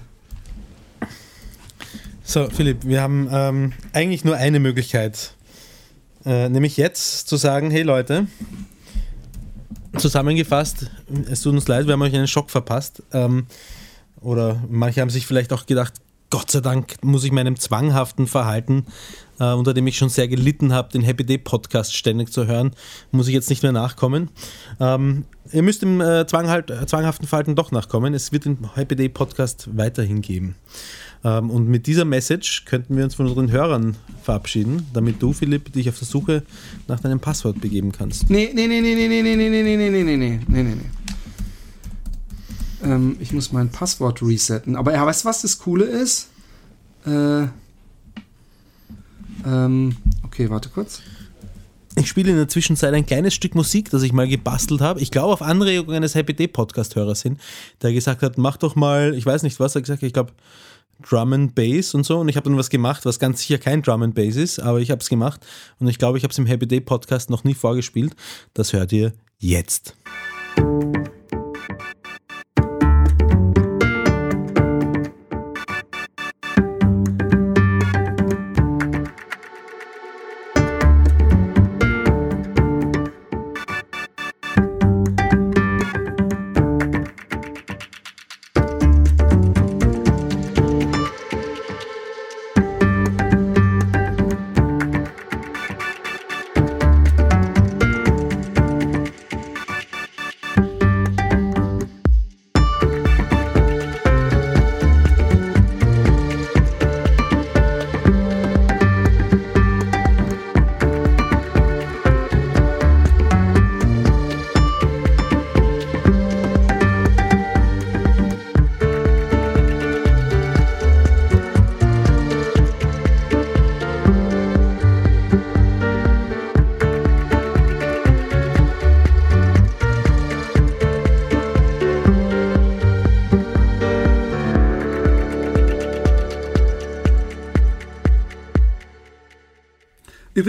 [2.22, 5.34] So, Philipp, wir haben ähm, eigentlich nur eine Möglichkeit.
[6.24, 8.26] Äh, nämlich jetzt zu sagen, hey Leute,
[9.98, 10.90] zusammengefasst,
[11.30, 13.02] es tut uns leid, wir haben euch einen Schock verpasst.
[13.12, 13.46] Ähm,
[14.20, 15.94] oder manche haben sich vielleicht auch gedacht,
[16.34, 18.86] Gott sei Dank muss ich meinem zwanghaften Verhalten,
[19.38, 22.72] äh, unter dem ich schon sehr gelitten habe, den Happy Day Podcast ständig zu hören,
[23.12, 24.30] muss ich jetzt nicht mehr nachkommen.
[24.80, 28.14] Ähm, ihr müsst dem äh, Zwanghalt, äh, zwanghaften Verhalten doch nachkommen.
[28.14, 30.56] Es wird den Happy Day Podcast weiterhin geben.
[31.22, 35.72] Ähm, und mit dieser Message könnten wir uns von unseren Hörern verabschieden, damit du, Philipp,
[35.72, 36.42] dich auf der Suche
[36.88, 38.28] nach deinem Passwort begeben kannst.
[38.28, 40.80] Nee, nee, nee, nee, nee, nee, nee, nee, nee, nee, nee, nee, nee, nee, nee.
[42.84, 44.76] Ähm, ich muss mein Passwort resetten.
[44.76, 46.28] Aber ja, weißt du, was das Coole ist?
[47.06, 47.46] Äh,
[49.46, 51.00] ähm, okay, warte kurz.
[51.96, 55.00] Ich spiele in der Zwischenzeit ein kleines Stück Musik, das ich mal gebastelt habe.
[55.00, 57.38] Ich glaube, auf Anregung eines Happy Day Podcast-Hörers hin,
[57.82, 60.32] der gesagt hat, mach doch mal, ich weiß nicht, was er gesagt ich glaube,
[61.08, 62.18] Drum and Bass und so.
[62.18, 64.80] Und ich habe dann was gemacht, was ganz sicher kein Drum and Bass ist, aber
[64.80, 65.46] ich habe es gemacht.
[65.78, 68.14] Und ich glaube, ich habe es im Happy Day Podcast noch nie vorgespielt.
[68.54, 69.94] Das hört ihr jetzt.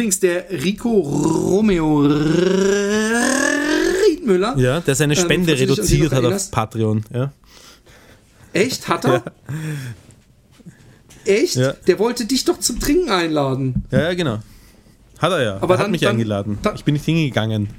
[0.06, 2.02] Übrigens der Rico Romeo
[4.08, 4.56] Riedmüller.
[4.56, 6.52] Ja, der seine Ähm, Spende sie reduziert hat auf.
[6.52, 7.04] Patreon.
[7.12, 7.32] Ja.
[8.54, 8.88] Echt?
[8.88, 9.24] Hat er?
[11.26, 11.56] Echt?
[11.56, 11.74] Ja.
[11.88, 13.84] Der wollte dich doch zum Trinken einladen.
[13.90, 14.38] ja, ja, genau.
[15.18, 15.58] Hat er ja.
[15.62, 16.60] Aber er hat dann- mich dann- eingeladen.
[16.62, 17.70] dann- ich bin nicht hingegangen.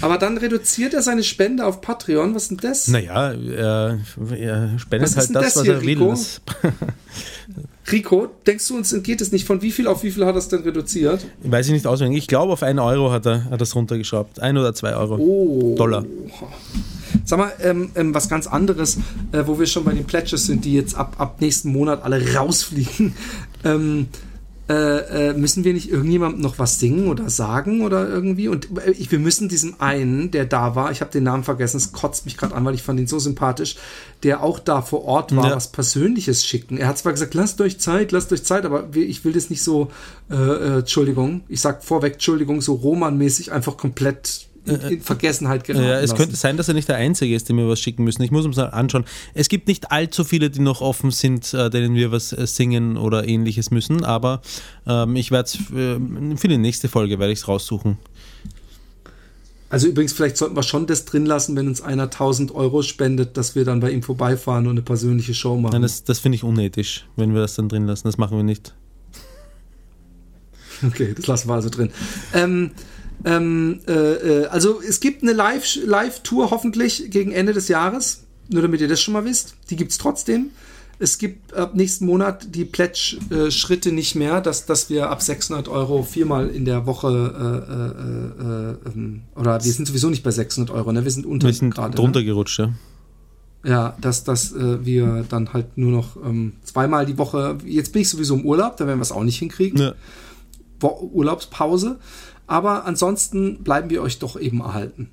[0.00, 2.34] Aber dann reduziert er seine Spende auf Patreon.
[2.34, 2.88] Was ist denn das?
[2.88, 3.98] naja, er,
[4.34, 5.98] er spendet halt das, das was er will.
[7.90, 8.28] Rico?
[8.46, 9.46] Denkst du uns entgeht es nicht?
[9.46, 11.26] Von wie viel auf wie viel hat er es denn reduziert?
[11.42, 12.18] weiß ich nicht auswendig.
[12.18, 14.40] Ich glaube, auf 1 Euro hat er, hat er es runtergeschraubt.
[14.40, 15.16] 1 oder 2 Euro.
[15.16, 15.74] Oh.
[15.76, 16.04] Dollar.
[17.24, 18.98] Sag mal, ähm, ähm, was ganz anderes,
[19.32, 22.34] äh, wo wir schon bei den Pledges sind, die jetzt ab, ab nächsten Monat alle
[22.34, 23.14] rausfliegen.
[23.66, 24.08] Ähm,
[24.68, 28.48] äh, äh, müssen wir nicht irgendjemandem noch was singen oder sagen oder irgendwie?
[28.48, 31.76] Und äh, ich, wir müssen diesem einen, der da war, ich habe den Namen vergessen,
[31.76, 33.76] es kotzt mich gerade an, weil ich fand ihn so sympathisch,
[34.22, 35.56] der auch da vor Ort war, Ja.
[35.56, 36.78] was Persönliches schicken.
[36.78, 39.62] Er hat zwar gesagt, lasst euch Zeit, lasst euch Zeit, aber ich will das nicht
[39.62, 39.90] so,
[40.30, 45.94] äh, äh, Entschuldigung, ich sag vorweg, Entschuldigung, so Roman-mäßig einfach komplett in Vergessenheit geraten Ja,
[46.00, 46.16] es lassen.
[46.16, 48.22] könnte sein, dass er nicht der Einzige ist, dem wir was schicken müssen.
[48.22, 49.04] Ich muss uns mal anschauen.
[49.34, 52.96] Es gibt nicht allzu viele, die noch offen sind, äh, denen wir was äh, singen
[52.96, 54.42] oder ähnliches müssen, aber
[54.86, 57.98] ähm, ich werde es äh, für die nächste Folge werde ich es raussuchen.
[59.74, 63.36] Also übrigens, vielleicht sollten wir schon das drin lassen, wenn uns einer 1000 Euro spendet,
[63.36, 65.72] dass wir dann bei ihm vorbeifahren und eine persönliche Show machen.
[65.72, 68.06] Nein, das, das finde ich unethisch, wenn wir das dann drin lassen.
[68.06, 68.72] Das machen wir nicht.
[70.86, 71.90] okay, das lassen wir also drin.
[72.34, 72.70] Ähm,
[73.24, 78.62] ähm, äh, äh, also es gibt eine Live- Live-Tour hoffentlich gegen Ende des Jahres, nur
[78.62, 79.54] damit ihr das schon mal wisst.
[79.70, 80.50] Die gibt es trotzdem.
[81.00, 86.04] Es gibt ab nächsten Monat die Pledge-Schritte nicht mehr, dass, dass wir ab 600 Euro
[86.04, 90.70] viermal in der Woche äh, äh, äh, ähm, oder wir sind sowieso nicht bei 600
[90.74, 91.02] Euro, ne?
[91.02, 91.90] wir sind unter Wir sind gerade.
[91.90, 91.96] Ne?
[91.96, 92.72] drunter gerutscht, ja.
[93.64, 98.02] Ja, dass, dass äh, wir dann halt nur noch ähm, zweimal die Woche, jetzt bin
[98.02, 99.80] ich sowieso im Urlaub, da werden wir es auch nicht hinkriegen.
[99.80, 99.94] ja.
[100.82, 101.98] Urlaubspause.
[102.46, 105.10] Aber ansonsten bleiben wir euch doch eben erhalten.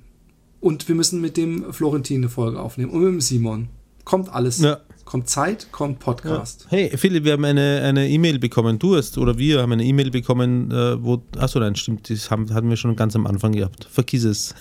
[0.60, 3.68] Und wir müssen mit dem Florentin eine Folge aufnehmen und mit dem Simon.
[4.04, 4.58] Kommt alles.
[4.58, 4.80] Ja.
[5.04, 6.66] Kommt Zeit, kommt Podcast.
[6.68, 8.78] Hey, Philipp, wir haben eine eine E-Mail bekommen.
[8.78, 11.22] Du hast, oder wir haben eine E-Mail bekommen, äh, wo.
[11.36, 13.88] Achso, nein, stimmt, das haben, hatten wir schon ganz am Anfang gehabt.
[13.90, 14.54] Vergiss es.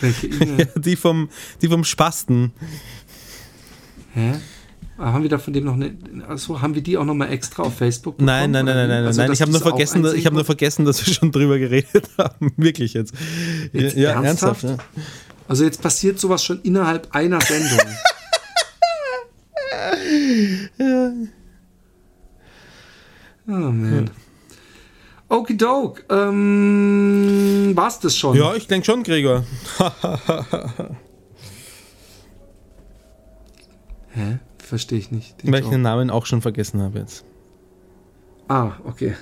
[0.00, 0.68] Welche E-Mail?
[0.76, 1.28] Die vom,
[1.60, 2.52] die vom Spasten.
[4.14, 4.34] Hä?
[4.98, 5.96] Haben wir da von dem noch eine.
[6.26, 8.26] Achso, haben wir die auch nochmal extra auf Facebook bekommen?
[8.26, 9.30] Nein, nein, nein, nein, nein, Also, nein.
[9.32, 12.52] Ich habe nur vergessen, ich habe nur vergessen, dass wir schon drüber geredet haben.
[12.56, 13.14] Wirklich jetzt.
[13.72, 14.64] Jetzt ja, ernsthaft?
[14.64, 14.70] ja.
[14.70, 14.84] konnten?
[15.46, 17.78] Also jetzt passiert sowas schon innerhalb einer Sendung.
[23.50, 24.10] Oh man.
[25.30, 26.04] Okidok.
[26.10, 28.36] Ähm, war's das schon?
[28.36, 29.44] Ja, ich denke schon, Gregor.
[34.10, 34.38] Hä?
[34.68, 35.42] Verstehe ich nicht.
[35.42, 37.24] Den Weil ich den Namen auch schon vergessen habe jetzt.
[38.48, 39.14] Ah, okay.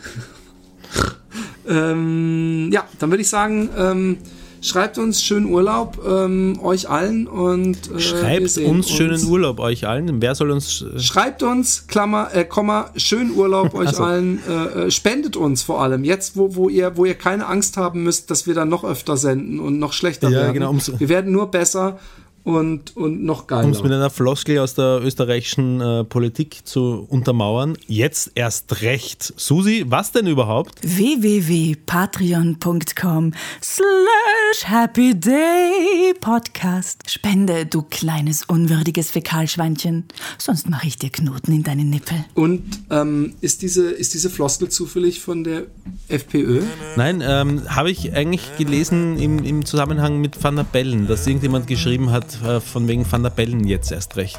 [1.69, 4.19] ähm, ja, dann würde ich sagen, ähm,
[4.61, 10.21] schreibt uns schönen Urlaub, ähm, euch allen und äh, Schreibt uns schönen Urlaub euch allen.
[10.21, 10.83] Wer soll uns.
[10.83, 14.03] äh, Schreibt uns, Klammer, äh, Komma, schönen Urlaub euch Ach so.
[14.03, 16.03] allen, äh, äh, spendet uns vor allem.
[16.03, 19.17] Jetzt, wo, wo ihr, wo ihr keine Angst haben müsst, dass wir dann noch öfter
[19.17, 20.55] senden und noch schlechter Ja, werden.
[20.55, 21.99] genau, wir werden nur besser
[22.47, 23.65] und, und noch geiler.
[23.65, 27.77] Um es mit einer Floskel aus der österreichischen äh, Politik zu untermauern.
[27.89, 29.35] Jetzt erst recht.
[29.37, 30.79] Susi, was denn überhaupt?
[30.81, 37.11] www.patreon.com slash happy day podcast.
[37.11, 40.05] Spende, du kleines unwürdiges Fäkalschweinchen.
[40.39, 42.25] Sonst mache ich dir Knoten in deine Nippel.
[42.35, 45.65] und ähm, ist, diese, ist diese Floskel zufällig von der
[46.07, 46.63] FPÖ?
[46.95, 51.67] Nein, ähm, habe ich eigentlich gelesen im, im Zusammenhang mit Van der Bellen, dass irgendjemand
[51.67, 54.39] geschrieben hat, von wegen Van der Bellen jetzt erst recht.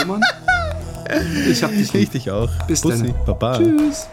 [0.00, 0.22] Roman?
[1.48, 2.02] Ich hab dich lieb.
[2.02, 2.50] Richtig auch.
[2.66, 3.24] Bis Bussi, dann.
[3.26, 3.58] Baba.
[3.58, 4.06] Tschüss.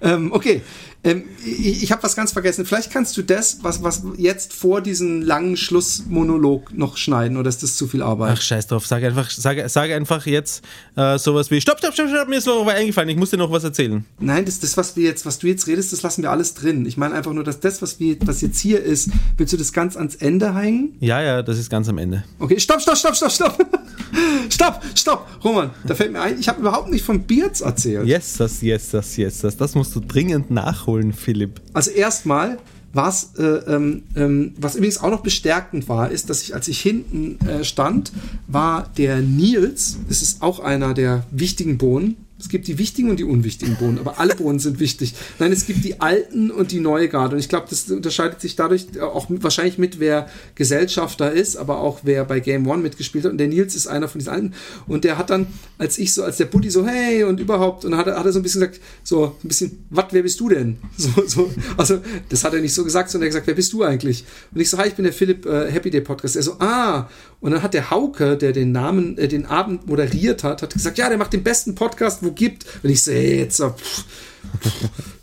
[0.00, 0.62] Ähm, okay.
[1.04, 2.64] Ähm, ich ich habe was ganz vergessen.
[2.64, 7.62] Vielleicht kannst du das, was, was jetzt vor diesem langen Schlussmonolog noch schneiden, oder ist
[7.62, 8.36] das zu viel Arbeit?
[8.38, 8.86] Ach, scheiß drauf.
[8.86, 10.64] Sag einfach, sag, sag einfach jetzt
[10.96, 13.36] äh, sowas wie: Stopp, stopp, stopp, stopp, mir ist noch was eingefallen, ich muss dir
[13.36, 14.04] noch was erzählen.
[14.18, 16.86] Nein, das, das, was wir jetzt, was du jetzt redest, das lassen wir alles drin.
[16.86, 19.72] Ich meine einfach nur, dass das, was wir, was jetzt hier ist, willst du das
[19.72, 20.96] ganz ans Ende hängen?
[21.00, 22.24] Ja, ja, das ist ganz am Ende.
[22.38, 23.68] Okay, stopp, stopp, stopp, stopp, stopp.
[24.50, 25.26] stopp, stopp.
[25.44, 28.06] Roman, da fällt mir ein, ich habe überhaupt nicht von Beards erzählt.
[28.06, 29.56] Yes, das, yes, das, yes, das.
[29.56, 31.60] Das musst du dringend nachholen, Philipp.
[31.72, 32.58] Also erstmal,
[32.92, 36.80] was, äh, ähm, ähm, was übrigens auch noch bestärkend war, ist, dass ich, als ich
[36.80, 38.12] hinten äh, stand,
[38.46, 43.20] war der Nils, das ist auch einer der wichtigen Bohnen, Es gibt die wichtigen und
[43.20, 45.14] die unwichtigen Bohnen, aber alle Bohnen sind wichtig.
[45.38, 47.36] Nein, es gibt die alten und die neue Garde.
[47.36, 52.00] Und ich glaube, das unterscheidet sich dadurch auch wahrscheinlich mit, wer Gesellschafter ist, aber auch
[52.02, 53.30] wer bei Game One mitgespielt hat.
[53.30, 54.54] Und der Nils ist einer von diesen alten.
[54.88, 55.46] Und der hat dann,
[55.78, 58.26] als ich so, als der Buddy so, hey und überhaupt, und dann hat er, hat
[58.26, 60.78] er so ein bisschen gesagt, so ein bisschen, was, wer bist du denn?
[60.96, 62.00] So, so, also,
[62.30, 64.24] das hat er nicht so gesagt, sondern er hat gesagt, wer bist du eigentlich?
[64.54, 66.34] Und ich so, hi, ich bin der Philipp äh, Happy Day Podcast.
[66.36, 67.08] Er so, ah,
[67.44, 70.96] und dann hat der Hauke, der den Namen, äh, den Abend moderiert hat, hat gesagt,
[70.96, 72.64] ja, der macht den besten Podcast, wo gibt.
[72.82, 74.04] Und ich so, jetzt, pff,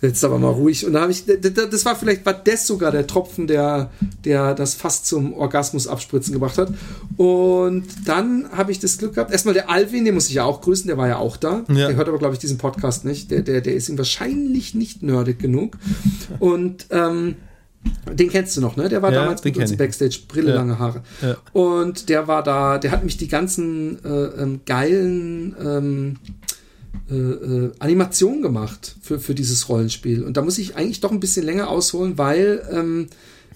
[0.03, 0.85] jetzt aber mal ruhig.
[0.85, 3.89] Und da habe ich, das war vielleicht, war das sogar der Tropfen, der,
[4.23, 6.71] der das fast zum Orgasmus abspritzen gebracht hat.
[7.17, 9.31] Und dann habe ich das Glück gehabt.
[9.31, 11.63] Erstmal der Alvin, den muss ich ja auch grüßen, der war ja auch da.
[11.69, 11.87] Ja.
[11.87, 13.31] Der hört aber, glaube ich, diesen Podcast nicht.
[13.31, 15.75] Der, der, der ist ihm wahrscheinlich nicht nerdig genug.
[16.37, 17.37] Und ähm,
[18.13, 18.89] den kennst du noch, ne?
[18.89, 20.55] Der war ja, damals mit uns Backstage, Brille, ja.
[20.55, 21.01] lange Haare.
[21.21, 21.37] Ja.
[21.53, 26.17] Und der war da, der hat mich die ganzen äh, ähm, geilen ähm,
[27.09, 30.23] äh, äh, Animationen gemacht für, für dieses Rollenspiel.
[30.23, 33.07] Und da muss ich eigentlich doch ein bisschen länger ausholen, weil ähm,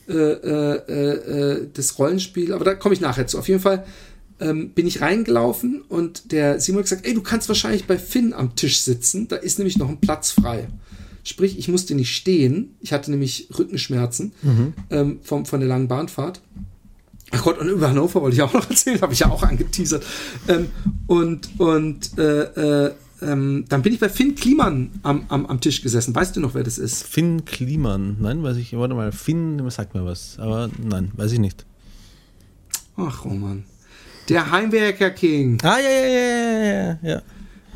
[0.08, 3.38] äh, äh, das Rollenspiel, aber da komme ich nachher zu.
[3.38, 3.86] Auf jeden Fall
[4.40, 8.34] ähm, bin ich reingelaufen und der Simon hat gesagt, ey, du kannst wahrscheinlich bei Finn
[8.34, 10.68] am Tisch sitzen, da ist nämlich noch ein Platz frei.
[11.26, 12.76] Sprich, ich musste nicht stehen.
[12.82, 14.74] Ich hatte nämlich Rückenschmerzen mhm.
[14.92, 16.40] ähm, vom, von der langen Bahnfahrt.
[17.32, 20.06] Ach Gott, und über Hannover wollte ich auch noch erzählen, habe ich ja auch angeteasert.
[20.48, 20.68] Ähm,
[21.08, 22.92] und und äh, äh,
[23.24, 26.14] ähm, dann bin ich bei Finn Kliman am, am, am Tisch gesessen.
[26.14, 27.04] Weißt du noch, wer das ist?
[27.08, 28.18] Finn Kliman.
[28.20, 28.78] Nein, weiß ich.
[28.78, 30.38] Warte mal, Finn sagt mir was.
[30.38, 31.66] Aber nein, weiß ich nicht.
[32.98, 33.64] Ach, Roman.
[34.30, 35.58] Der Heimwerker King.
[35.64, 37.22] Ah, ja, ja, ja, ja, ja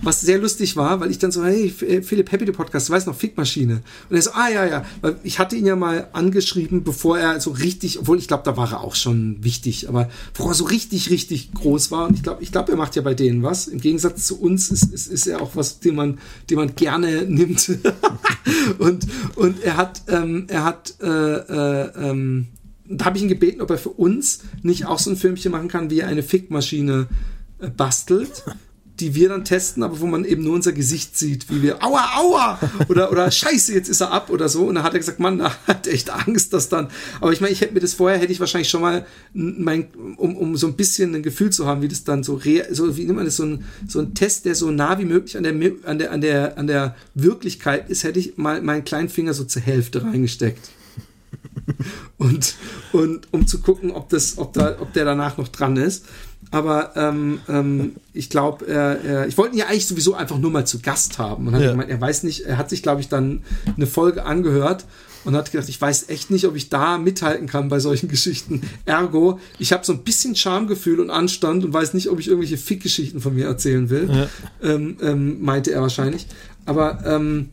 [0.01, 2.93] was sehr lustig war, weil ich dann so, hey, äh, Philipp, Happy the Podcast, du
[2.93, 3.81] weißt noch, Fickmaschine.
[4.09, 7.39] Und er so, ah, ja, ja, weil ich hatte ihn ja mal angeschrieben, bevor er
[7.39, 10.65] so richtig, obwohl ich glaube, da war er auch schon wichtig, aber bevor er so
[10.65, 12.07] richtig, richtig groß war.
[12.07, 13.67] Und ich glaube, ich glaube, er macht ja bei denen was.
[13.67, 16.19] Im Gegensatz zu uns ist, ist, ist er auch was, den man,
[16.49, 17.69] den man gerne nimmt.
[18.79, 22.47] und, und er hat, ähm, er hat, äh, äh, ähm,
[22.85, 25.67] da habe ich ihn gebeten, ob er für uns nicht auch so ein Filmchen machen
[25.67, 27.07] kann, wie er eine Fickmaschine
[27.59, 28.43] äh, bastelt
[28.99, 32.17] die wir dann testen, aber wo man eben nur unser Gesicht sieht, wie wir, aua,
[32.17, 34.65] aua, oder, oder scheiße, jetzt ist er ab oder so.
[34.65, 36.89] Und dann hat er gesagt, Mann, da hat echt Angst, dass dann,
[37.21, 40.35] aber ich meine, ich hätte mir das vorher, hätte ich wahrscheinlich schon mal, mein, um,
[40.35, 43.05] um so ein bisschen ein Gefühl zu haben, wie das dann so, re, so wie
[43.05, 45.53] nennt man das, so ein, so ein Test, der so nah wie möglich an der,
[45.85, 49.43] an der, an der, an der Wirklichkeit ist, hätte ich mal meinen kleinen Finger so
[49.45, 50.69] zur Hälfte reingesteckt.
[52.17, 52.55] und,
[52.91, 56.05] und um zu gucken, ob das, ob da, ob der danach noch dran ist.
[56.51, 60.65] Aber ähm, ähm, ich glaube, äh, ich wollte ihn ja eigentlich sowieso einfach nur mal
[60.65, 61.47] zu Gast haben.
[61.47, 61.71] Und hat ja.
[61.71, 63.43] gemeint, er weiß nicht, er hat sich, glaube ich, dann
[63.75, 64.85] eine Folge angehört
[65.25, 68.61] und hat gedacht, ich weiß echt nicht, ob ich da mithalten kann bei solchen Geschichten.
[68.85, 72.57] Ergo, ich habe so ein bisschen Schamgefühl und Anstand und weiß nicht, ob ich irgendwelche
[72.57, 74.27] Fick-Geschichten von mir erzählen will, ja.
[74.67, 76.25] ähm, ähm, meinte er wahrscheinlich.
[76.65, 77.49] Aber ähm,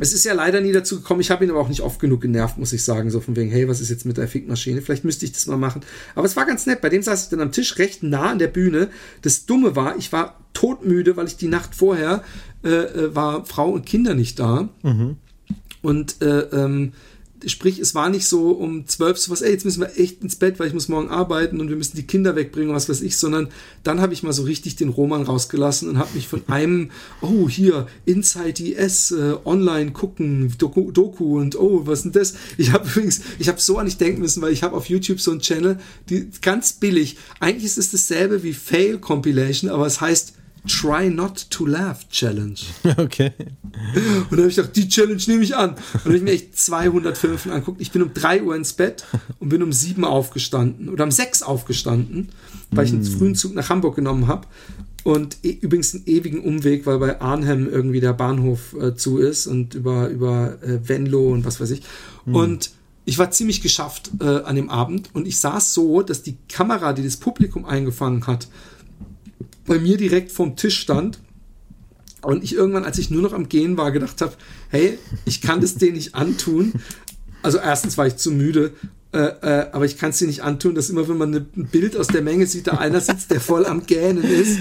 [0.00, 1.20] es ist ja leider nie dazu gekommen.
[1.20, 3.10] Ich habe ihn aber auch nicht oft genug genervt, muss ich sagen.
[3.10, 4.82] So von wegen, hey, was ist jetzt mit der Fickmaschine?
[4.82, 5.82] Vielleicht müsste ich das mal machen.
[6.14, 6.80] Aber es war ganz nett.
[6.80, 8.88] Bei dem saß ich dann am Tisch recht nah an der Bühne.
[9.22, 12.22] Das Dumme war, ich war todmüde, weil ich die Nacht vorher
[12.64, 14.68] äh, äh war Frau und Kinder nicht da.
[14.82, 15.16] Mhm.
[15.82, 16.92] Und äh, ähm,
[17.46, 20.36] Sprich, es war nicht so um zwölf so was, ey, jetzt müssen wir echt ins
[20.36, 23.16] Bett, weil ich muss morgen arbeiten und wir müssen die Kinder wegbringen was weiß ich,
[23.16, 23.48] sondern
[23.82, 26.90] dann habe ich mal so richtig den Roman rausgelassen und habe mich von einem,
[27.20, 32.34] oh, hier, Inside IS, äh, online gucken, Doku, Doku und oh, was denn das?
[32.58, 35.20] Ich habe übrigens, ich habe so an nicht denken müssen, weil ich habe auf YouTube
[35.20, 35.78] so einen Channel,
[36.10, 40.34] die ganz billig, eigentlich ist es dasselbe wie Fail Compilation, aber es heißt
[40.66, 42.60] Try Not to Laugh Challenge.
[42.98, 43.32] Okay.
[44.30, 45.70] Und dann habe ich gedacht, die Challenge nehme ich an.
[45.70, 47.80] Und dann habe ich mir echt 200 Filme angeguckt.
[47.80, 49.04] Ich bin um 3 Uhr ins Bett
[49.38, 52.30] und bin um 7 aufgestanden oder um 6 aufgestanden,
[52.70, 53.18] weil ich einen mm.
[53.18, 54.46] frühen Zug nach Hamburg genommen habe.
[55.04, 59.46] Und e übrigens einen ewigen Umweg, weil bei Arnhem irgendwie der Bahnhof äh, zu ist
[59.46, 61.82] und über, über äh, Venlo und was weiß ich.
[62.24, 62.34] Mhm.
[62.34, 62.70] Und
[63.04, 66.92] ich war ziemlich geschafft äh, an dem Abend und ich saß so, dass die Kamera,
[66.92, 68.48] die das Publikum eingefangen hat,
[69.66, 71.18] bei mir direkt vorm Tisch stand
[72.22, 74.32] und ich irgendwann, als ich nur noch am Gehen war, gedacht habe,
[74.70, 76.72] hey, ich kann das denen nicht antun.
[77.42, 78.72] Also erstens war ich zu müde,
[79.12, 81.66] äh, äh, aber ich kann es dir nicht antun, dass immer, wenn man ne, ein
[81.66, 84.58] Bild aus der Menge sieht, da einer sitzt, der voll am Gähnen ist.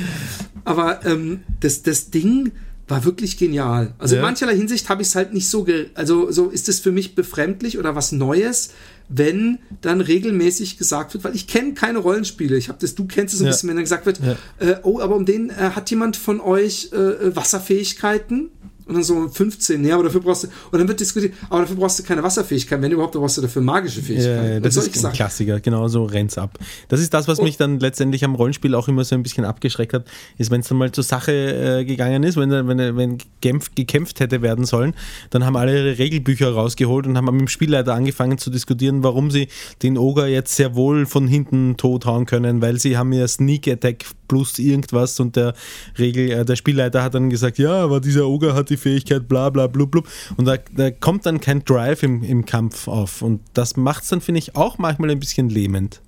[0.63, 2.51] Aber ähm, das, das Ding
[2.87, 3.93] war wirklich genial.
[3.97, 4.21] Also ja.
[4.21, 7.15] in mancherlei Hinsicht habe ich es halt nicht so, also so ist es für mich
[7.15, 8.71] befremdlich oder was Neues,
[9.09, 12.57] wenn dann regelmäßig gesagt wird, weil ich kenne keine Rollenspiele.
[12.57, 13.51] Ich habe das, du kennst es ein ja.
[13.51, 14.35] bisschen, wenn dann gesagt wird, ja.
[14.59, 18.49] äh, oh, aber um den äh, hat jemand von euch äh, Wasserfähigkeiten?
[18.85, 21.75] Und dann so 15, ja, aber dafür brauchst du, und dann wird diskutiert, aber dafür
[21.75, 24.53] brauchst du keine Wasserfähigkeit, wenn überhaupt, dann brauchst du dafür magische Fähigkeit.
[24.53, 26.59] Ja, das ist ein Klassiker, genau so rennt's ab.
[26.87, 27.43] Das ist das, was oh.
[27.43, 30.05] mich dann letztendlich am Rollenspiel auch immer so ein bisschen abgeschreckt hat,
[30.37, 31.31] ist, wenn es dann mal zur Sache
[31.79, 34.93] äh, gegangen ist, wenn, wenn, wenn gekämpft, gekämpft hätte werden sollen,
[35.31, 39.31] dann haben alle ihre Regelbücher rausgeholt und haben mit dem Spielleiter angefangen zu diskutieren, warum
[39.31, 39.47] sie
[39.81, 44.05] den Ogre jetzt sehr wohl von hinten tothauen können, weil sie haben ja Sneak Attack
[44.27, 45.53] plus irgendwas und der
[45.97, 49.49] Regel, äh, der Spielleiter hat dann gesagt, ja, aber dieser Ogre hat die Fähigkeit bla
[49.49, 50.07] bla blub blub
[50.37, 54.09] und da, da kommt dann kein Drive im, im Kampf auf und das macht es
[54.09, 56.01] dann, finde ich, auch manchmal ein bisschen lähmend.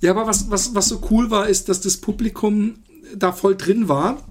[0.00, 2.74] Ja, aber was, was, was so cool war, ist, dass das Publikum
[3.16, 4.22] da voll drin war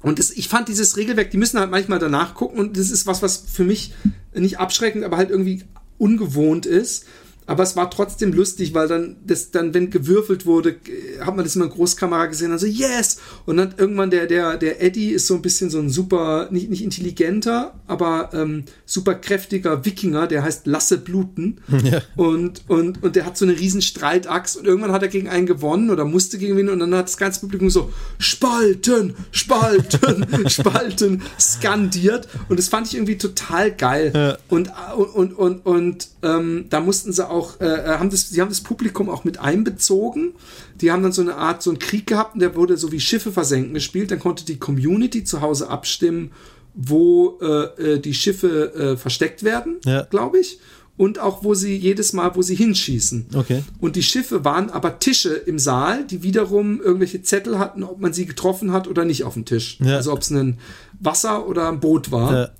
[0.00, 3.06] und das, ich fand dieses Regelwerk, die müssen halt manchmal danach gucken und das ist
[3.06, 3.94] was, was für mich
[4.34, 5.64] nicht abschreckend, aber halt irgendwie
[5.98, 7.06] ungewohnt ist.
[7.48, 10.76] Aber es war trotzdem lustig, weil dann, das, dann, wenn gewürfelt wurde,
[11.20, 13.20] hat man das immer in Großkamera gesehen, also yes!
[13.46, 16.68] Und dann irgendwann der, der, der Eddie ist so ein bisschen so ein super, nicht,
[16.68, 21.58] nicht intelligenter, aber ähm, super kräftiger Wikinger, der heißt Lasse Bluten.
[21.88, 22.02] Ja.
[22.16, 25.46] Und, und, und der hat so eine riesen Streitachs und irgendwann hat er gegen einen
[25.46, 31.22] gewonnen oder musste gegen gewinnen und dann hat das ganze Publikum so Spalten, Spalten, Spalten
[31.40, 32.28] skandiert.
[32.48, 34.12] Und das fand ich irgendwie total geil.
[34.14, 34.38] Ja.
[34.48, 38.40] Und, und, und, und, und ähm, da mussten sie auch, äh, äh, haben das, sie
[38.40, 40.34] haben das Publikum auch mit einbezogen.
[40.80, 43.00] Die haben dann so eine Art, so einen Krieg gehabt und der wurde so wie
[43.00, 44.10] Schiffe versenken gespielt.
[44.10, 46.32] Dann konnte die Community zu Hause abstimmen,
[46.74, 50.02] wo äh, äh die Schiffe äh, versteckt werden, ja.
[50.02, 50.58] glaube ich.
[50.96, 53.26] Und auch, wo sie jedes Mal, wo sie hinschießen.
[53.32, 53.62] Okay.
[53.78, 58.12] Und die Schiffe waren aber Tische im Saal, die wiederum irgendwelche Zettel hatten, ob man
[58.12, 59.78] sie getroffen hat oder nicht auf dem Tisch.
[59.80, 59.94] Ja.
[59.94, 60.58] Also ob es ein
[60.98, 62.32] Wasser oder ein Boot war.
[62.32, 62.50] Ja.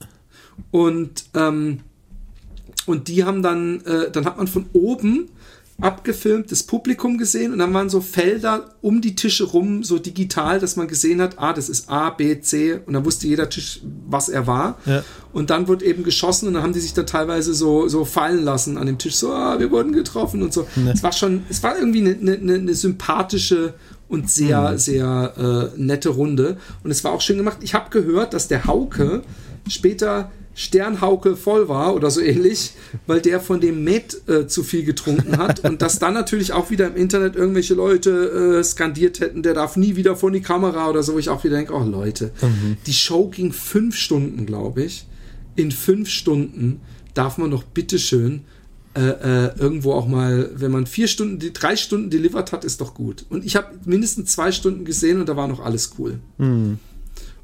[0.70, 1.80] Und ähm,
[2.88, 5.28] und die haben dann, äh, dann hat man von oben
[5.80, 10.58] abgefilmt das Publikum gesehen und dann waren so Felder um die Tische rum, so digital,
[10.58, 13.80] dass man gesehen hat, ah, das ist A, B, C und dann wusste jeder Tisch,
[14.08, 14.78] was er war.
[14.86, 15.04] Ja.
[15.32, 18.42] Und dann wird eben geschossen und dann haben die sich da teilweise so, so fallen
[18.42, 20.66] lassen an dem Tisch, so, ah, wir wurden getroffen und so.
[20.74, 20.90] Ja.
[20.92, 23.74] Es war schon, es war irgendwie eine, eine, eine sympathische
[24.08, 24.78] und sehr, mhm.
[24.78, 26.56] sehr äh, nette Runde.
[26.82, 27.58] Und es war auch schön gemacht.
[27.60, 29.22] Ich habe gehört, dass der Hauke
[29.68, 32.72] später Sternhauke voll war oder so ähnlich,
[33.06, 36.68] weil der von dem Met äh, zu viel getrunken hat und dass dann natürlich auch
[36.70, 40.90] wieder im Internet irgendwelche Leute äh, skandiert hätten, der darf nie wieder vor die Kamera
[40.90, 42.76] oder so, wo ich auch wieder denke, oh Leute, mhm.
[42.88, 45.06] die Show ging fünf Stunden, glaube ich.
[45.54, 46.80] In fünf Stunden
[47.14, 48.42] darf man doch bitteschön
[48.96, 52.94] äh, äh, irgendwo auch mal, wenn man vier Stunden, drei Stunden delivered hat, ist doch
[52.94, 53.26] gut.
[53.28, 56.18] Und ich habe mindestens zwei Stunden gesehen und da war noch alles cool.
[56.38, 56.80] Mhm.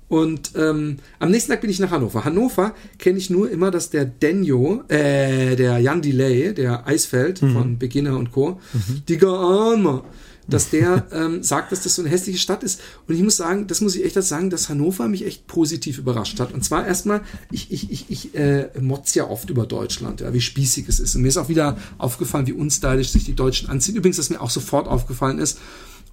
[0.09, 2.25] Und ähm, am nächsten Tag bin ich nach Hannover.
[2.25, 7.53] Hannover kenne ich nur immer, dass der Denjo, äh, der Jan Delay, der Eisfeld mhm.
[7.53, 9.03] von Beginner und Co., mhm.
[9.09, 10.05] Digga Armer,
[10.47, 12.81] dass der ähm, sagt, dass das so eine hässliche Stadt ist.
[13.09, 16.39] Und ich muss sagen, das muss ich echt sagen, dass Hannover mich echt positiv überrascht
[16.39, 16.53] hat.
[16.53, 20.43] Und zwar erstmal, ich, ich, ich, ich äh, motz ja oft über Deutschland, ja, wie
[20.43, 21.17] spießig es ist.
[21.17, 23.97] Und mir ist auch wieder aufgefallen, wie unstylisch sich die Deutschen anziehen.
[23.97, 25.59] Übrigens, was mir auch sofort aufgefallen ist,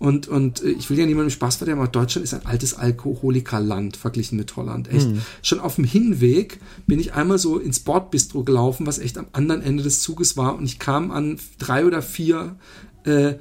[0.01, 3.97] und, und äh, ich will ja niemandem Spaß verderben, aber Deutschland ist ein altes Alkoholikerland
[3.97, 4.91] verglichen mit Holland.
[4.91, 5.07] Echt.
[5.07, 5.21] Mhm.
[5.43, 9.61] Schon auf dem Hinweg bin ich einmal so ins Bordbistro gelaufen, was echt am anderen
[9.61, 10.55] Ende des Zuges war.
[10.55, 12.55] Und ich kam an drei oder vier
[13.03, 13.35] äh,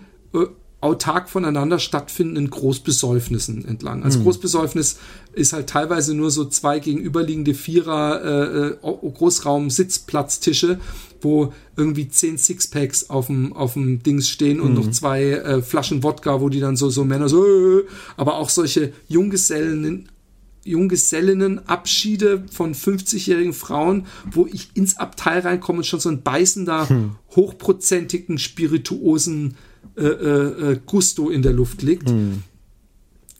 [0.80, 4.02] autark voneinander stattfindenden Großbesäufnissen entlang.
[4.02, 4.24] Als mhm.
[4.24, 4.98] Großbesäufnis
[5.32, 10.80] ist halt teilweise nur so zwei gegenüberliegende Vierer äh, äh Großraum-Sitzplatztische,
[11.20, 14.76] wo irgendwie zehn Sixpacks auf dem auf dem Dings stehen und mhm.
[14.76, 17.84] noch zwei äh, Flaschen Wodka, wo die dann so so Männer so, äh,
[18.16, 20.08] aber auch solche Junggesellen
[20.62, 27.16] Junggesellinnenabschiede von 50-jährigen Frauen, wo ich ins Abteil reinkomme und schon so ein beißender, hm.
[27.34, 29.56] hochprozentigen, spirituosen
[29.96, 32.08] äh, äh, äh, Gusto in der Luft liegt.
[32.08, 32.42] Mhm.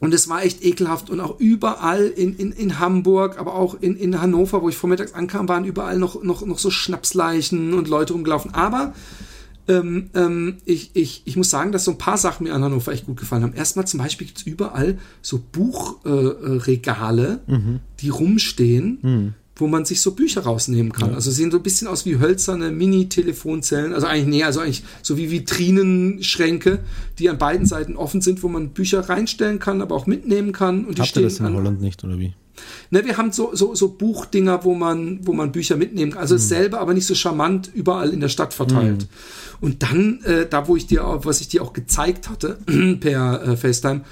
[0.01, 1.10] Und es war echt ekelhaft.
[1.10, 5.12] Und auch überall in, in, in Hamburg, aber auch in, in Hannover, wo ich vormittags
[5.12, 8.55] ankam, waren überall noch, noch, noch so Schnapsleichen und Leute rumgelaufen.
[8.55, 8.94] Aber
[9.68, 12.93] ähm, ähm, ich, ich, ich muss sagen, dass so ein paar Sachen mir an Hannover
[12.93, 13.52] echt gut gefallen haben.
[13.52, 17.81] Erstmal zum Beispiel gibt es überall so Buchregale, äh, mhm.
[18.01, 18.98] die rumstehen.
[19.02, 21.11] Mhm wo man sich so Bücher rausnehmen kann.
[21.11, 21.16] Ja.
[21.16, 23.95] Also sehen so ein bisschen aus wie hölzerne Mini-Telefonzellen.
[23.95, 26.81] Also eigentlich, nee, also eigentlich so wie Vitrinenschränke,
[27.19, 30.85] die an beiden Seiten offen sind, wo man Bücher reinstellen kann, aber auch mitnehmen kann.
[30.85, 32.35] Und die Habt stehen ihr das in an, Holland nicht, oder wie?
[32.91, 36.20] Ne, wir haben so, so, so Buchdinger, wo man, wo man Bücher mitnehmen kann.
[36.20, 36.41] Also mhm.
[36.41, 39.03] selber, aber nicht so charmant überall in der Stadt verteilt.
[39.03, 39.07] Mhm.
[39.61, 42.59] Und dann, äh, da wo ich dir, was ich dir auch gezeigt hatte,
[43.01, 44.03] per äh, FaceTime,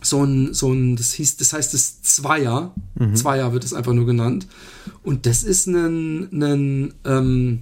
[0.00, 3.16] so ein, so ein, das hieß, das heißt das Zweier, mhm.
[3.16, 4.46] Zweier wird es einfach nur genannt.
[5.02, 7.60] Und das ist ein, ein ähm,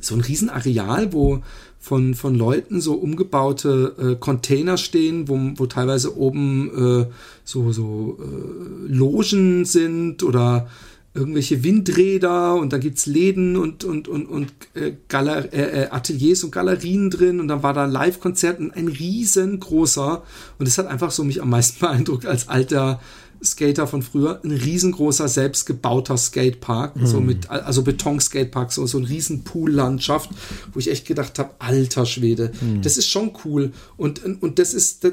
[0.00, 1.42] so ein Riesenareal, wo,
[1.78, 6.70] von, von Leuten so umgebaute äh, Container stehen, wo, wo teilweise oben
[7.04, 7.06] äh,
[7.44, 10.68] so, so äh, Logen sind oder
[11.18, 16.44] irgendwelche Windräder und dann gibt's Läden und, und, und, und äh, Galer äh, äh, Ateliers
[16.44, 20.22] und Galerien drin und dann war da Live-Konzert ein riesengroßer
[20.58, 23.00] und das hat einfach so mich am meisten beeindruckt als alter
[23.42, 27.06] Skater von früher, ein riesengroßer, selbstgebauter Skatepark, mhm.
[27.06, 30.30] so mit, also Beton-Skatepark, so, so ein riesen Pool-Landschaft,
[30.72, 32.82] wo ich echt gedacht habe, alter Schwede, mhm.
[32.82, 33.72] das ist schon cool.
[33.96, 35.06] Und, und das ist,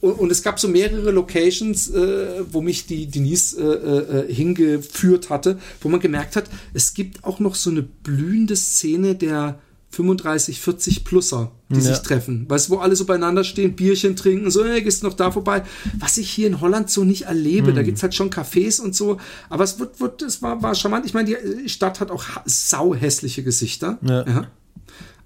[0.00, 5.58] und es gab so mehrere Locations, äh, wo mich die Denise äh, äh, hingeführt hatte,
[5.80, 6.44] wo man gemerkt hat,
[6.74, 9.58] es gibt auch noch so eine blühende Szene der
[9.90, 11.80] 35, 40 Plusser, die ja.
[11.80, 12.44] sich treffen.
[12.48, 15.30] Weißt du, wo alle so beieinander stehen, Bierchen trinken, so, hey, gehst du noch da
[15.30, 15.62] vorbei?
[15.98, 17.70] Was ich hier in Holland so nicht erlebe.
[17.72, 17.76] Mhm.
[17.76, 19.18] Da gibt's halt schon Cafés und so.
[19.48, 21.06] Aber es wird, wird, es war, war charmant.
[21.06, 23.98] Ich meine, die Stadt hat auch sau hässliche Gesichter.
[24.02, 24.26] Ja.
[24.26, 24.50] ja.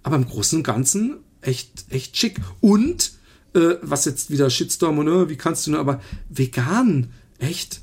[0.03, 2.41] Aber im Großen und Ganzen echt, echt schick.
[2.61, 3.12] Und,
[3.55, 7.81] äh, was jetzt wieder Shitstorm und, äh, wie kannst du nur, aber vegan, echt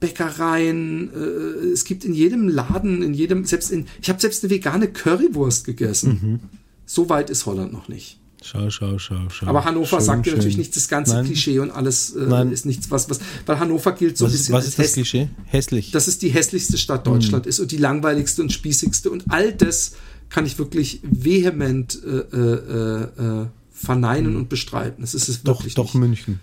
[0.00, 4.50] Bäckereien, äh, es gibt in jedem Laden, in jedem, selbst in, ich habe selbst eine
[4.50, 6.20] vegane Currywurst gegessen.
[6.22, 6.40] Mhm.
[6.84, 8.18] So weit ist Holland noch nicht.
[8.42, 9.46] Schau, schau, schau, schau.
[9.46, 11.26] Aber Hannover schön, sagt dir natürlich nicht das ganze Nein.
[11.26, 14.54] Klischee und alles äh, ist nichts, was, was, weil Hannover gilt so was ein bisschen.
[14.54, 15.28] Ist, was ist das Klischee?
[15.46, 15.90] Hässlich.
[15.90, 17.48] Dass es die hässlichste Stadt Deutschland mhm.
[17.48, 19.92] ist und die langweiligste und spießigste und all das
[20.28, 24.38] kann ich wirklich vehement äh, äh, äh verneinen mhm.
[24.38, 25.02] und bestreiten.
[25.02, 26.00] Das ist es wirklich doch, doch nicht.
[26.00, 26.40] München.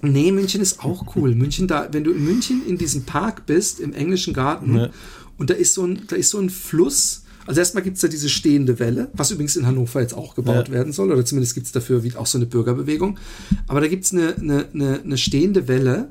[0.00, 1.34] Nee, München ist auch cool.
[1.34, 4.90] München, da, wenn du in München in diesem Park bist, im englischen Garten, ja.
[5.38, 7.24] und da ist so ein, da ist so ein Fluss.
[7.46, 10.74] Also erstmal gibt's da diese stehende Welle, was übrigens in Hannover jetzt auch gebaut ja.
[10.74, 13.18] werden soll, oder zumindest gibt's dafür auch so eine Bürgerbewegung.
[13.66, 16.10] Aber da gibt's eine, eine, eine, eine stehende Welle,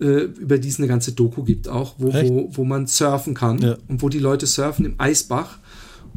[0.00, 3.60] äh, über die es eine ganze Doku gibt auch, wo, wo, wo man surfen kann
[3.60, 3.76] ja.
[3.88, 5.58] und wo die Leute surfen im Eisbach.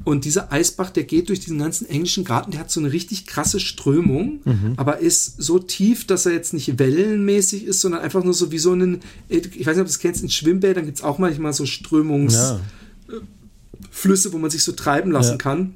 [0.04, 3.26] Und dieser Eisbach, der geht durch diesen ganzen englischen Garten, der hat so eine richtig
[3.26, 4.74] krasse Strömung, mhm.
[4.78, 8.60] aber ist so tief, dass er jetzt nicht wellenmäßig ist, sondern einfach nur so wie
[8.60, 11.52] so ein, ich weiß nicht, ob du das kennst, in Schwimmbädern gibt es auch manchmal
[11.54, 12.60] so Strömungsflüsse,
[14.30, 14.34] ja.
[14.34, 15.38] wo man sich so treiben lassen ja.
[15.38, 15.74] kann.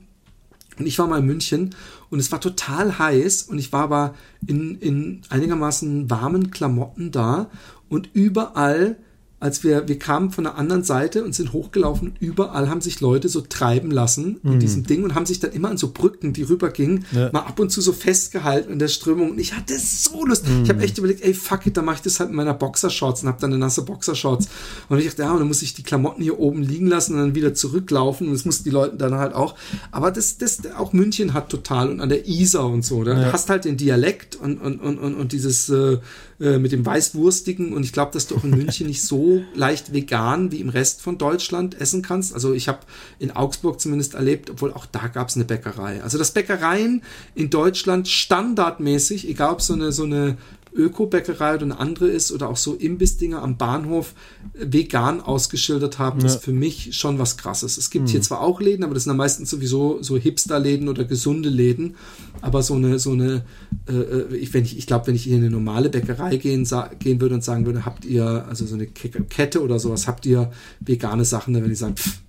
[0.80, 1.76] Und ich war mal in München
[2.10, 4.16] und es war total heiß und ich war aber
[4.48, 7.50] in, in einigermaßen warmen Klamotten da
[7.90, 8.96] und überall
[9.42, 12.14] als wir, wir kamen von der anderen Seite und sind hochgelaufen.
[12.20, 14.60] Überall haben sich Leute so treiben lassen in mhm.
[14.60, 17.32] diesem Ding und haben sich dann immer an so Brücken, die rübergingen, ja.
[17.34, 19.32] mal ab und zu so festgehalten in der Strömung.
[19.32, 20.48] Und ich hatte so Lust.
[20.48, 20.64] Mhm.
[20.64, 23.24] Ich habe echt überlegt, ey, fuck it, da mache ich das halt in meiner Boxershorts
[23.24, 24.48] und habe dann eine nasse Boxershorts.
[24.90, 27.22] Und ich dachte, ja, und dann muss ich die Klamotten hier oben liegen lassen und
[27.22, 28.28] dann wieder zurücklaufen.
[28.28, 29.56] Und das mussten die Leute dann halt auch.
[29.90, 33.04] Aber das, das, auch München hat total und an der Isar und so.
[33.04, 33.34] Da ja.
[33.34, 35.98] hast halt den Dialekt und, und, und, und, und dieses, äh,
[36.42, 39.94] äh, mit dem Weißwurstigen und ich glaube, dass du auch in München nicht so leicht
[39.94, 42.34] vegan wie im Rest von Deutschland essen kannst.
[42.34, 42.80] Also ich habe
[43.20, 46.02] in Augsburg zumindest erlebt, obwohl auch da gab es eine Bäckerei.
[46.02, 47.04] Also das Bäckereien
[47.36, 50.38] in Deutschland standardmäßig, egal ob so eine so eine
[50.74, 54.14] Öko-Bäckerei oder eine andere ist oder auch so Imbissdinger am Bahnhof
[54.54, 56.28] vegan ausgeschildert haben, ja.
[56.28, 57.78] ist für mich schon was krasses.
[57.78, 58.12] Es gibt mhm.
[58.12, 61.96] hier zwar auch Läden, aber das sind dann meistens sowieso so Hipster-Läden oder gesunde Läden.
[62.42, 63.44] Aber so eine, so eine,
[63.88, 66.68] äh, äh ich, wenn ich, ich glaube, wenn ich in eine normale Bäckerei gehen,
[67.00, 70.52] gehen würde und sagen würde, habt ihr, also so eine Kette oder sowas, habt ihr
[70.80, 72.20] vegane Sachen, dann würde ich sagen, pff,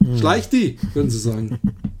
[0.00, 0.18] mhm.
[0.18, 1.58] schleich die, würden sie sagen.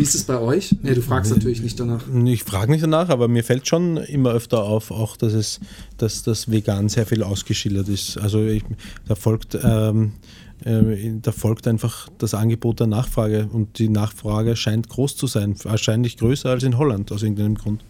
[0.00, 0.74] Wie ist es bei euch?
[0.82, 2.02] Nee, du fragst natürlich nicht danach.
[2.24, 5.60] Ich frage nicht danach, aber mir fällt schon immer öfter auf, auch dass es,
[5.98, 8.16] dass das Vegan sehr viel ausgeschildert ist.
[8.16, 8.64] Also ich,
[9.06, 10.12] da folgt ähm,
[10.64, 15.54] äh, da folgt einfach das Angebot der Nachfrage und die Nachfrage scheint groß zu sein,
[15.64, 17.84] wahrscheinlich größer als in Holland aus irgendeinem Grund.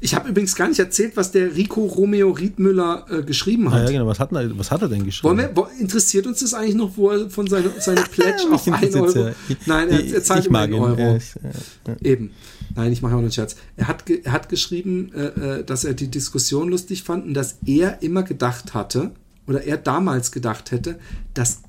[0.00, 3.84] Ich habe übrigens gar nicht erzählt, was der Rico Romeo Riedmüller äh, geschrieben hat.
[3.84, 4.06] Ja, genau.
[4.06, 5.38] Was hat, er, was hat er denn geschrieben?
[5.38, 8.94] Wir, wo, interessiert uns das eigentlich noch, wo er von seiner seine Pledge auf 1
[8.94, 9.30] Euro...
[9.66, 10.98] Nein, er, er zahlt immer einen Euro.
[10.98, 12.30] Ja, ja, Eben.
[12.74, 13.56] Nein, ich mache auch einen Scherz.
[13.76, 17.58] Er hat, er hat geschrieben, äh, äh, dass er die Diskussion lustig fand und dass
[17.64, 19.12] er immer gedacht hatte,
[19.46, 20.98] oder er damals gedacht hätte,
[21.32, 21.60] dass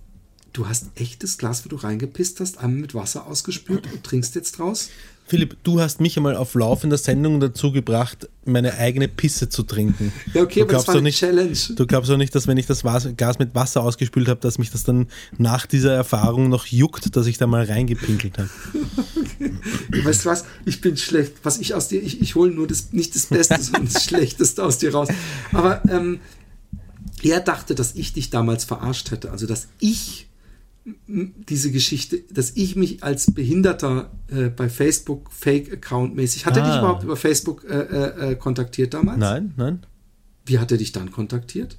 [0.54, 4.58] du hast echtes Glas, wo du reingepisst hast, einmal mit Wasser ausgespült und trinkst jetzt
[4.58, 4.90] draus?
[5.28, 10.14] Philipp, du hast mich einmal auf laufender Sendung dazu gebracht, meine eigene Pisse zu trinken.
[10.34, 11.58] Ja, okay, du aber das war eine nicht, Challenge.
[11.76, 12.84] Du glaubst doch nicht, dass wenn ich das
[13.18, 17.28] Gas mit Wasser ausgespült habe, dass mich das dann nach dieser Erfahrung noch juckt, dass
[17.28, 18.50] ich da mal reingepinkelt habe.
[19.90, 20.06] okay.
[20.06, 20.46] Weißt du was?
[20.64, 21.34] Ich bin schlecht.
[21.44, 24.64] Was ich aus dir, ich, ich hole nur das, nicht das Beste, sondern das Schlechteste
[24.64, 25.10] aus dir raus.
[25.52, 26.22] Aber ähm,
[27.22, 29.32] er dachte, dass ich dich damals verarscht hätte.
[29.32, 30.27] Also, dass ich
[31.08, 36.62] diese Geschichte, dass ich mich als Behinderter äh, bei Facebook Fake-Account mäßig, hat ah.
[36.62, 36.80] er dich ah.
[36.80, 39.20] überhaupt über Facebook äh, äh, äh, kontaktiert damals?
[39.20, 39.86] Nein, nein.
[40.46, 41.78] Wie hat er dich dann kontaktiert?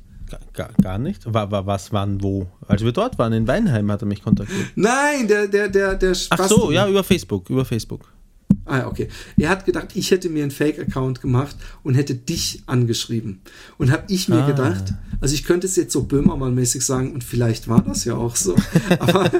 [0.52, 1.32] Gar, gar nicht?
[1.32, 2.46] War, war, was, wann, wo?
[2.66, 4.66] Als wir dort waren, in Weinheim hat er mich kontaktiert.
[4.74, 8.12] Nein, der, der, der, der Ach so, ja, über Facebook, über Facebook.
[8.68, 9.08] Ah, okay.
[9.36, 13.40] Er hat gedacht, ich hätte mir einen Fake-Account gemacht und hätte dich angeschrieben.
[13.78, 14.46] Und habe ich mir Ah.
[14.46, 18.36] gedacht, also ich könnte es jetzt so Böhmermann-mäßig sagen, und vielleicht war das ja auch
[18.36, 18.54] so.
[18.98, 19.30] aber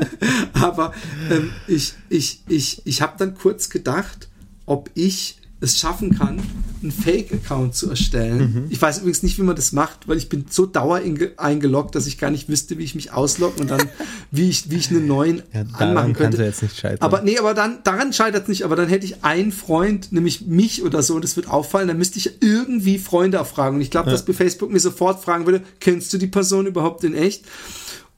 [0.52, 0.92] aber
[1.30, 4.28] ähm, ich, ich, ich, ich habe dann kurz gedacht,
[4.66, 6.40] ob ich es schaffen kann,
[6.80, 8.66] einen Fake-Account zu erstellen.
[8.70, 11.00] Ich weiß übrigens nicht, wie man das macht, weil ich bin so dauer
[11.36, 13.88] eingeloggt, dass ich gar nicht wüsste, wie ich mich auslogge und dann,
[14.30, 16.38] wie ich, wie ich einen neuen Ja, anmachen könnte.
[16.38, 17.00] ja jetzt nicht scheitern.
[17.00, 20.42] Aber nee, aber dann, daran scheitert es nicht, aber dann hätte ich einen Freund, nämlich
[20.42, 23.76] mich oder so, und das wird auffallen, dann müsste ich irgendwie Freunde abfragen.
[23.76, 27.02] Und ich glaube, dass bei Facebook mir sofort fragen würde, kennst du die Person überhaupt
[27.02, 27.44] in echt?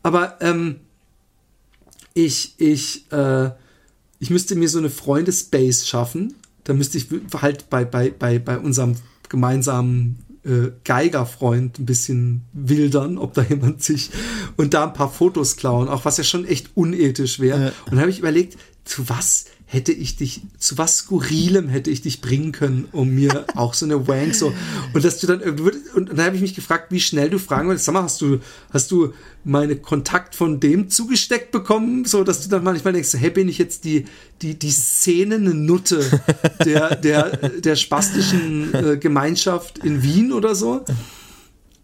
[0.02, 0.76] Aber ähm,
[2.12, 3.50] ich, ich, äh,
[4.18, 6.34] ich müsste mir so eine Freundespace schaffen.
[6.64, 7.08] Da müsste ich
[7.40, 8.96] halt bei, bei, bei, bei unserem
[9.28, 14.10] gemeinsamen äh, Geigerfreund ein bisschen wildern, ob da jemand sich
[14.56, 17.66] und da ein paar Fotos klauen, auch was ja schon echt unethisch wäre.
[17.66, 17.72] Ja.
[17.86, 22.02] Und dann habe ich überlegt, zu was hätte ich dich, zu was Skurrilem hätte ich
[22.02, 24.52] dich bringen können, um mir auch so eine Wank so,
[24.92, 25.40] und dass du dann,
[25.94, 28.40] und dann habe ich mich gefragt, wie schnell du fragen würdest, sag mal, hast du,
[28.72, 29.14] hast du
[29.44, 33.58] meine Kontakt von dem zugesteckt bekommen, so, dass du dann manchmal denkst, hey, bin ich
[33.58, 34.06] jetzt die,
[34.42, 36.04] die, die szenende Nutte
[36.64, 40.84] der, der, der spastischen äh, Gemeinschaft in Wien oder so?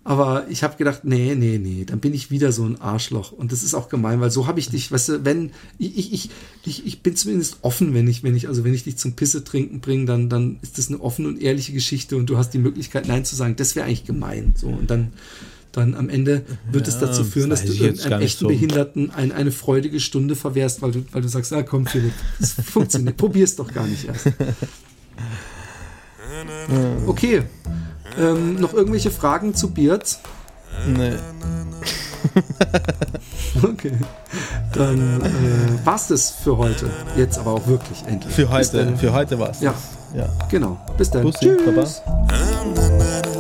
[0.07, 3.33] Aber ich habe gedacht, nee, nee, nee, dann bin ich wieder so ein Arschloch.
[3.33, 5.51] Und das ist auch gemein, weil so habe ich dich, weißt du, wenn,
[5.81, 6.31] ich, ich,
[6.65, 9.43] ich, ich, bin zumindest offen, wenn ich, wenn ich, also wenn ich dich zum Pisse
[9.43, 12.59] trinken bringe, dann, dann ist das eine offene und ehrliche Geschichte und du hast die
[12.59, 13.57] Möglichkeit, Nein zu sagen.
[13.57, 14.55] Das wäre eigentlich gemein.
[14.57, 15.13] So, und dann,
[15.73, 18.47] dann am Ende wird es Ja, dazu führen, das dass du nicht echten so.
[18.47, 22.53] Behinderten ein, eine freudige Stunde verwehrst, weil du, weil du sagst, ah komm, Philipp, das
[22.53, 24.29] funktioniert, probier's doch gar nicht erst.
[27.07, 27.43] Okay.
[28.19, 30.21] Ähm, noch irgendwelche Fragen zu Beards?
[30.87, 31.13] Nee.
[33.63, 33.93] Okay.
[34.75, 36.91] Dann äh, war's das für heute.
[37.17, 38.35] Jetzt aber auch wirklich endlich.
[38.35, 39.61] Für heute, für heute war's.
[39.61, 39.75] Ja.
[40.15, 40.29] Ja.
[40.51, 40.77] Genau.
[40.99, 41.23] Bis dann.
[41.23, 42.03] Bussi, Tschüss.
[42.05, 43.33] Baba.